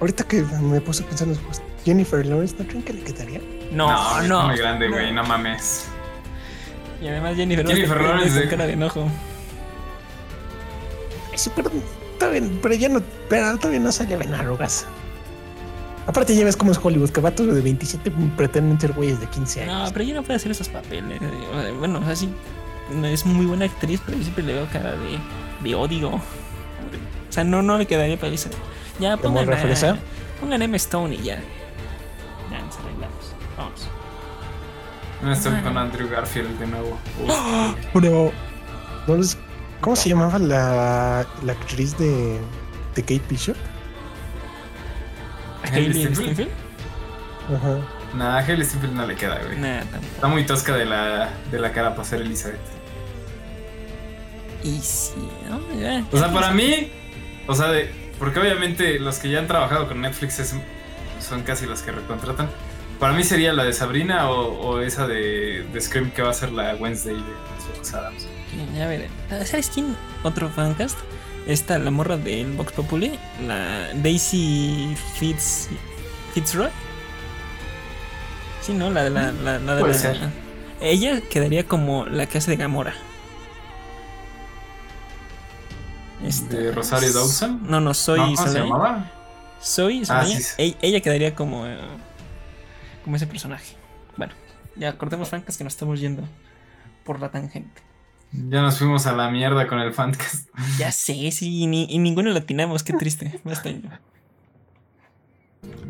[0.00, 3.40] Ahorita que me puse pensando, pues, Jennifer Lawrence, ¿no creen que le quedaría?
[3.72, 3.86] No,
[4.22, 4.40] no.
[4.40, 5.86] está muy grande, güey, no mames.
[7.00, 8.48] Y además Jennifer, Jennifer Lawrence eh.
[8.48, 9.08] cara de enojo.
[11.34, 11.70] Sí, pero,
[12.12, 14.86] está bien, pero ya no, pero todavía no se le ven arrugas.
[16.06, 19.62] Aparte ya ves cómo es Hollywood, que vatos de 27 pretenden ser güeyes de 15
[19.62, 19.74] años.
[19.88, 21.20] No, pero ella no puede hacer esos papeles.
[21.20, 22.28] eh, Bueno, o sea, sí,
[22.92, 25.18] no es muy buena actriz, pero yo siempre le veo cara de,
[25.68, 26.20] de odio.
[27.36, 28.56] O sea, no, no le quedaría para Elizabeth.
[28.98, 29.98] Ya ¿De pongan a,
[30.40, 31.34] pongan Emma Stone y ya.
[32.50, 33.34] Ya nos arreglamos.
[33.58, 33.88] Vamos.
[35.22, 36.98] No estoy con Andrew Garfield de nuevo.
[37.22, 38.32] Uf, Pero,
[39.06, 39.36] ¿no les-
[39.82, 42.38] ¿cómo se llamaba la, la actriz de,
[42.94, 43.56] de Kate Bishop?
[45.62, 46.48] ¿A Hailey Steinfeld?
[47.54, 47.78] Ajá.
[48.14, 49.58] Nah, a Hailey Steinfeld no le queda, güey.
[49.58, 49.80] Nah.
[50.14, 52.60] Está muy tosca de la, de la cara para ser Elizabeth.
[54.64, 55.12] Y sí.
[56.12, 56.90] O sea, para mí,
[57.46, 60.54] o sea, de, porque obviamente los que ya han trabajado con Netflix es-
[61.20, 62.48] son casi los que recontratan.
[63.00, 66.34] Para mí sería la de Sabrina o, o esa de, de Scream que va a
[66.34, 68.26] ser la Wednesday de Sus Adams.
[68.74, 69.08] Ya veré.
[69.44, 69.94] ¿Sabes quién?
[70.22, 70.98] Otro fancast.
[71.46, 75.68] Esta, la morra del Vox Populi, la Daisy Fitz,
[76.34, 76.70] Fitzroy.
[78.62, 78.90] Sí, ¿no?
[78.90, 80.16] La de la, la, la de Puede la- ser.
[80.80, 82.94] Ella quedaría como la que hace de Gamora.
[86.24, 87.60] Esta- ¿De Rosario Dawson?
[87.68, 88.34] No, no, soy ¿No?
[88.36, 89.12] ¿Cómo se llamaba?
[89.60, 90.36] Soy Ah, Soleil.
[90.38, 90.54] sí, sí.
[90.58, 91.76] E- Ella quedaría como, eh,
[93.04, 93.76] como ese personaje.
[94.16, 94.32] Bueno,
[94.76, 96.22] ya cortemos fancast que nos estamos yendo
[97.04, 97.82] por la tangente.
[98.32, 100.48] Ya nos fuimos a la mierda con el fancast.
[100.78, 103.40] Ya sé, sí, y, ni, y ninguno lo atinamos, qué triste.
[103.44, 103.70] Basta.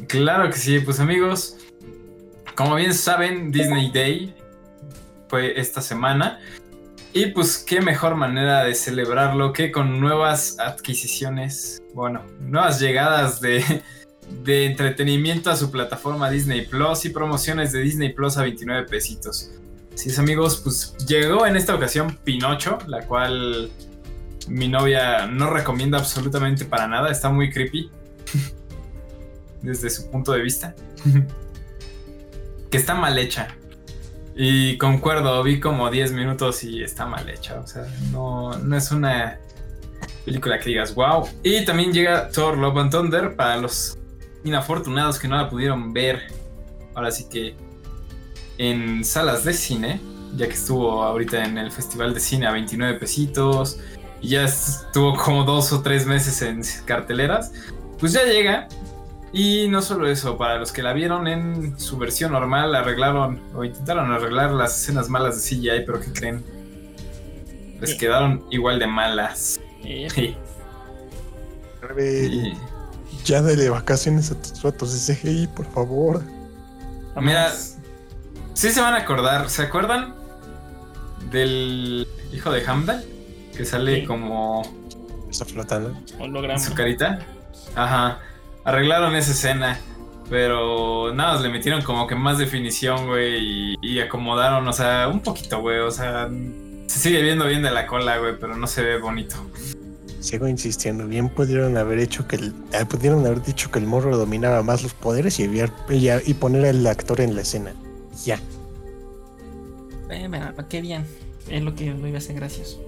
[0.08, 1.56] Claro que sí, pues amigos,
[2.54, 4.34] como bien saben, Disney Day
[5.28, 6.38] fue esta semana.
[7.16, 13.64] Y pues qué mejor manera de celebrarlo que con nuevas adquisiciones, bueno, nuevas llegadas de,
[14.44, 19.50] de entretenimiento a su plataforma Disney Plus y promociones de Disney Plus a 29 pesitos.
[19.94, 23.70] Así es amigos, pues llegó en esta ocasión Pinocho, la cual
[24.46, 27.90] mi novia no recomienda absolutamente para nada, está muy creepy
[29.62, 30.74] desde su punto de vista.
[32.70, 33.56] que está mal hecha.
[34.38, 37.58] Y concuerdo, vi como 10 minutos y está mal hecha.
[37.58, 39.38] O sea, no, no es una
[40.26, 41.26] película que digas wow.
[41.42, 43.96] Y también llega Thor Love and Thunder para los
[44.44, 46.24] inafortunados que no la pudieron ver.
[46.94, 47.56] Ahora sí que
[48.58, 50.00] en salas de cine,
[50.36, 53.78] ya que estuvo ahorita en el Festival de Cine a 29 pesitos.
[54.20, 57.52] Y ya estuvo como dos o tres meses en carteleras.
[57.98, 58.68] Pues ya llega
[59.36, 63.64] y no solo eso, para los que la vieron en su versión normal, arreglaron o
[63.64, 66.44] intentaron arreglar las escenas malas de CGI, pero ¿qué creen?
[67.80, 67.98] Les Sí.
[67.98, 69.60] quedaron igual de malas.
[69.84, 70.08] Eh,
[71.98, 72.54] y-
[73.24, 76.22] Ya dale vacaciones a tus fotos de CGI, por favor.
[77.20, 77.50] mira,
[78.54, 80.14] sí se van a acordar, ¿se acuerdan
[81.30, 83.04] del hijo de Hamdal?
[83.56, 84.06] Que sale Sí.
[84.06, 84.62] como
[85.30, 85.94] Está flotando.
[86.20, 86.58] holograma.
[86.58, 87.18] su carita.
[87.74, 88.18] Ajá.
[88.66, 89.80] Arreglaron esa escena.
[90.28, 93.36] Pero nada, más le metieron como que más definición, güey.
[93.38, 95.78] Y, y acomodaron, o sea, un poquito, güey.
[95.78, 96.28] O sea,
[96.88, 99.36] se sigue viendo bien de la cola, güey, pero no se ve bonito.
[100.18, 104.16] Sigo insistiendo, bien pudieron haber hecho que el, eh, pudieron haber dicho que el morro
[104.16, 107.72] dominaba más los poderes y, enviar- y, y poner al actor en la escena.
[108.24, 108.40] Ya.
[110.10, 111.06] Eh, bueno, qué bien.
[111.48, 112.80] Es lo que lo iba a hacer gracioso.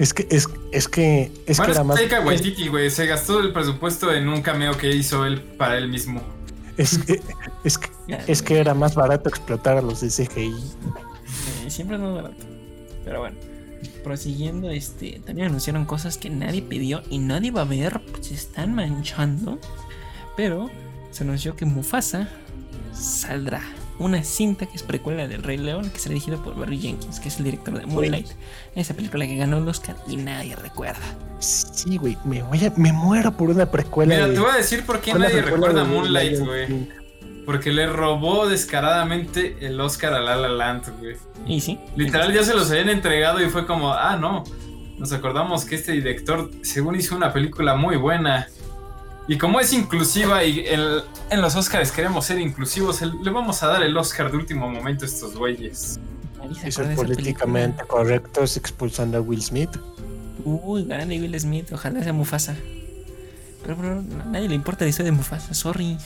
[0.00, 2.90] Es que es, es que es bueno, que era más Taika Waititi, güey.
[2.90, 6.22] Se gastó el presupuesto en un cameo que hizo él para él mismo.
[6.78, 7.20] es, que-
[7.64, 7.88] es, que,
[8.26, 10.54] es que era más barato explotar a los de CGI.
[11.66, 12.44] eh, siempre es más barato.
[13.04, 13.36] Pero bueno.
[14.02, 18.34] prosiguiendo, este, también anunciaron cosas que nadie pidió y nadie va a ver, pues se
[18.34, 19.58] están manchando.
[20.34, 20.70] Pero
[21.10, 22.26] se anunció que Mufasa
[22.94, 23.60] saldrá
[24.00, 27.28] una cinta que es precuela del Rey León, que será dirigida por Barry Jenkins, que
[27.28, 28.26] es el director de Moonlight,
[28.74, 30.98] esa película que ganó el Oscar y nadie recuerda.
[31.38, 34.14] Sí, güey, me, voy a- me muero por una precuela.
[34.14, 37.00] Mira, de- te voy a decir por qué nadie recuerda Moonlight, güey.
[37.46, 41.16] Porque le robó descaradamente el Oscar a La La Land, güey.
[41.46, 41.78] Y sí.
[41.96, 44.44] Literal ya se los habían entregado y fue como, ah, no.
[44.98, 48.48] Nos acordamos que este director, según hizo una película muy buena.
[49.30, 53.62] Y como es inclusiva y el- en los Oscars queremos ser inclusivos, el- le vamos
[53.62, 56.00] a dar el Oscar de último momento a estos güeyes.
[56.64, 59.70] Esa políticamente correctos expulsando a Will Smith.
[60.44, 62.56] Uy, grande Will Smith, ojalá sea Mufasa.
[63.62, 65.96] Pero, bro, a nadie le importa la historia de Mufasa, sorry.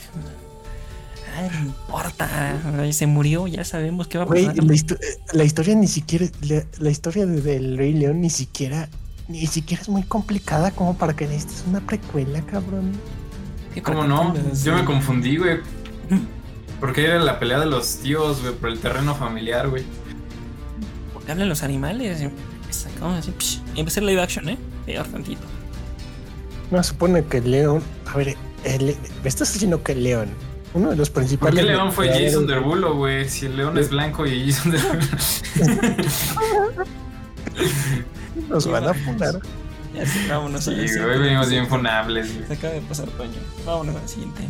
[1.33, 2.59] A nadie le importa.
[2.79, 4.63] Ay, Se murió, ya sabemos qué va a Güey, pasar.
[4.63, 4.97] la, histo-
[5.33, 8.87] la historia ni siquiera, la, la historia de- del Rey León ni siquiera,
[9.27, 12.91] ni siquiera es muy complicada como para que necesites una precuela, cabrón.
[13.73, 14.33] ¿Qué ¿Cómo no?
[14.63, 15.59] Yo me confundí, güey.
[16.79, 19.83] Porque era la pelea de los tíos, güey, por el terreno familiar, güey.
[21.13, 22.21] Porque hablan los animales.
[22.21, 22.29] y
[22.71, 24.57] Sacamos así, psh, y empecé live action, ¿eh?
[24.85, 25.41] Peor tantito.
[26.69, 30.29] No, supone que León, a ver, el, me estás diciendo que León,
[30.73, 31.63] uno de los ¿Por principales...
[31.63, 33.29] qué León fue Jason Derulo, güey?
[33.29, 34.99] Si el león es blanco y Jason Derulo.
[38.49, 39.39] Nos van a fundar.
[39.95, 41.13] Ya sé, vámonos a Sí, la güey, siguiente.
[41.15, 42.27] hoy venimos bien funables.
[42.47, 43.31] Se acaba de pasar Toño.
[43.65, 44.41] Vámonos a la siguiente.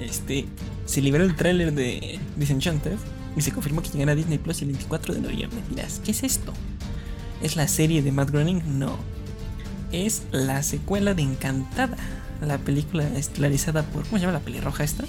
[0.00, 0.46] Este,
[0.86, 2.96] se liberó el tráiler de Disenchanted
[3.36, 5.60] y se confirmó que llegará a Disney Plus el 24 de noviembre.
[5.68, 6.52] Dirás, ¿qué es esto?
[7.42, 8.78] ¿Es la serie de Matt Groening?
[8.78, 8.96] No.
[9.92, 11.96] Es la secuela de Encantada.
[12.40, 14.04] La película estelarizada por.
[14.04, 15.04] ¿Cómo se llama la pelirroja esta?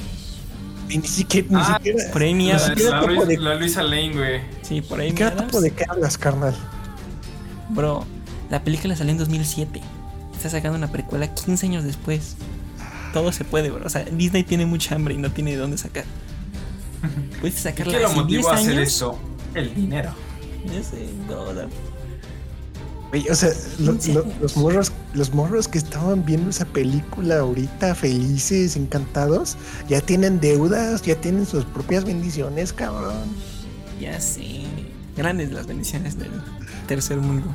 [0.89, 4.41] Y ni siquiera, ni Ah, siquiera, Por Amy La, la la Luisa Lane, güey.
[4.61, 5.48] Sí, por siquiera Adams.
[5.52, 6.53] topo de qué hablas, carnal.
[7.72, 8.06] Bro,
[8.49, 9.81] la película salió en 2007.
[10.35, 12.35] Está sacando una precuela 15 años después.
[13.14, 13.85] Todo se puede, bro.
[13.85, 16.06] O sea, Disney tiene mucha hambre y no tiene de dónde sacar.
[17.41, 18.88] Puedes ¿Y sacarla ¿Qué lo hace 10 motivó a hacer años.
[18.88, 19.19] eso?
[19.53, 20.11] El dinero.
[20.65, 21.61] Ya sé, no, no.
[23.10, 23.49] Güey, o sea,
[23.80, 24.35] lo- 15 lo- años.
[24.41, 29.57] los morros, los morros que estaban viendo esa película ahorita, felices, encantados,
[29.89, 33.26] ya tienen deudas, ya tienen sus propias bendiciones, cabrón.
[33.99, 34.61] Ya sé.
[35.16, 36.32] Grandes las bendiciones del
[36.88, 37.48] tercer mundo.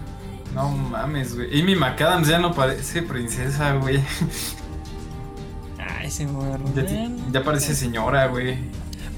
[0.55, 1.61] No mames, güey.
[1.61, 4.01] Amy McAdams ya no parece princesa, güey.
[5.78, 6.65] Ah, ese morro.
[7.33, 8.59] Ya, parece señora, güey.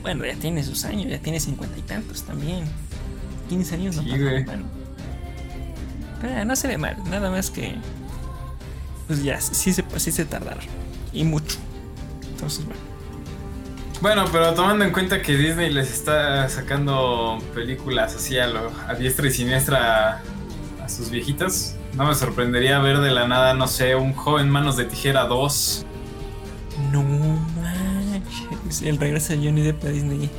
[0.02, 2.64] Bueno, ya tiene sus años, ya tiene cincuenta y tantos también.
[3.48, 4.44] 15 años no Sí, pasa güey.
[4.44, 4.64] mal.
[6.20, 7.74] Pero no se ve mal, nada más que.
[9.06, 10.64] Pues ya, sí se, sí se tardaron.
[11.12, 11.56] Y mucho.
[12.30, 12.80] Entonces, bueno.
[14.00, 18.94] Bueno, pero tomando en cuenta que Disney les está sacando películas así a, lo, a
[18.94, 20.22] diestra y siniestra
[20.80, 24.48] a, a sus viejitos, no me sorprendería ver de la nada, no sé, un joven
[24.50, 25.84] manos de tijera 2.
[26.92, 28.82] No manches.
[28.82, 30.30] El regreso de Johnny Depp a Disney.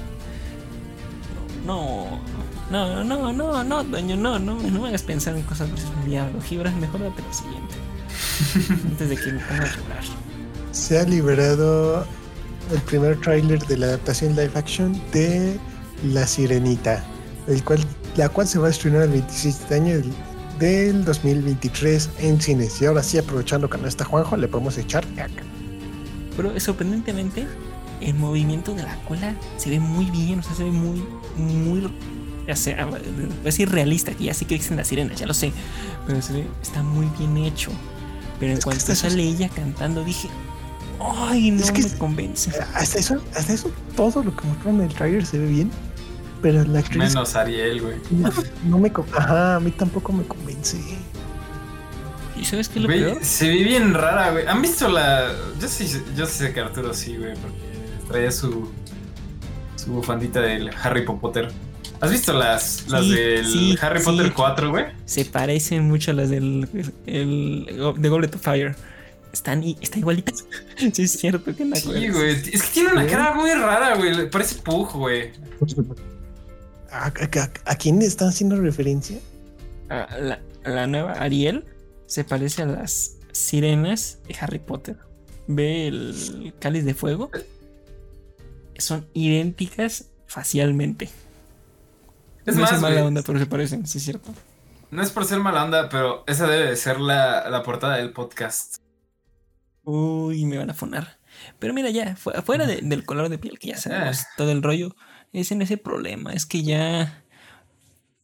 [1.65, 2.21] No,
[2.71, 6.41] no, no, no, no, Toño, no, no, no me hagas pensar en cosas del diablo.
[6.41, 7.75] Gibran, mejor date la siguiente.
[8.89, 10.03] Antes de que me ponga a llorar.
[10.71, 12.05] Se ha liberado
[12.71, 15.59] el primer tráiler de la adaptación live action de
[16.03, 17.03] La Sirenita,
[17.47, 17.79] el cual,
[18.15, 20.13] la cual se va a estrenar el 26 de año del,
[20.59, 22.81] del 2023 en cines.
[22.81, 25.43] Y ahora sí, aprovechando que no está Juanjo, le podemos echar caca.
[26.35, 27.47] Pero sorprendentemente,
[28.01, 31.03] el movimiento de la cola se ve muy bien, o sea, se ve muy,
[31.37, 31.91] muy.
[32.47, 35.33] Ya sea, voy a decir realista, que ya sí que existen las sirenas, ya lo
[35.33, 35.51] sé.
[36.07, 37.71] Pero se ve, está muy bien hecho.
[38.39, 40.29] Pero en Es cuanto sale ella cantando, dije,
[40.99, 42.51] ¡ay, no Es que me convence!
[42.75, 45.71] Hasta eso, hasta eso, todo lo que mostraron en el trailer se ve bien,
[46.41, 47.95] pero la actriz Menos Ariel, güey.
[48.11, 48.29] no,
[48.65, 48.91] no me...
[49.15, 50.77] Ajá, a mí tampoco me convence.
[52.39, 53.17] ¿Y sabes qué lo Güey, peor?
[53.21, 54.47] se ve bien rara, güey.
[54.47, 55.31] ¿Han visto la...?
[55.59, 57.57] Yo sí, yo sé que Arturo sí, güey, porque
[58.07, 58.71] traía su,
[59.75, 61.51] su bufandita del Harry Potter.
[62.01, 64.05] ¿Has visto las, las Sí, del sí, Harry sí.
[64.05, 64.85] Potter 4, güey?
[65.03, 66.69] Se parecen mucho a las del
[67.05, 67.65] el,
[67.97, 68.73] de Goblet of Fire.
[69.31, 70.43] Están está igualitas.
[70.93, 72.31] sí, es cierto que no Sí, güey.
[72.51, 74.29] Es que tiene una cara muy rara, güey.
[74.29, 75.31] Parece Pug, güey.
[76.91, 77.11] ¿A, a-
[77.71, 79.19] a quién le están haciendo referencia?
[79.87, 81.65] La, la nueva Ariel
[82.07, 84.97] se parece a las sirenas de Harry Potter.
[85.47, 87.29] Ve el cáliz de fuego.
[88.77, 91.09] Son idénticas facialmente.
[92.45, 94.33] Es no más, es mala güey, onda, pero se parecen, sí es cierto.
[94.89, 98.11] no es por ser mala onda, pero esa debe de ser la, la portada del
[98.13, 98.77] podcast.
[99.89, 101.17] Uy, me van a fonar.
[101.57, 104.27] Pero mira, ya, fu- fuera de- del color de piel, que ya sabemos Ah.
[104.37, 104.95] todo el rollo,
[105.33, 106.33] es en ese problema.
[106.33, 107.23] Es que ya.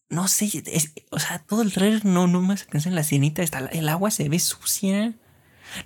[0.10, 3.42] No sé, es- o sea, todo el trailer no, no hace pensar en la sirenita.
[3.42, 5.14] Está, el agua se ve sucia.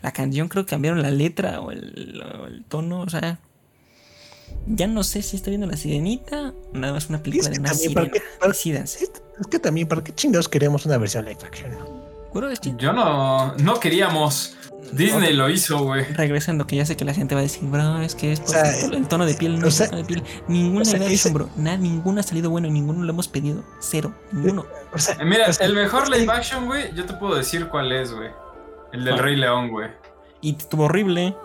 [0.01, 3.39] La canción creo que cambiaron la letra o el, o el tono, o sea.
[4.67, 7.59] Ya no sé si estoy viendo la sirenita o nada más una película es de
[7.61, 8.25] una también, ¿para sirena.
[8.25, 9.03] qué- para- Decídanse.
[9.05, 11.71] Es que también, ¿para qué chingados queremos una versión live action?
[12.77, 14.55] Yo no, no queríamos.
[14.91, 16.03] Disney lo hizo, güey.
[16.13, 18.49] regresando, que ya sé que la gente va a decir, bro, es que es por
[18.49, 20.23] O sea, el tono de piel, no o sea, el tono de piel.
[20.47, 21.49] Ninguna o sea, live action, ese- bro.
[21.57, 23.63] Nada, ninguno ha salido bueno, ninguno lo hemos pedido.
[23.79, 24.65] Cero, ninguno.
[24.93, 27.67] O sea, Eh, Mira, o sea, el mejor live action, güey, yo te puedo decir
[27.67, 28.29] cuál es, güey.
[28.91, 29.23] El del ¿Cuál?
[29.25, 29.89] Rey León, güey.
[30.41, 31.35] Y estuvo horrible.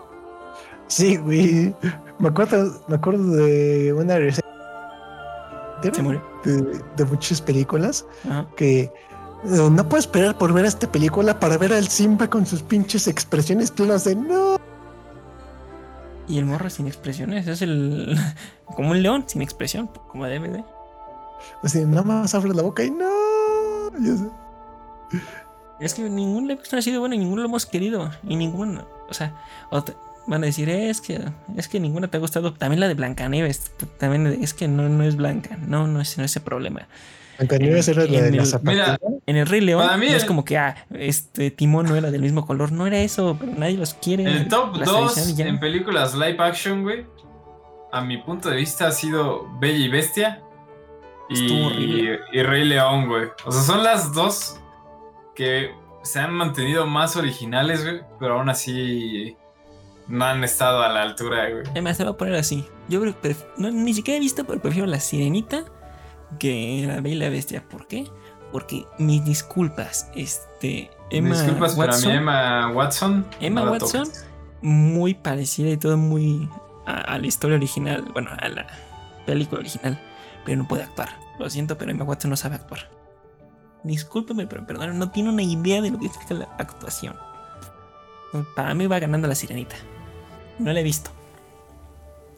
[0.87, 1.75] Sí, güey.
[2.19, 4.47] Me acuerdo, me acuerdo de una reseña
[5.93, 6.23] Se murió.
[6.43, 8.47] de, de muchas películas Ajá.
[8.55, 8.91] que
[9.45, 13.71] no puedo esperar por ver esta película para ver al Simba con sus pinches expresiones
[13.71, 14.57] plenas de no.
[16.27, 17.45] Y el morro sin expresiones.
[17.47, 18.17] Es el.
[18.75, 20.63] Como un león sin expresión, como debe de.
[21.63, 23.05] Así, nada más abre la boca y no.
[25.79, 28.09] Es que ningún live ha sido bueno y ninguno lo hemos querido.
[28.27, 28.87] Y ninguno.
[29.09, 29.35] O sea,
[30.27, 31.21] van a decir, es que
[31.55, 32.53] es que ninguna te ha gustado.
[32.53, 33.71] También la de Blancanieves.
[33.99, 35.57] También es que no, no es blanca.
[35.67, 36.87] No, no es, no es ese problema.
[37.37, 38.99] Blancanieves era la de En la el- zapatilla.
[39.27, 42.21] En el Rey León no es el- como que ah, este Timón no era del
[42.21, 42.71] mismo color.
[42.71, 44.23] No era eso, pero nadie los quiere.
[44.23, 47.05] El top Las 2 tradiciones ya- en películas live action, güey,
[47.91, 50.41] a mi punto de vista ha sido Bella y Bestia
[51.29, 53.25] y, y Rey León, güey.
[53.45, 54.59] O sea, son las dos
[55.35, 55.71] que
[56.03, 59.35] se han mantenido más originales, güey, pero aún así
[60.07, 61.63] no han estado a la altura, güey.
[61.71, 62.63] Además, te voy a poner así.
[62.89, 63.01] Yo
[63.57, 65.65] no, ni siquiera he visto, pero prefiero la sirenita
[66.37, 67.63] que la Bella y la Bestia.
[67.67, 68.05] ¿Por qué?
[68.51, 73.25] Porque mis disculpas, este Emma Disculpas, Watson, mí Emma Watson.
[73.39, 74.07] Emma no Watson,
[74.61, 76.49] muy parecida y todo muy
[76.85, 78.67] a, a la historia original, bueno, a la
[79.25, 79.99] película original,
[80.45, 81.09] pero no puede actuar.
[81.37, 82.89] Lo siento, pero Emma Watson no sabe actuar.
[83.83, 87.15] Discúlpeme, pero perdón, no tiene una idea de lo que significa la actuación.
[88.55, 89.75] Para mí va ganando la sirenita.
[90.59, 91.11] No la he visto.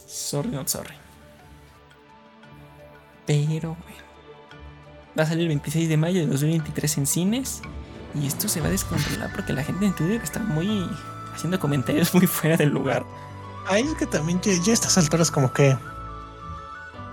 [0.06, 0.94] Sorry, not sorry.
[3.26, 4.07] Pero bueno.
[5.18, 7.62] Va a salir el 26 de mayo de 2023 en cines.
[8.16, 10.90] Y esto se va a descontrolar porque la gente en Twitter está muy
[11.34, 13.04] haciendo comentarios muy fuera del lugar.
[13.70, 15.76] Ahí es que también ya, ya a estas alturas como que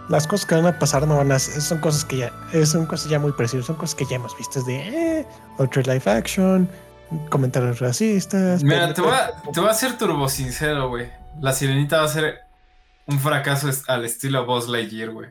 [0.09, 2.66] las cosas que van a pasar no van a ser- son cosas que ya eh,
[2.66, 5.26] son cosas ya muy precisas, son cosas que ya hemos visto es de eh,
[5.59, 6.68] otro live action,
[7.31, 8.62] comentarios racistas.
[8.62, 11.10] Mira, pero- te voy, a, te voy a ser turbo sincero, güey.
[11.40, 12.39] La sirenita va a ser
[13.06, 15.31] un fracaso al estilo Buzz Lightyear, güey.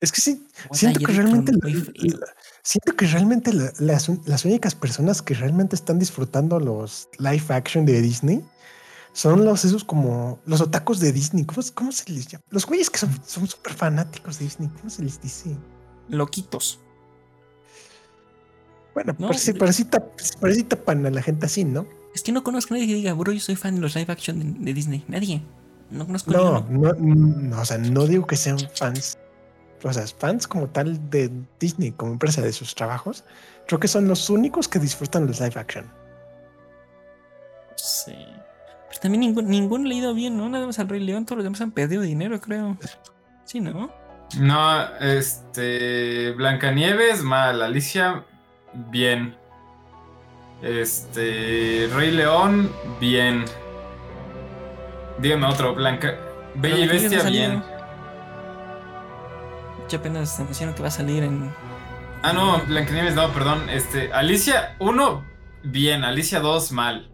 [0.00, 2.26] Es que sí, siento que realmente la- la-
[2.62, 7.84] siento que realmente la- las, las únicas personas que realmente están disfrutando los live action
[7.84, 8.42] de Disney
[9.12, 11.44] son los esos como los otacos de Disney.
[11.44, 12.44] ¿Cómo, se- cómo se les llama?
[12.50, 14.70] Los güeyes que son son súper fanáticos de Disney.
[14.78, 15.54] ¿Cómo se les dice?
[16.08, 16.80] Loquitos.
[18.94, 20.10] Bueno, No, pero, sí, pero, sí tap-
[20.40, 21.86] pero sí tapan a la gente así, ¿no?
[22.14, 24.10] Es que no conozco a nadie que diga, bro, yo soy fan de los live
[24.12, 25.04] action de, de Disney.
[25.08, 25.42] Nadie.
[25.90, 26.92] No conozco a No, ninguno.
[26.94, 29.16] no, no, o sea, no digo que sean fans,
[29.82, 33.24] o sea, fans como tal de Disney, como empresa de sus trabajos.
[33.66, 35.90] Creo que son los únicos que disfrutan los live action.
[37.76, 38.14] Sí.
[38.88, 40.48] Pero también ningún, ninguno le ha ido bien, ¿no?
[40.48, 42.76] Nada más al Rey León, todos los demás han perdido dinero, creo.
[43.44, 43.90] Sí, ¿no?
[44.38, 46.32] No, este.
[46.32, 47.62] Blancanieves, mal.
[47.62, 48.24] Alicia,
[48.90, 49.36] bien.
[50.62, 51.88] Este.
[51.94, 52.70] Rey León,
[53.00, 53.44] bien.
[55.18, 56.16] Dígame otro, Blanca.
[56.54, 57.62] Bella y Bestia, bien.
[59.90, 61.50] Ya apenas anunciaron que va a salir en.
[62.22, 63.68] Ah, no, Blancanieves, no, perdón.
[63.70, 64.12] Este.
[64.12, 65.24] Alicia 1,
[65.64, 66.04] bien.
[66.04, 67.10] Alicia 2, mal.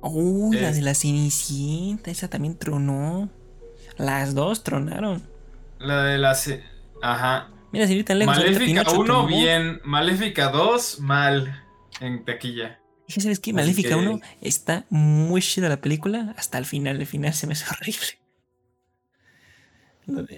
[0.00, 3.30] Uy, la Es- de la Cenicienta, esa también tronó.
[3.96, 5.22] Las dos tronaron.
[5.78, 6.34] La de la.
[6.34, 6.62] se-
[7.02, 7.48] Ajá.
[7.72, 8.36] Mira, si ahorita lejos.
[8.36, 9.26] Maléfica Pinocho 1, tronó.
[9.26, 9.80] bien.
[9.84, 11.62] Maléfica 2, mal.
[12.00, 12.80] En taquilla.
[13.08, 13.52] Que, ¿sabes qué?
[13.52, 17.00] Maléfica que- 1 está muy chida la película hasta el final.
[17.00, 18.18] El final se me hace horrible.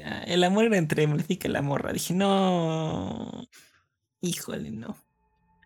[0.05, 1.93] Ah, el amor era entre Maléfica y la morra.
[1.93, 3.47] Dije, no.
[4.21, 4.97] Híjole, no.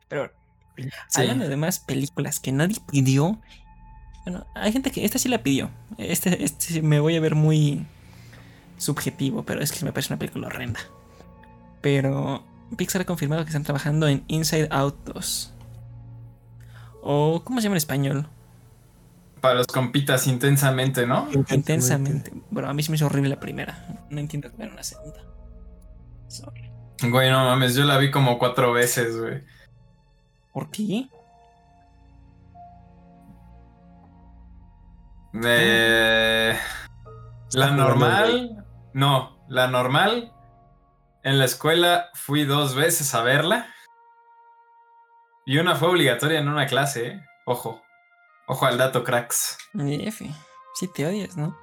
[0.09, 0.31] Pero
[0.77, 1.21] Sí.
[1.21, 3.41] hablando de más películas que nadie pidió.
[4.25, 5.71] Bueno, hay gente que esta sí la pidió.
[5.99, 7.87] Este, este me voy a ver muy
[8.79, 10.81] subjetivo, pero es que me parece una película horrenda.
[11.81, 12.45] Pero
[12.77, 15.53] Pixar ha confirmado que están trabajando en Inside Out 2.
[17.03, 18.27] O, ¿cómo se llama en español?
[19.45, 21.29] Para los compitas intensamente, ¿no?
[21.31, 22.33] Intensamente.
[22.49, 24.07] Bueno, a mí se me hizo horrible la primera.
[24.09, 25.21] No entiendo que era una segunda.
[26.29, 26.73] Sorry.
[27.03, 29.43] Güey, no mames, yo la vi como cuatro veces, güey.
[30.51, 31.11] ¿Por qué?
[35.45, 36.59] Eh,
[37.53, 38.65] la normal.
[38.95, 40.33] No, la normal.
[41.23, 43.67] En la escuela fui dos veces a verla.
[45.45, 47.27] Y una fue obligatoria en una clase, ¿eh?
[47.45, 47.84] Ojo.
[48.47, 49.59] Ojo al dato, cracks.
[49.75, 50.31] F.
[50.75, 51.57] Sí te odias, ¿no?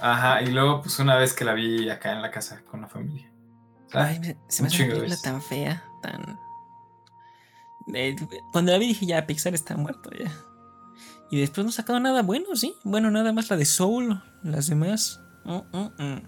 [0.00, 2.88] Ajá, y luego pues una vez que la vi acá en la casa con la
[2.88, 3.30] familia.
[3.86, 6.38] O sea, Ay, se me hace una película tan fea, tan...
[7.94, 8.14] Eh,
[8.52, 10.30] cuando la vi dije, ya, Pixar está muerto, ya.
[11.30, 12.74] Y después no ha sacado nada bueno, ¿sí?
[12.84, 15.20] Bueno, nada más la de Soul, las demás...
[15.44, 16.22] mm, mm, mm.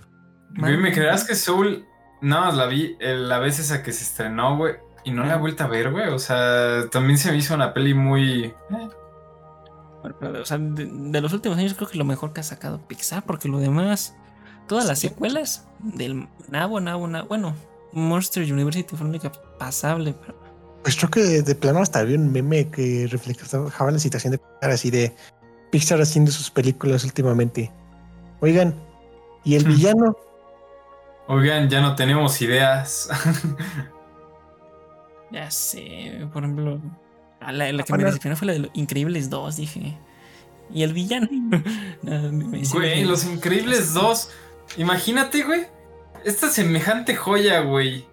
[0.56, 1.86] ¿me creerás que Soul
[2.20, 4.76] nada más la vi eh, la vez esa que se estrenó, güey?
[5.04, 6.08] Y no la he vuelto a ver, güey.
[6.08, 8.44] O sea, también se me hizo una peli muy...
[8.44, 8.54] eh,
[10.02, 13.24] o sea, de, de los últimos años creo que lo mejor que ha sacado Pixar,
[13.24, 14.14] porque lo demás,
[14.66, 17.54] todas las secuelas del Nabo, Nabo, Nabo, bueno,
[17.92, 20.38] Monster University fue la única pasable, pero
[20.82, 24.70] Pues creo que de plano hasta había un meme que reflejaba la situación de Pixar,
[24.70, 25.14] así de
[25.70, 27.70] Pixar haciendo sus películas últimamente.
[28.40, 28.74] Oigan,
[29.44, 29.68] ¿y el Hmm.
[29.68, 30.16] villano?
[31.28, 33.08] Oigan, ya no tenemos ideas.
[35.30, 36.80] ya sé, por ejemplo,
[37.40, 38.04] la, la que Bueno.
[38.04, 39.96] me decepcionó fue la de los Increíbles 2, dije.
[40.72, 41.28] Y el villano.
[42.02, 44.30] No, me- sí me- Güey, Los Increíbles 2.
[44.78, 45.66] Imagínate, güey.
[46.24, 48.06] Esta semejante joya, güey.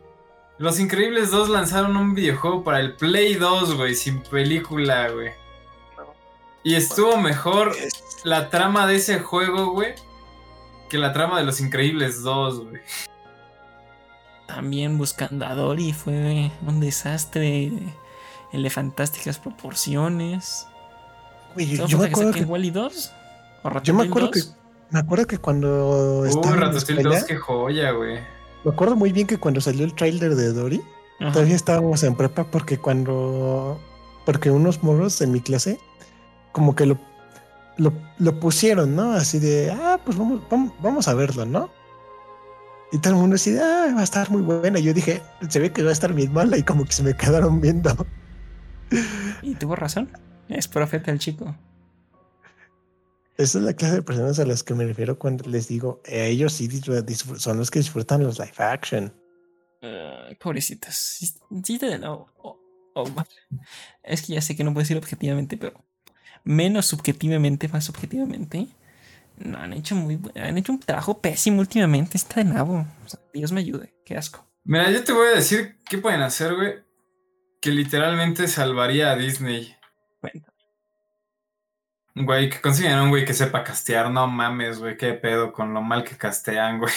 [0.58, 5.30] Los Increíbles 2 lanzaron un videojuego para el Play 2, güey, sin película, güey.
[6.64, 7.76] Y estuvo mejor
[8.24, 9.94] la trama de ese juego, güey,
[10.90, 12.82] que la trama de Los Increíbles 2, güey.
[14.48, 17.72] También buscando a Dory fue un desastre
[18.54, 20.68] elefantásticas proporciones.
[21.54, 23.14] Güey, ¿Solo yo me que acuerdo saquen que, Wall-E 2?
[23.64, 24.56] ¿O yo me acuerdo que 2?
[24.92, 28.20] me acuerdo que cuando estaba en la Ratatouille 2, escuela, qué joya, güey.
[28.64, 30.82] me acuerdo muy bien que cuando salió el tráiler de Dory,
[31.20, 31.32] Ajá.
[31.34, 33.80] todavía estábamos en prepa porque cuando
[34.26, 35.80] porque unos morros en mi clase
[36.52, 36.98] como que lo
[37.78, 39.14] lo, lo pusieron, ¿no?
[39.14, 41.70] Así de, ah, pues vamos, vamos, vamos a verlo, ¿no?
[42.92, 44.80] Y todo el mundo así, de, ah, va a estar muy buena.
[44.80, 47.04] Y yo dije, se ve que va a estar bien mala y como que se
[47.04, 47.96] me quedaron viendo.
[49.42, 50.10] Y tuvo razón.
[50.50, 51.56] Es profeta el chico.
[53.38, 56.28] Esa es la clase de personas a las que me refiero cuando les digo, eh,
[56.28, 56.68] ellos sí
[57.38, 59.14] son los que disfrutan los live action.
[59.82, 60.96] Ay, pobrecitos.
[60.96, 61.28] Sí,
[61.64, 62.60] sí te- no, oh,
[62.96, 63.06] oh,
[64.02, 65.84] Es que ya sé que no puedo decir objetivamente, pero
[66.44, 68.68] menos subjetivamente, más subjetivamente.
[69.38, 72.18] No, han hecho muy han hecho un trabajo pésimo últimamente.
[72.18, 72.88] Está de nabo.
[73.06, 73.94] O sea, Dios me ayude.
[74.04, 74.48] Qué asco.
[74.64, 76.74] Mira, yo te voy a decir qué pueden hacer, güey,
[77.62, 79.76] que literalmente salvaría a Disney.
[80.20, 80.54] Cuenta.
[82.16, 85.82] Güey, que consigan un güey que sepa castear, no mames, güey, qué pedo con lo
[85.82, 86.94] mal que castean, güey.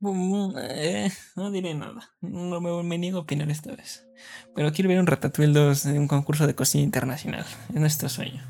[0.00, 2.10] Mm, eh, no diré nada.
[2.20, 4.06] No me, me niego a opinar esta vez.
[4.54, 7.46] Pero quiero ver un Ratatouille 2 en un concurso de cocina internacional.
[7.70, 8.42] Es nuestro sueño.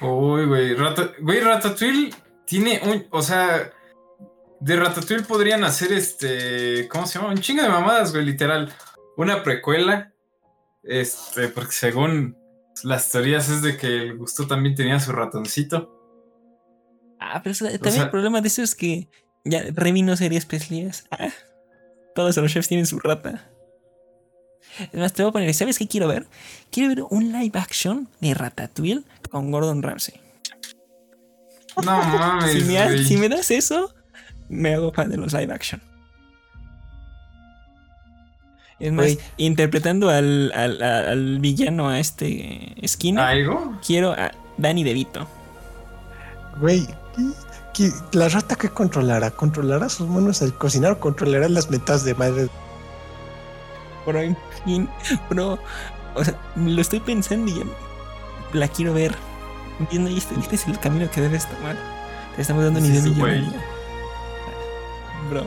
[0.00, 2.10] Uy, güey, Rata- güey, Ratatouille
[2.46, 3.70] tiene un, o sea,
[4.60, 7.32] de Ratatouille podrían hacer este, ¿cómo se llama?
[7.32, 8.72] Un chingo de mamadas, güey, literal.
[9.16, 10.12] Una precuela,
[10.82, 12.36] este, porque según
[12.84, 15.96] las teorías es de que el Gusto también tenía su ratoncito.
[17.18, 19.08] Ah, pero eso- también sea- el problema de eso es que
[19.44, 21.04] ya Remy no sería especialidades.
[21.10, 21.28] Ah,
[22.14, 23.46] todos los chefs tienen su rata.
[24.92, 26.26] Es más, te voy a poner, ¿sabes qué quiero ver?
[26.70, 30.18] Quiero ver un live action de Ratatouille con Gordon Ramsay.
[31.76, 33.92] No mames, Si me, si me das eso,
[34.48, 35.82] me hago fan de los live action.
[38.80, 43.76] Es más, interpretando al, al- al- al villano a este esquina, ¿Algo?
[43.86, 45.26] quiero a Danny DeVito.
[46.58, 47.30] Güey, ¿qué-
[47.74, 52.14] qué- la rata que controlará, controlará sus manos al cocinar o controlará las metas de
[52.14, 52.48] madre.
[54.06, 54.88] Bro, en fin,
[55.28, 55.58] bro,
[56.14, 57.64] o sea, lo estoy pensando y ya
[58.54, 59.14] la quiero ver.
[59.78, 61.76] Entiendo, y este, este es el camino que debes tomar.
[62.36, 63.42] Te estamos dando ni Sí, de.
[65.30, 65.46] Bro.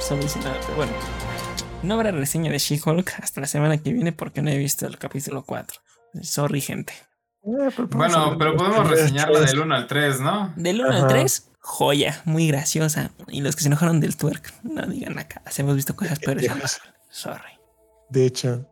[0.00, 0.92] Solo hice nada, pero bueno.
[1.82, 4.98] No habrá reseña de She-Hulk hasta la semana que viene porque no he visto el
[4.98, 5.80] capítulo 4.
[6.22, 6.92] Sorry, gente.
[7.44, 10.52] Eh, pero Bueno, pero podemos reseñarla del 1 al 3, ¿no?
[10.56, 11.08] Del 1 al Ajá.
[11.08, 13.12] 3, joya, muy graciosa.
[13.28, 15.42] Y los que se enojaron del twerk, no digan acá.
[15.56, 16.50] Hemos visto cosas peores.
[17.10, 17.58] Sorry.
[18.10, 18.68] De hecho,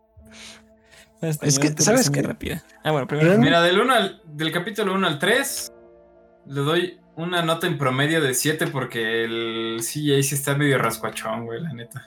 [1.23, 2.23] Basta, Es que, ¿sabes qué?
[2.23, 2.62] rápida.
[2.85, 3.39] Ah, bueno, primero.
[3.39, 5.73] Mira, del, uno al, del capítulo 1 al 3,
[6.47, 11.47] le doy una nota en promedio de 7 porque el CJ sí está medio rascuachón,
[11.47, 12.05] güey, la neta.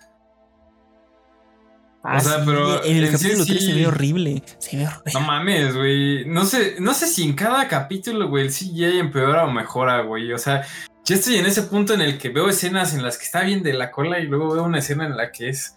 [2.04, 4.44] Ah, o sea, sí, pero en el en sí capítulo 3 se ve horrible.
[4.58, 5.12] Se ve horrible.
[5.14, 6.26] No mames, güey.
[6.26, 10.32] No sé, no sé si en cada capítulo, güey, el CJ empeora o mejora, güey.
[10.32, 10.66] O sea,
[11.04, 13.64] ya estoy en ese punto en el que veo escenas en las que está bien
[13.64, 15.76] de la cola y luego veo una escena en la que es.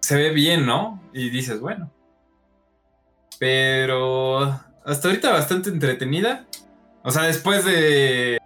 [0.00, 1.00] Se ve bien, ¿no?
[1.14, 1.92] Y dices, bueno.
[3.38, 6.46] Pero hasta ahorita bastante entretenida.
[7.04, 8.38] O sea, después de.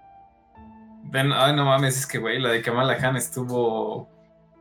[1.05, 4.10] Ven, ay, no mames, es que, güey, la de Kamala Khan estuvo.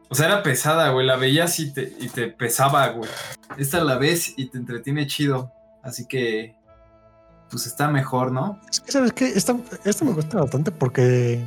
[0.09, 1.05] O sea, era pesada, güey.
[1.05, 3.09] La veías y te, y te pesaba, güey.
[3.57, 5.51] Esta la ves y te entretiene chido.
[5.83, 6.55] Así que.
[7.51, 8.59] Pues está mejor, ¿no?
[8.69, 9.27] Es que, ¿sabes qué?
[9.27, 9.55] Esta,
[9.85, 11.43] esta me gusta bastante porque.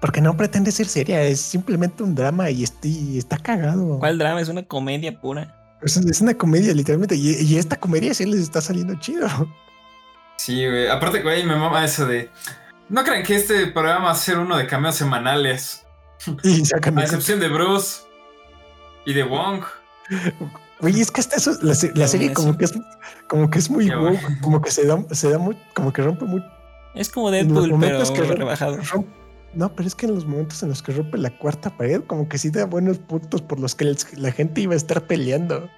[0.00, 3.98] Porque no pretende ser seria, es simplemente un drama y, est- y está cagado.
[3.98, 4.40] ¿Cuál drama?
[4.40, 5.76] Es una comedia pura.
[5.80, 7.14] Es, es una comedia, literalmente.
[7.16, 9.28] Y, y esta comedia sí les está saliendo chido.
[10.36, 10.88] Sí, güey.
[10.88, 12.28] Aparte, güey, me mama eso de.
[12.88, 15.83] No crean que este programa va a ser uno de cameos semanales.
[16.42, 16.98] Y sacan.
[16.98, 18.02] A excepción de Bruce
[19.06, 19.62] y de Wong.
[20.80, 22.74] Oye, es que hasta eso, la, se- la serie como que es
[23.28, 26.24] como que es muy woke, como que se da, se da muy, como que rompe
[26.26, 26.42] muy
[26.94, 28.78] Es como en Deadpool, pero que rebajado.
[28.78, 29.06] rompe-
[29.54, 32.28] no, pero es que en los momentos en los que rompe la cuarta pared, como
[32.28, 35.70] que sí da buenos puntos por los que la gente iba a estar peleando.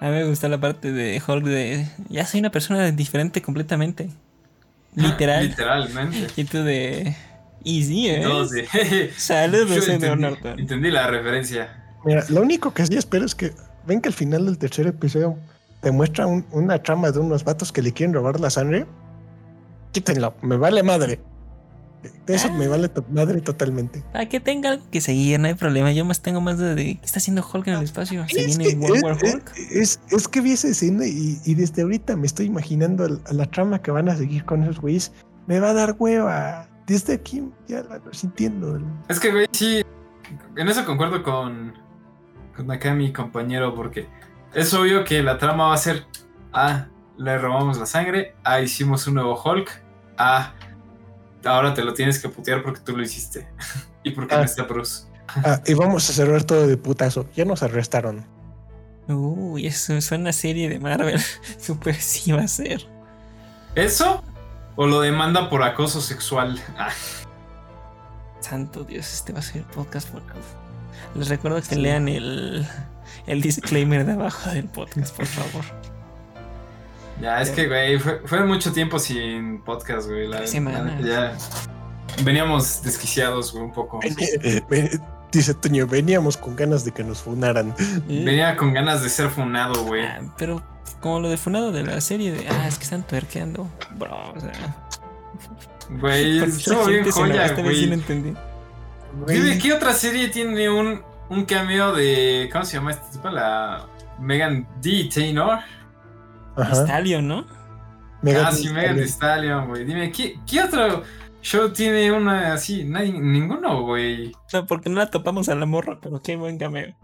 [0.00, 1.86] A mí me gusta la parte de Hulk de.
[2.08, 4.08] Ya soy una persona diferente completamente.
[4.94, 5.48] Literal.
[5.48, 6.28] Literalmente.
[6.36, 7.16] Y tú de.
[7.64, 8.20] Easy, ¿eh?
[8.22, 9.10] Todos de, "Jeje".
[9.16, 10.58] Saludos, señor entendí, Norton.
[10.60, 11.84] entendí la referencia.
[12.04, 13.52] Mira, lo único que sí espero es que
[13.86, 15.36] ven que al final del tercer episodio
[15.80, 18.86] te muestra un- una trama de unos vatos que le quieren robar la sangre.
[19.92, 21.20] Quítenlo, me vale madre.
[22.26, 22.56] De eso Ah.
[22.56, 24.02] me vale to- madre totalmente.
[24.12, 25.92] Para que tenga algo que seguir, no hay problema.
[25.92, 26.74] Yo más tengo más de.
[26.74, 28.26] de- ¿Qué está haciendo Hulk en el espacio?
[28.28, 29.52] ¿Se Es viene que, World es, Hulk?
[29.70, 33.44] es- es que vi esa escena y, y desde ahorita me estoy imaginando a la
[33.46, 35.12] trama que van a seguir con esos güeyes.
[35.46, 36.68] Me va a dar hueva.
[36.90, 38.80] Desde aquí ya la lo sintiendo.
[39.08, 39.84] Es que, güey, sí.
[40.56, 41.72] En eso concuerdo con.
[42.56, 44.08] Con acá mi compañero, porque
[44.54, 46.04] es obvio que la trama va a ser.
[46.52, 48.34] Ah, le robamos la sangre.
[48.42, 49.70] Ah, hicimos un nuevo Hulk.
[50.18, 50.52] Ah,
[51.44, 53.48] ahora te lo tienes que putear porque tú lo hiciste.
[54.02, 54.44] y porque no Ah.
[54.44, 55.04] está Bruce.
[55.28, 57.28] Ah, y vamos a cerrar todo de putazo.
[57.36, 58.26] Ya nos arrestaron.
[59.06, 61.20] Uy, eso suena a serie de Marvel.
[61.60, 62.84] Super sí va a ser.
[63.76, 64.24] ¿Eso?
[64.82, 66.58] ¿O lo demanda por acoso sexual?
[66.78, 66.88] Ah,
[68.40, 70.22] Santo Dios, este va a ser el podcast por
[71.14, 72.66] Les recuerdo que lean el,
[73.26, 75.66] el disclaimer de abajo del podcast, por favor.
[77.20, 80.26] ya, es que, güey, fue, fue mucho tiempo sin podcast, güey.
[80.28, 81.36] La, la ya
[82.24, 84.00] veníamos desquiciados, güey, un poco.
[84.70, 87.74] Ven- Dice Toño, veníamos con ganas de que nos funaran.
[88.08, 90.06] Eh, Venía con ganas de ser funado, güey.
[90.06, 90.62] ah, pero
[91.00, 92.46] como lo de funado de la serie de.
[92.48, 93.68] Ah, es que están tuerqueando.
[93.96, 94.76] Bro, o sea.
[95.88, 97.92] Güey, estuvo la bien joya, güey.
[97.92, 98.34] entendí.
[99.26, 102.48] Dime, ¿qué otra serie tiene un, un cameo de.
[102.52, 103.30] ¿Cómo se llama esta tipa?
[103.30, 103.86] La.
[104.18, 105.08] Megan D.
[105.12, 105.58] Taylor.
[106.72, 107.46] Stallion, ¿no?
[108.22, 109.08] Megan ah, sí, Thee Megan Thee Stallion.
[109.08, 109.84] Stallion, güey.
[109.84, 111.02] Dime, ¿qué, ¿qué otro
[111.40, 112.84] show tiene una así?
[112.84, 114.32] Nadie- ninguno, güey.
[114.52, 116.94] No, porque no la topamos a la morra, pero qué buen cameo.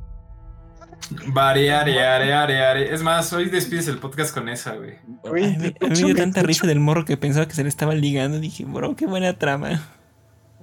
[1.28, 2.92] Variare, are, are, are.
[2.94, 4.94] Es más, hoy despides el podcast con esa, güey.
[5.22, 7.46] Güey, a mí, de a mí me dio me- tanta risa del morro que pensaba
[7.46, 8.40] que se le estaba ligando.
[8.40, 9.82] Dije, bro, qué buena trama.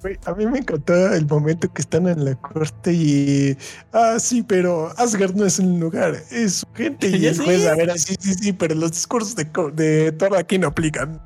[0.01, 3.57] Güey, a mí me encantó el momento que están en la corte y.
[3.93, 7.07] Ah, sí, pero Asgard no es un lugar, es su gente.
[7.17, 10.57] Y el juez, a ver, sí, sí, sí, pero los discursos de, de Thor aquí
[10.57, 11.21] no aplican.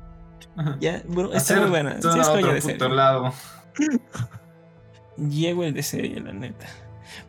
[0.80, 1.98] Ya, bro, está muy buena.
[1.98, 3.32] todo Sí, es otro de lado.
[5.16, 6.66] Llego el de serie, la neta.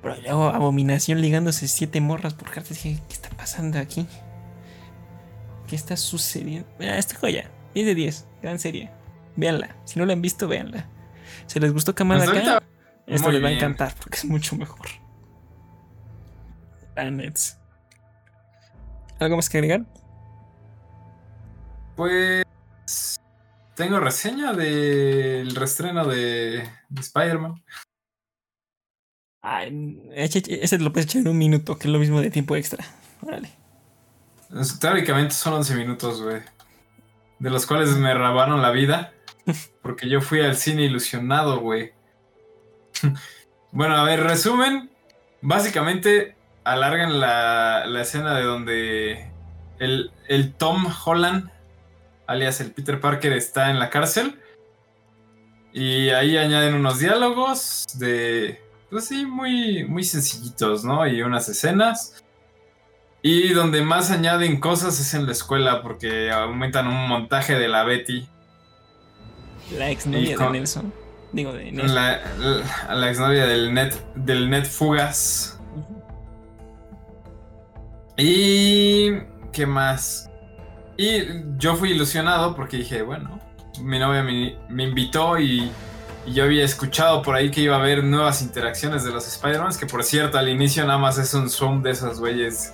[0.01, 2.69] Pero luego Abominación ligándose siete morras por cartas.
[2.69, 4.07] Dije, ¿qué está pasando aquí?
[5.67, 6.67] ¿Qué está sucediendo?
[6.79, 7.51] Mira, esta joya.
[7.73, 8.27] 10 de 10.
[8.41, 8.91] Gran serie.
[9.35, 9.75] Véanla.
[9.85, 10.87] Si no la han visto, véanla.
[11.45, 12.63] Si les gustó Kamala Khan, ahorita,
[13.07, 14.87] esto muy les va a encantar porque es mucho mejor.
[16.95, 17.57] La nets.
[19.19, 19.85] ¿Algo más que agregar?
[21.95, 22.45] Pues.
[23.75, 27.63] Tengo reseña del de, de Spider-Man.
[29.41, 32.85] Ay, ese lo puedes echar en un minuto, que es lo mismo de tiempo extra.
[33.21, 33.49] Órale.
[34.79, 36.41] Teóricamente son 11 minutos, güey.
[37.39, 39.13] De los cuales me robaron la vida.
[39.81, 41.93] Porque yo fui al cine ilusionado, güey.
[43.71, 44.89] bueno, a ver, resumen.
[45.41, 46.35] Básicamente
[46.65, 49.31] alargan la, la escena de donde
[49.79, 51.49] el, el Tom Holland,
[52.27, 54.39] alias el Peter Parker, está en la cárcel.
[55.71, 58.61] Y ahí añaden unos diálogos de...
[58.89, 61.07] Pues sí, muy, muy sencillitos, ¿no?
[61.07, 62.23] Y unas escenas.
[63.21, 67.83] Y donde más añaden cosas es en la escuela porque aumentan un montaje de la
[67.83, 68.27] Betty.
[69.77, 70.93] La exnovia de Nelson.
[71.31, 71.95] Digo, de Nelson.
[71.95, 75.59] La, la, la exnovia del net, del net Fugas.
[78.17, 79.11] Y...
[79.51, 80.29] ¿Qué más?
[80.95, 81.23] Y
[81.57, 83.39] yo fui ilusionado porque dije, bueno,
[83.81, 85.71] mi novia me, me invitó y,
[86.25, 89.71] y yo había escuchado por ahí que iba a haber nuevas interacciones de los Spider-Man,
[89.79, 92.73] que por cierto al inicio nada más es un zoom de esos güeyes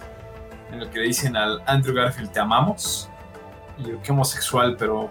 [0.71, 3.09] en el que le dicen al Andrew Garfield te amamos.
[3.77, 5.09] Y yo, qué homosexual, pero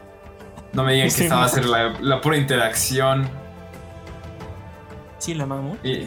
[0.72, 3.28] No me digan que esta va a ser la, la pura interacción.
[5.18, 5.76] Sí, la mamó.
[5.82, 6.04] Y,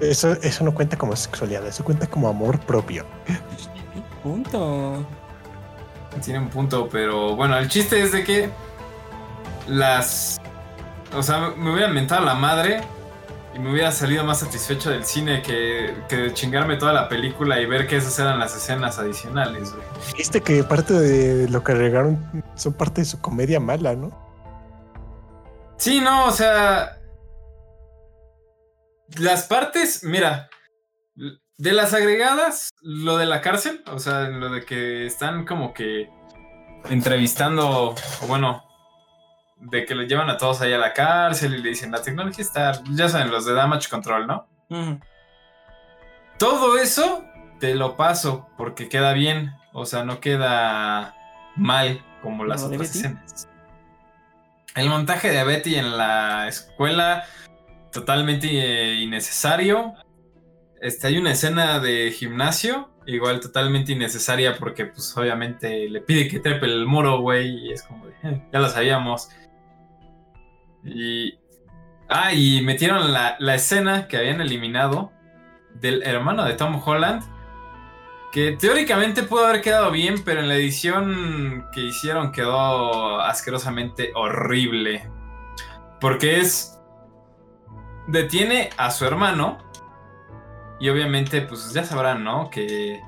[0.00, 3.06] Eso, eso no cuenta como sexualidad, eso cuenta como amor propio.
[4.22, 5.04] Punto.
[6.22, 8.50] Tiene un punto, pero bueno, el chiste es de que
[9.66, 10.40] las.
[11.14, 12.82] O sea, me hubiera mentado la madre
[13.54, 17.66] y me hubiera salido más satisfecho del cine que, que chingarme toda la película y
[17.66, 19.84] ver que esas eran las escenas adicionales, güey.
[20.16, 24.10] Viste que parte de lo que agregaron son parte de su comedia mala, ¿no?
[25.76, 26.98] Sí, no, o sea.
[29.18, 30.48] Las partes, mira.
[31.58, 36.08] De las agregadas, lo de la cárcel, o sea, lo de que están como que
[36.88, 38.64] entrevistando, o bueno,
[39.62, 42.44] de que lo llevan a todos ahí a la cárcel y le dicen, la tecnología
[42.44, 44.48] está, ya saben, los de Damage Control, ¿no?
[46.38, 47.24] Todo eso
[47.60, 51.14] te lo paso porque queda bien, o sea, no queda
[51.56, 52.98] mal como las ¿Lo de otras Betty?
[53.06, 53.48] escenas.
[54.74, 57.24] El montaje de Betty en la escuela,
[57.92, 59.92] totalmente eh, innecesario.
[60.80, 66.40] Este, hay una escena de gimnasio, igual totalmente innecesaria porque pues obviamente le pide que
[66.40, 69.28] trepe el muro, güey, y es como de, "Eh, ya lo sabíamos.
[70.84, 71.38] Y...
[72.08, 75.12] Ah, y metieron la, la escena que habían eliminado
[75.74, 77.22] del hermano de Tom Holland,
[78.32, 85.08] que teóricamente pudo haber quedado bien, pero en la edición que hicieron quedó asquerosamente horrible.
[86.00, 86.78] Porque es...
[88.08, 89.58] Detiene a su hermano.
[90.80, 92.50] Y obviamente, pues ya sabrán, ¿no?
[92.50, 93.00] Que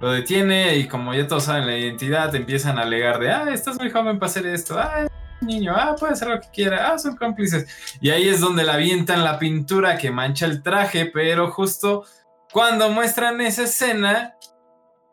[0.00, 3.78] lo detiene y como ya todos saben la identidad, empiezan a alegar de, ah, estás
[3.78, 5.06] muy joven para hacer esto, ah,
[5.42, 7.66] niño, ah, puede hacer lo que quiera, ah, son cómplices.
[8.00, 12.04] Y ahí es donde le avientan la pintura que mancha el traje, pero justo
[12.52, 14.36] cuando muestran esa escena,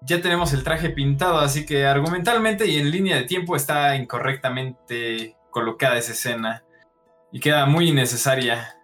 [0.01, 5.35] ya tenemos el traje pintado, así que argumentalmente y en línea de tiempo está incorrectamente
[5.49, 6.63] colocada esa escena
[7.31, 8.75] y queda muy innecesaria.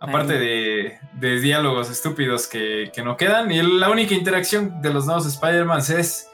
[0.00, 3.50] Aparte de, de diálogos estúpidos que, que no quedan.
[3.50, 6.28] Y la única interacción de los nuevos Spider-Man es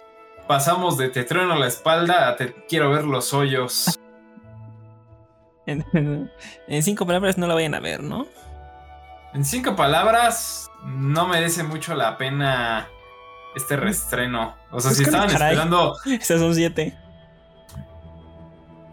[0.48, 3.99] pasamos de te trueno la espalda a te quiero ver los hoyos.
[5.70, 6.30] En,
[6.68, 8.26] en cinco palabras no la vayan a ver, ¿no?
[9.32, 12.88] En cinco palabras, no merece mucho la pena
[13.54, 14.56] este reestreno.
[14.70, 15.52] O sea, Pues si estaban caray.
[15.52, 15.96] esperando...
[16.06, 16.96] Esas son siete.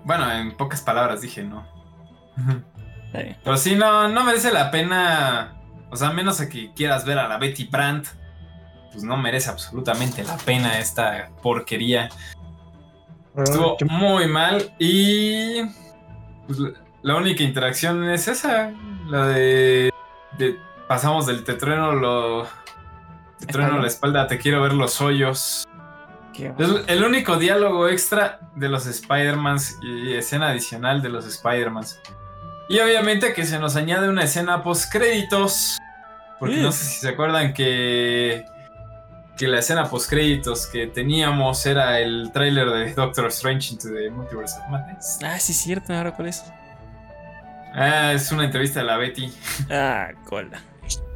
[0.04, 1.66] Bueno, en pocas palabras dije, ¿no?
[3.44, 5.56] Pero sí, no, no merece la pena.
[5.90, 8.08] O sea, a menos a que quieras ver a la Betty Brandt,
[8.92, 12.10] pues no merece absolutamente la pena esta porquería.
[13.36, 15.62] Estuvo muy mal y
[16.48, 16.72] pues, la-
[17.04, 18.72] la única interacción es esa,
[19.08, 19.94] la de,
[20.38, 22.48] de pasamos del te trueno lo
[23.40, 25.68] te trueno la espalda, te quiero ver los hoyos.
[26.58, 32.00] Es el único diálogo extra de los Spider-Mans y escena adicional de los Spider-Mans.
[32.70, 35.78] Y obviamente que se nos añade una escena post créditos.
[36.40, 38.44] Porque no sé si se acuerdan que,
[39.38, 44.10] que la escena post créditos que teníamos era el tráiler de Doctor Strange into the
[44.10, 45.20] Multiverse of Madness.
[45.24, 45.94] Ah, sí, es cierto.
[45.94, 46.44] Ahora cuál es.
[47.74, 49.32] Ah, es una entrevista de la Betty.
[49.70, 50.60] Ah, cola.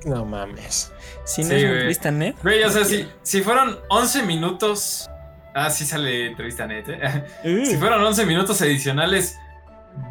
[0.06, 0.92] No mames.
[1.26, 1.72] Si no Sí, es güey.
[1.74, 2.36] entrevista net.
[2.44, 5.10] Güey, o sea, si, si fueron 11 minutos.
[5.54, 7.24] Ah, sí sale entrevista net, ¿eh?
[7.44, 9.38] Uh, Si fueron 11 minutos adicionales,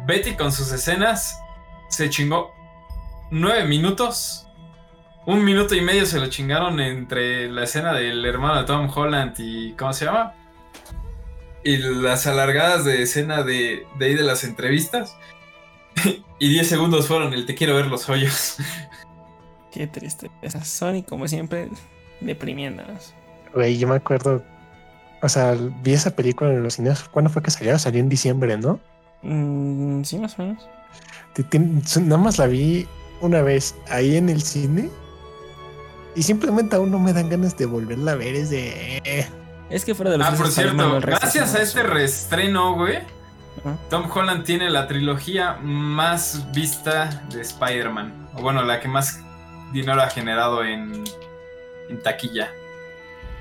[0.05, 1.37] Betty con sus escenas
[1.89, 2.53] se chingó
[3.31, 4.47] 9 minutos.
[5.25, 9.35] Un minuto y medio se lo chingaron entre la escena del hermano de Tom Holland
[9.37, 9.73] y.
[9.73, 10.33] ¿Cómo se llama?
[11.63, 15.15] Y las alargadas de escena de, de ahí de las entrevistas.
[16.39, 18.57] y 10 segundos fueron el te quiero ver los hoyos.
[19.71, 20.31] Qué triste.
[20.41, 21.69] Esa Sony, como siempre,
[22.19, 23.13] deprimiéndonos.
[23.53, 24.43] Güey, yo me acuerdo.
[25.21, 27.03] O sea, vi esa película en los cines.
[27.03, 27.77] ¿Cuándo fue que salió?
[27.77, 28.79] Salió en diciembre, ¿no?
[29.21, 30.67] Mm, sí, más o menos.
[32.01, 32.87] Nada más la vi
[33.21, 34.89] una vez ahí en el cine.
[36.15, 38.35] Y simplemente aún no me dan ganas de volverla a ver.
[38.35, 38.97] Es de.
[39.03, 39.27] eh,
[39.69, 42.99] Es que fuera de los Ah, por cierto, gracias a este reestreno, güey.
[43.89, 48.29] Tom Holland tiene la trilogía más vista de Spider-Man.
[48.35, 49.19] O bueno, la que más
[49.71, 51.03] dinero ha generado en,
[51.89, 52.49] en taquilla.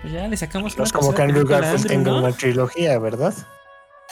[0.02, 2.18] Pues ya le sacamos No es una como que Andrew Garfield tenga ¿no?
[2.18, 3.34] una trilogía, ¿verdad?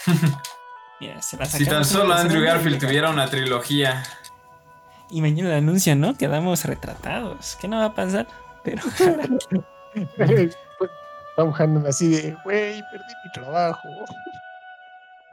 [0.99, 4.03] Mira, se la Si tan solo Andrew Garfield tuviera una trilogía.
[5.09, 6.15] Y mañana el anuncio, ¿no?
[6.15, 7.57] Quedamos retratados.
[7.59, 8.27] ¿Qué no va a pasar?
[10.17, 10.51] Pero
[11.35, 13.87] Tom Hannon así de, güey, perdí mi trabajo.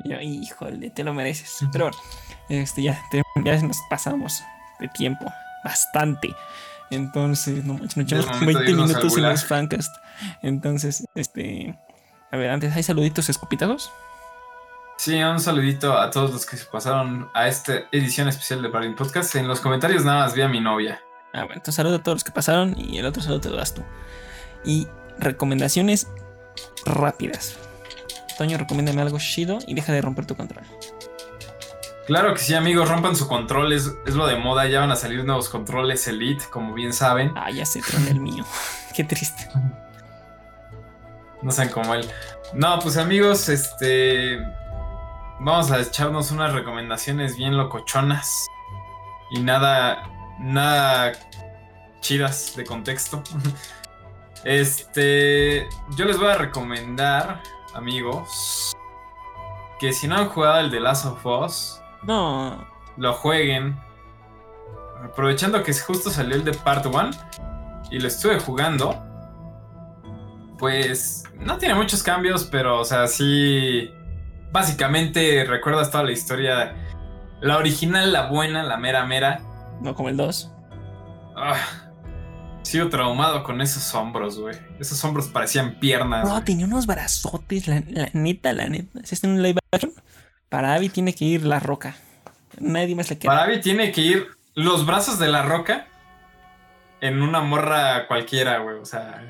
[0.05, 1.59] yo, híjole, te lo mereces.
[1.73, 1.99] Pero bueno,
[2.49, 4.43] este, ya, te- ya nos pasamos
[4.79, 5.27] de tiempo.
[5.65, 6.29] Bastante.
[6.91, 9.97] Entonces, no manches, nos echamos momento de 20 irnos al minutos en los fancast.
[10.43, 11.77] Entonces, este.
[12.31, 13.91] A ver, antes, ¿hay saluditos escupitazos?
[14.99, 18.91] Sí, un saludito a todos los que se pasaron a esta edición especial de Party
[18.91, 19.35] Podcast.
[19.35, 21.01] En los comentarios nada más vi a mi novia.
[21.37, 23.57] Ah, bueno, entonces saludo a todos los que pasaron y el otro saludo te lo
[23.57, 23.83] das tú.
[24.65, 24.89] Y
[25.19, 26.09] recomendaciones
[26.87, 27.59] rápidas.
[28.39, 30.65] Toño, recomiéndame algo chido y deja de romper tu control.
[32.07, 34.97] Claro que sí, amigos, rompan su control, es, es lo de moda, ya van a
[34.97, 37.33] salir nuevos controles Elite, como bien saben.
[37.37, 38.45] Ah, ya se tronó el mío.
[38.95, 39.47] Qué triste.
[41.43, 42.09] No sean como él.
[42.55, 44.39] No, pues amigos, este.
[45.39, 48.47] Vamos a echarnos unas recomendaciones bien locochonas.
[49.33, 50.03] Y nada.
[50.39, 51.13] Nada
[52.01, 53.23] chidas de contexto.
[54.45, 55.67] Este.
[55.97, 57.43] Yo les voy a recomendar,
[57.75, 58.73] amigos.
[59.81, 62.65] Que si no han jugado el de Last of Us, No.
[62.97, 63.77] lo jueguen.
[65.05, 67.11] Aprovechando que justo salió el de Part 1
[67.91, 69.03] y lo estuve jugando.
[70.59, 73.91] Pues no tiene muchos cambios, pero o sea, sí.
[74.53, 76.75] Básicamente recuerdas toda la historia.
[77.41, 79.41] La original, la buena, la mera mera.
[79.81, 80.53] No como el 2.
[81.37, 81.57] Ah,
[82.63, 84.57] sigo traumado con esos hombros, güey.
[84.81, 86.27] Esos hombros parecían piernas.
[86.29, 89.01] No, tenía unos brazotes, la, la neta, la neta.
[89.05, 89.93] Si está en un live action,
[90.49, 91.95] para Abby tiene que ir la roca.
[92.59, 93.31] Nadie más le queda.
[93.33, 95.87] Para Abby tiene que ir los brazos de la roca
[97.03, 98.77] en una morra cualquiera, güey.
[98.79, 99.23] O sea,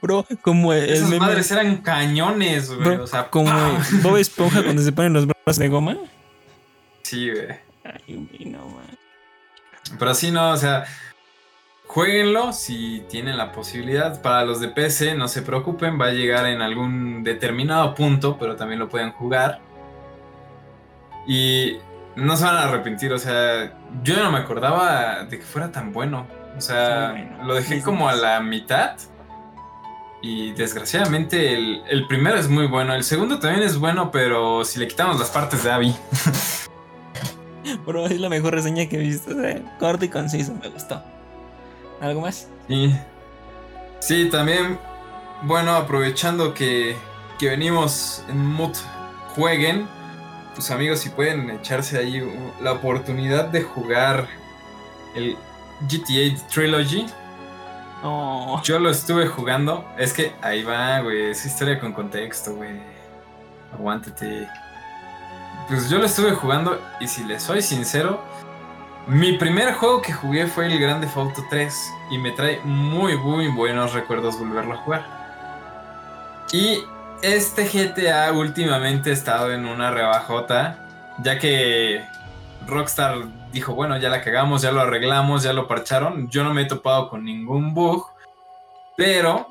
[0.00, 1.18] Bro, como el esas meme.
[1.26, 2.80] madres eran cañones, güey.
[2.96, 3.82] bro, O sea, como ¡pam!
[4.02, 5.96] Bob Esponja cuando se ponen los brazos de goma.
[7.02, 7.48] Sí, güey.
[7.82, 8.84] Ay, no, man.
[9.98, 10.84] Pero sí, no, o sea,
[11.86, 14.20] jueguenlo si tienen la posibilidad.
[14.22, 18.56] Para los de PC, no se preocupen, va a llegar en algún determinado punto, pero
[18.56, 19.60] también lo pueden jugar.
[21.26, 21.78] Y
[22.16, 23.72] no se van a arrepentir, o sea,
[24.02, 26.26] yo no me acordaba de que fuera tan bueno.
[26.56, 27.44] O sea, Sí, bueno.
[27.44, 28.96] lo dejé Sí, como a la mitad.
[30.22, 34.78] Y desgraciadamente el, el primero es muy bueno, el segundo también es bueno, pero si
[34.78, 35.96] le quitamos las partes de Abby.
[37.86, 39.34] Bro, es la mejor reseña que he visto.
[39.34, 41.02] Sea, corto y conciso, me gustó.
[42.00, 42.48] ¿Algo más?
[42.68, 42.94] Sí.
[44.00, 44.78] Sí, también,
[45.42, 46.96] bueno, aprovechando que,
[47.38, 48.74] que venimos en mood,
[49.34, 49.86] jueguen.
[50.54, 52.22] Pues amigos, si pueden echarse ahí
[52.60, 54.26] la oportunidad de jugar
[55.14, 55.36] el
[55.82, 57.06] GTA Trilogy.
[58.02, 58.62] No.
[58.62, 59.84] Yo lo estuve jugando.
[59.98, 61.30] Es que ahí va, güey.
[61.30, 62.80] Es historia con contexto, güey.
[63.72, 64.48] Aguántate.
[65.68, 68.22] Pues yo lo estuve jugando y si les soy sincero,
[69.06, 71.74] mi primer juego que jugué fue el Grande Auto 3
[72.10, 76.46] y me trae muy, muy buenos recuerdos volverlo a jugar.
[76.52, 76.84] Y
[77.22, 82.04] este GTA últimamente ha estado en una rebajota, ya que
[82.66, 83.16] Rockstar
[83.52, 86.28] dijo, bueno, ya la cagamos, ya lo arreglamos, ya lo parcharon.
[86.30, 88.06] Yo no me he topado con ningún bug,
[88.96, 89.48] pero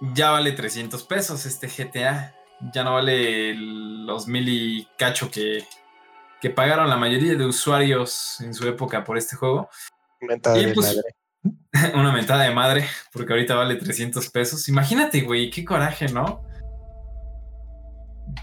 [0.00, 2.34] ya vale 300 pesos este GTA.
[2.72, 5.64] Ya no vale los mil y cacho que,
[6.40, 9.68] que pagaron la mayoría de usuarios en su época por este juego.
[10.20, 11.14] Mentada Y de pues- madre.
[11.94, 14.68] Una mentada de madre, porque ahorita vale 300 pesos.
[14.68, 16.44] Imagínate, güey, qué coraje, ¿no?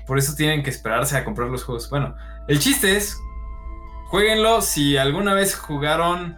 [0.06, 1.90] Por eso tienen que esperarse a comprar los juegos.
[1.90, 2.16] Bueno,
[2.48, 3.18] el chiste es,
[4.08, 6.38] jueguenlo si alguna vez jugaron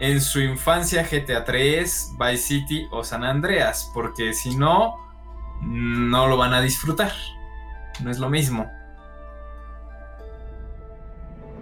[0.00, 4.94] en su infancia GTA 3, Vice City o San Andreas, porque si no,
[5.64, 7.12] no lo van a disfrutar.
[8.02, 8.70] No es lo mismo.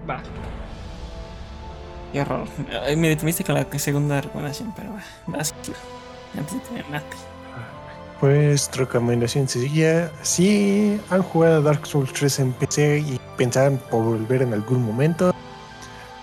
[0.09, 0.23] Va.
[2.13, 2.47] Qué horror.
[2.85, 5.03] Ay, me detuviste con la segunda recomendación, pero va.
[5.27, 5.55] Vas,
[6.37, 7.17] antes de terminarte.
[8.21, 14.43] Pues recomendación sencilla, si han jugado Dark Souls 3 en PC y pensaban por volver
[14.43, 15.35] en algún momento,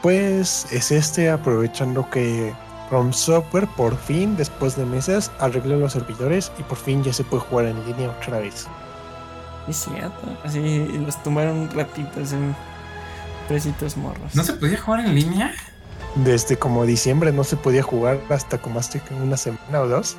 [0.01, 2.53] pues es este aprovechando que
[2.89, 7.23] From Software por fin, después de meses, arregló los servidores y por fin ya se
[7.23, 8.67] puede jugar en línea otra vez.
[9.67, 10.37] Es cierto.
[10.43, 12.55] Así los tumbaron ratitos en
[13.47, 14.33] precitos morros.
[14.33, 15.53] ¿No se podía jugar en línea?
[16.15, 20.17] Desde como diciembre no se podía jugar hasta como hace una semana o dos.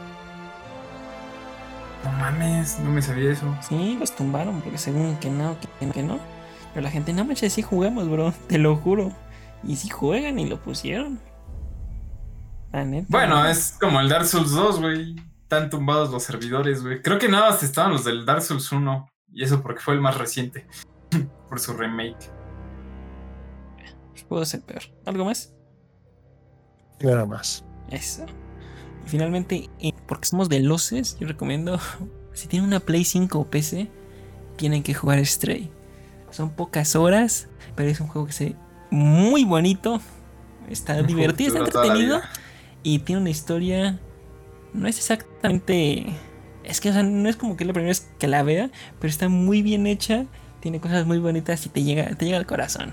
[2.04, 3.52] No mames, no me sabía eso.
[3.68, 6.18] Sí, los tumbaron porque según que no, que no, que no.
[6.72, 8.32] Pero la gente, no manches, sí jugamos, bro.
[8.46, 9.10] Te lo juro.
[9.64, 11.18] Y sí juegan y lo pusieron.
[12.72, 13.06] La neta.
[13.08, 15.16] Bueno, es como el Dark Souls 2, güey.
[15.42, 17.02] Están tumbados los servidores, güey.
[17.02, 19.08] Creo que nada más estaban los del Dark Souls 1.
[19.32, 20.66] Y eso porque fue el más reciente.
[21.48, 22.30] Por su remake.
[24.28, 24.82] Pudo ser peor.
[25.06, 25.52] ¿Algo más?
[27.00, 27.64] Nada más.
[27.90, 28.24] Eso.
[29.04, 29.68] Y finalmente,
[30.06, 31.80] porque somos veloces, yo recomiendo,
[32.32, 33.90] si tienen una Play 5 o PC,
[34.56, 35.68] tienen que jugar Stray.
[36.30, 38.56] Son pocas horas, pero es un juego que se ve
[38.90, 40.00] muy bonito.
[40.68, 42.20] Está divertido, está entretenido.
[42.82, 44.00] Y tiene una historia.
[44.72, 46.06] No es exactamente.
[46.64, 48.70] Es que, o sea, no es como que es la primera vez que la vea,
[49.00, 50.26] pero está muy bien hecha.
[50.60, 52.92] tiene cosas muy bonitas y te llega, te llega al corazón.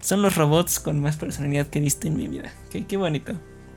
[0.00, 2.52] Son los robots con más personalidad que he visto en mi vida.
[2.70, 3.32] Qué, qué bonito.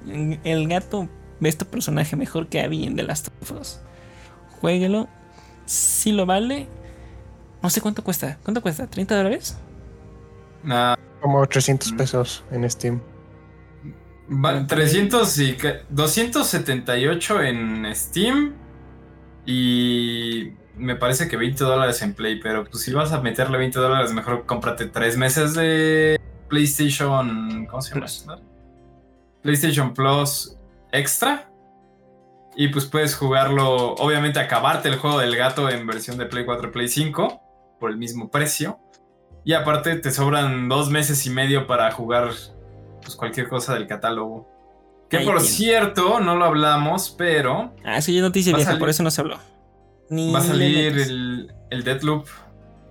[0.06, 1.10] El gato
[1.40, 3.82] ve este personaje mejor que Abby en The Last of Us.
[4.62, 5.10] Jueguelo.
[5.66, 6.68] Si lo vale.
[7.62, 8.40] No sé cuánto cuesta.
[8.44, 8.90] ¿Cuánto cuesta?
[8.90, 9.58] ¿30 dólares?
[10.70, 13.02] Ah, Como 300 pesos en Steam.
[14.30, 18.54] Va- 300 y que- 278 en Steam
[19.46, 23.80] y me parece que 20 dólares en Play, pero pues si vas a meterle 20
[23.80, 26.20] dólares, mejor cómprate 3 meses de
[26.50, 28.02] PlayStation, ¿cómo se llama?
[28.02, 28.26] Plus.
[29.42, 30.58] PlayStation Plus
[30.92, 31.50] Extra.
[32.56, 36.72] Y pues puedes jugarlo, obviamente acabarte el juego del gato en versión de Play 4
[36.72, 37.42] Play 5
[37.80, 38.78] por el mismo precio.
[39.44, 42.30] Y aparte te sobran dos meses y medio para jugar
[43.04, 44.48] pues, cualquier cosa del catálogo.
[45.10, 45.50] Que Ahí por tiene.
[45.50, 49.22] cierto, no lo hablamos, pero Ah, eso ya noticia vieja, salir- por eso no se
[49.22, 49.38] habló.
[50.10, 52.28] Ni va a salir el, el Deathloop.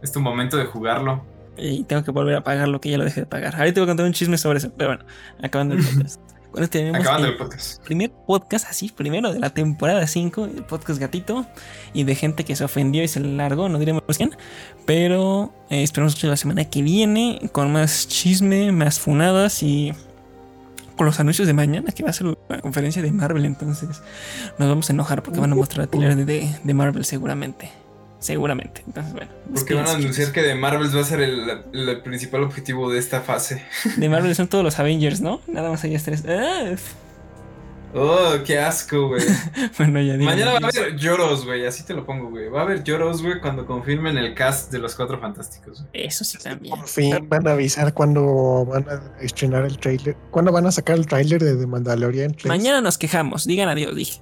[0.02, 1.24] Es tu momento de jugarlo.
[1.56, 3.55] Y tengo que volver a pagar lo que ya lo dejé de pagar.
[3.56, 5.05] Ahorita te voy a contar un chisme sobre eso, pero bueno,
[5.43, 6.20] acabando el podcast.
[6.52, 7.82] Bueno, tenemos Acabando el el podcast.
[7.82, 11.46] primer podcast así, primero de la temporada 5, el podcast gatito,
[11.94, 14.36] y de gente que se ofendió y se largó, no diremos quién,
[14.84, 19.94] pero eh, esperamos que la semana que viene con más chisme, más funadas y
[20.96, 23.88] con los anuncios de mañana, que va a ser la conferencia de Marvel, entonces
[24.58, 27.70] nos vamos a enojar porque van a mostrar de, de, de Marvel seguramente.
[28.23, 28.82] Seguramente.
[28.86, 29.31] Entonces, bueno.
[29.53, 32.99] Porque van a anunciar que de Marvels va a ser el, el principal objetivo de
[32.99, 33.62] esta fase.
[33.97, 35.40] De Marvel son todos los Avengers, ¿no?
[35.47, 36.24] Nada más hay tres.
[36.27, 36.74] Ah,
[37.94, 39.23] Oh, qué asco, güey.
[39.78, 41.66] bueno, ya digan Mañana va a haber lloros, güey.
[41.66, 42.49] Así te lo pongo, güey.
[42.49, 45.85] Va a haber lloros, güey, cuando confirmen el cast de los cuatro fantásticos.
[45.93, 46.74] Eso sí también.
[46.74, 50.16] Por fin van a avisar cuando van a estrenar el trailer.
[50.31, 52.47] ¿Cuándo van a sacar el trailer de The Mandalorian 3?
[52.47, 53.44] Mañana nos quejamos.
[53.44, 54.20] Digan adiós, dije.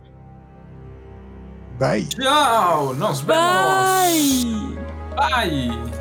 [1.80, 2.06] Bye.
[2.10, 2.92] ¡Chao!
[2.92, 4.44] ¡Nos vemos!
[4.44, 4.76] Bye.
[5.16, 5.99] ¡Bye!「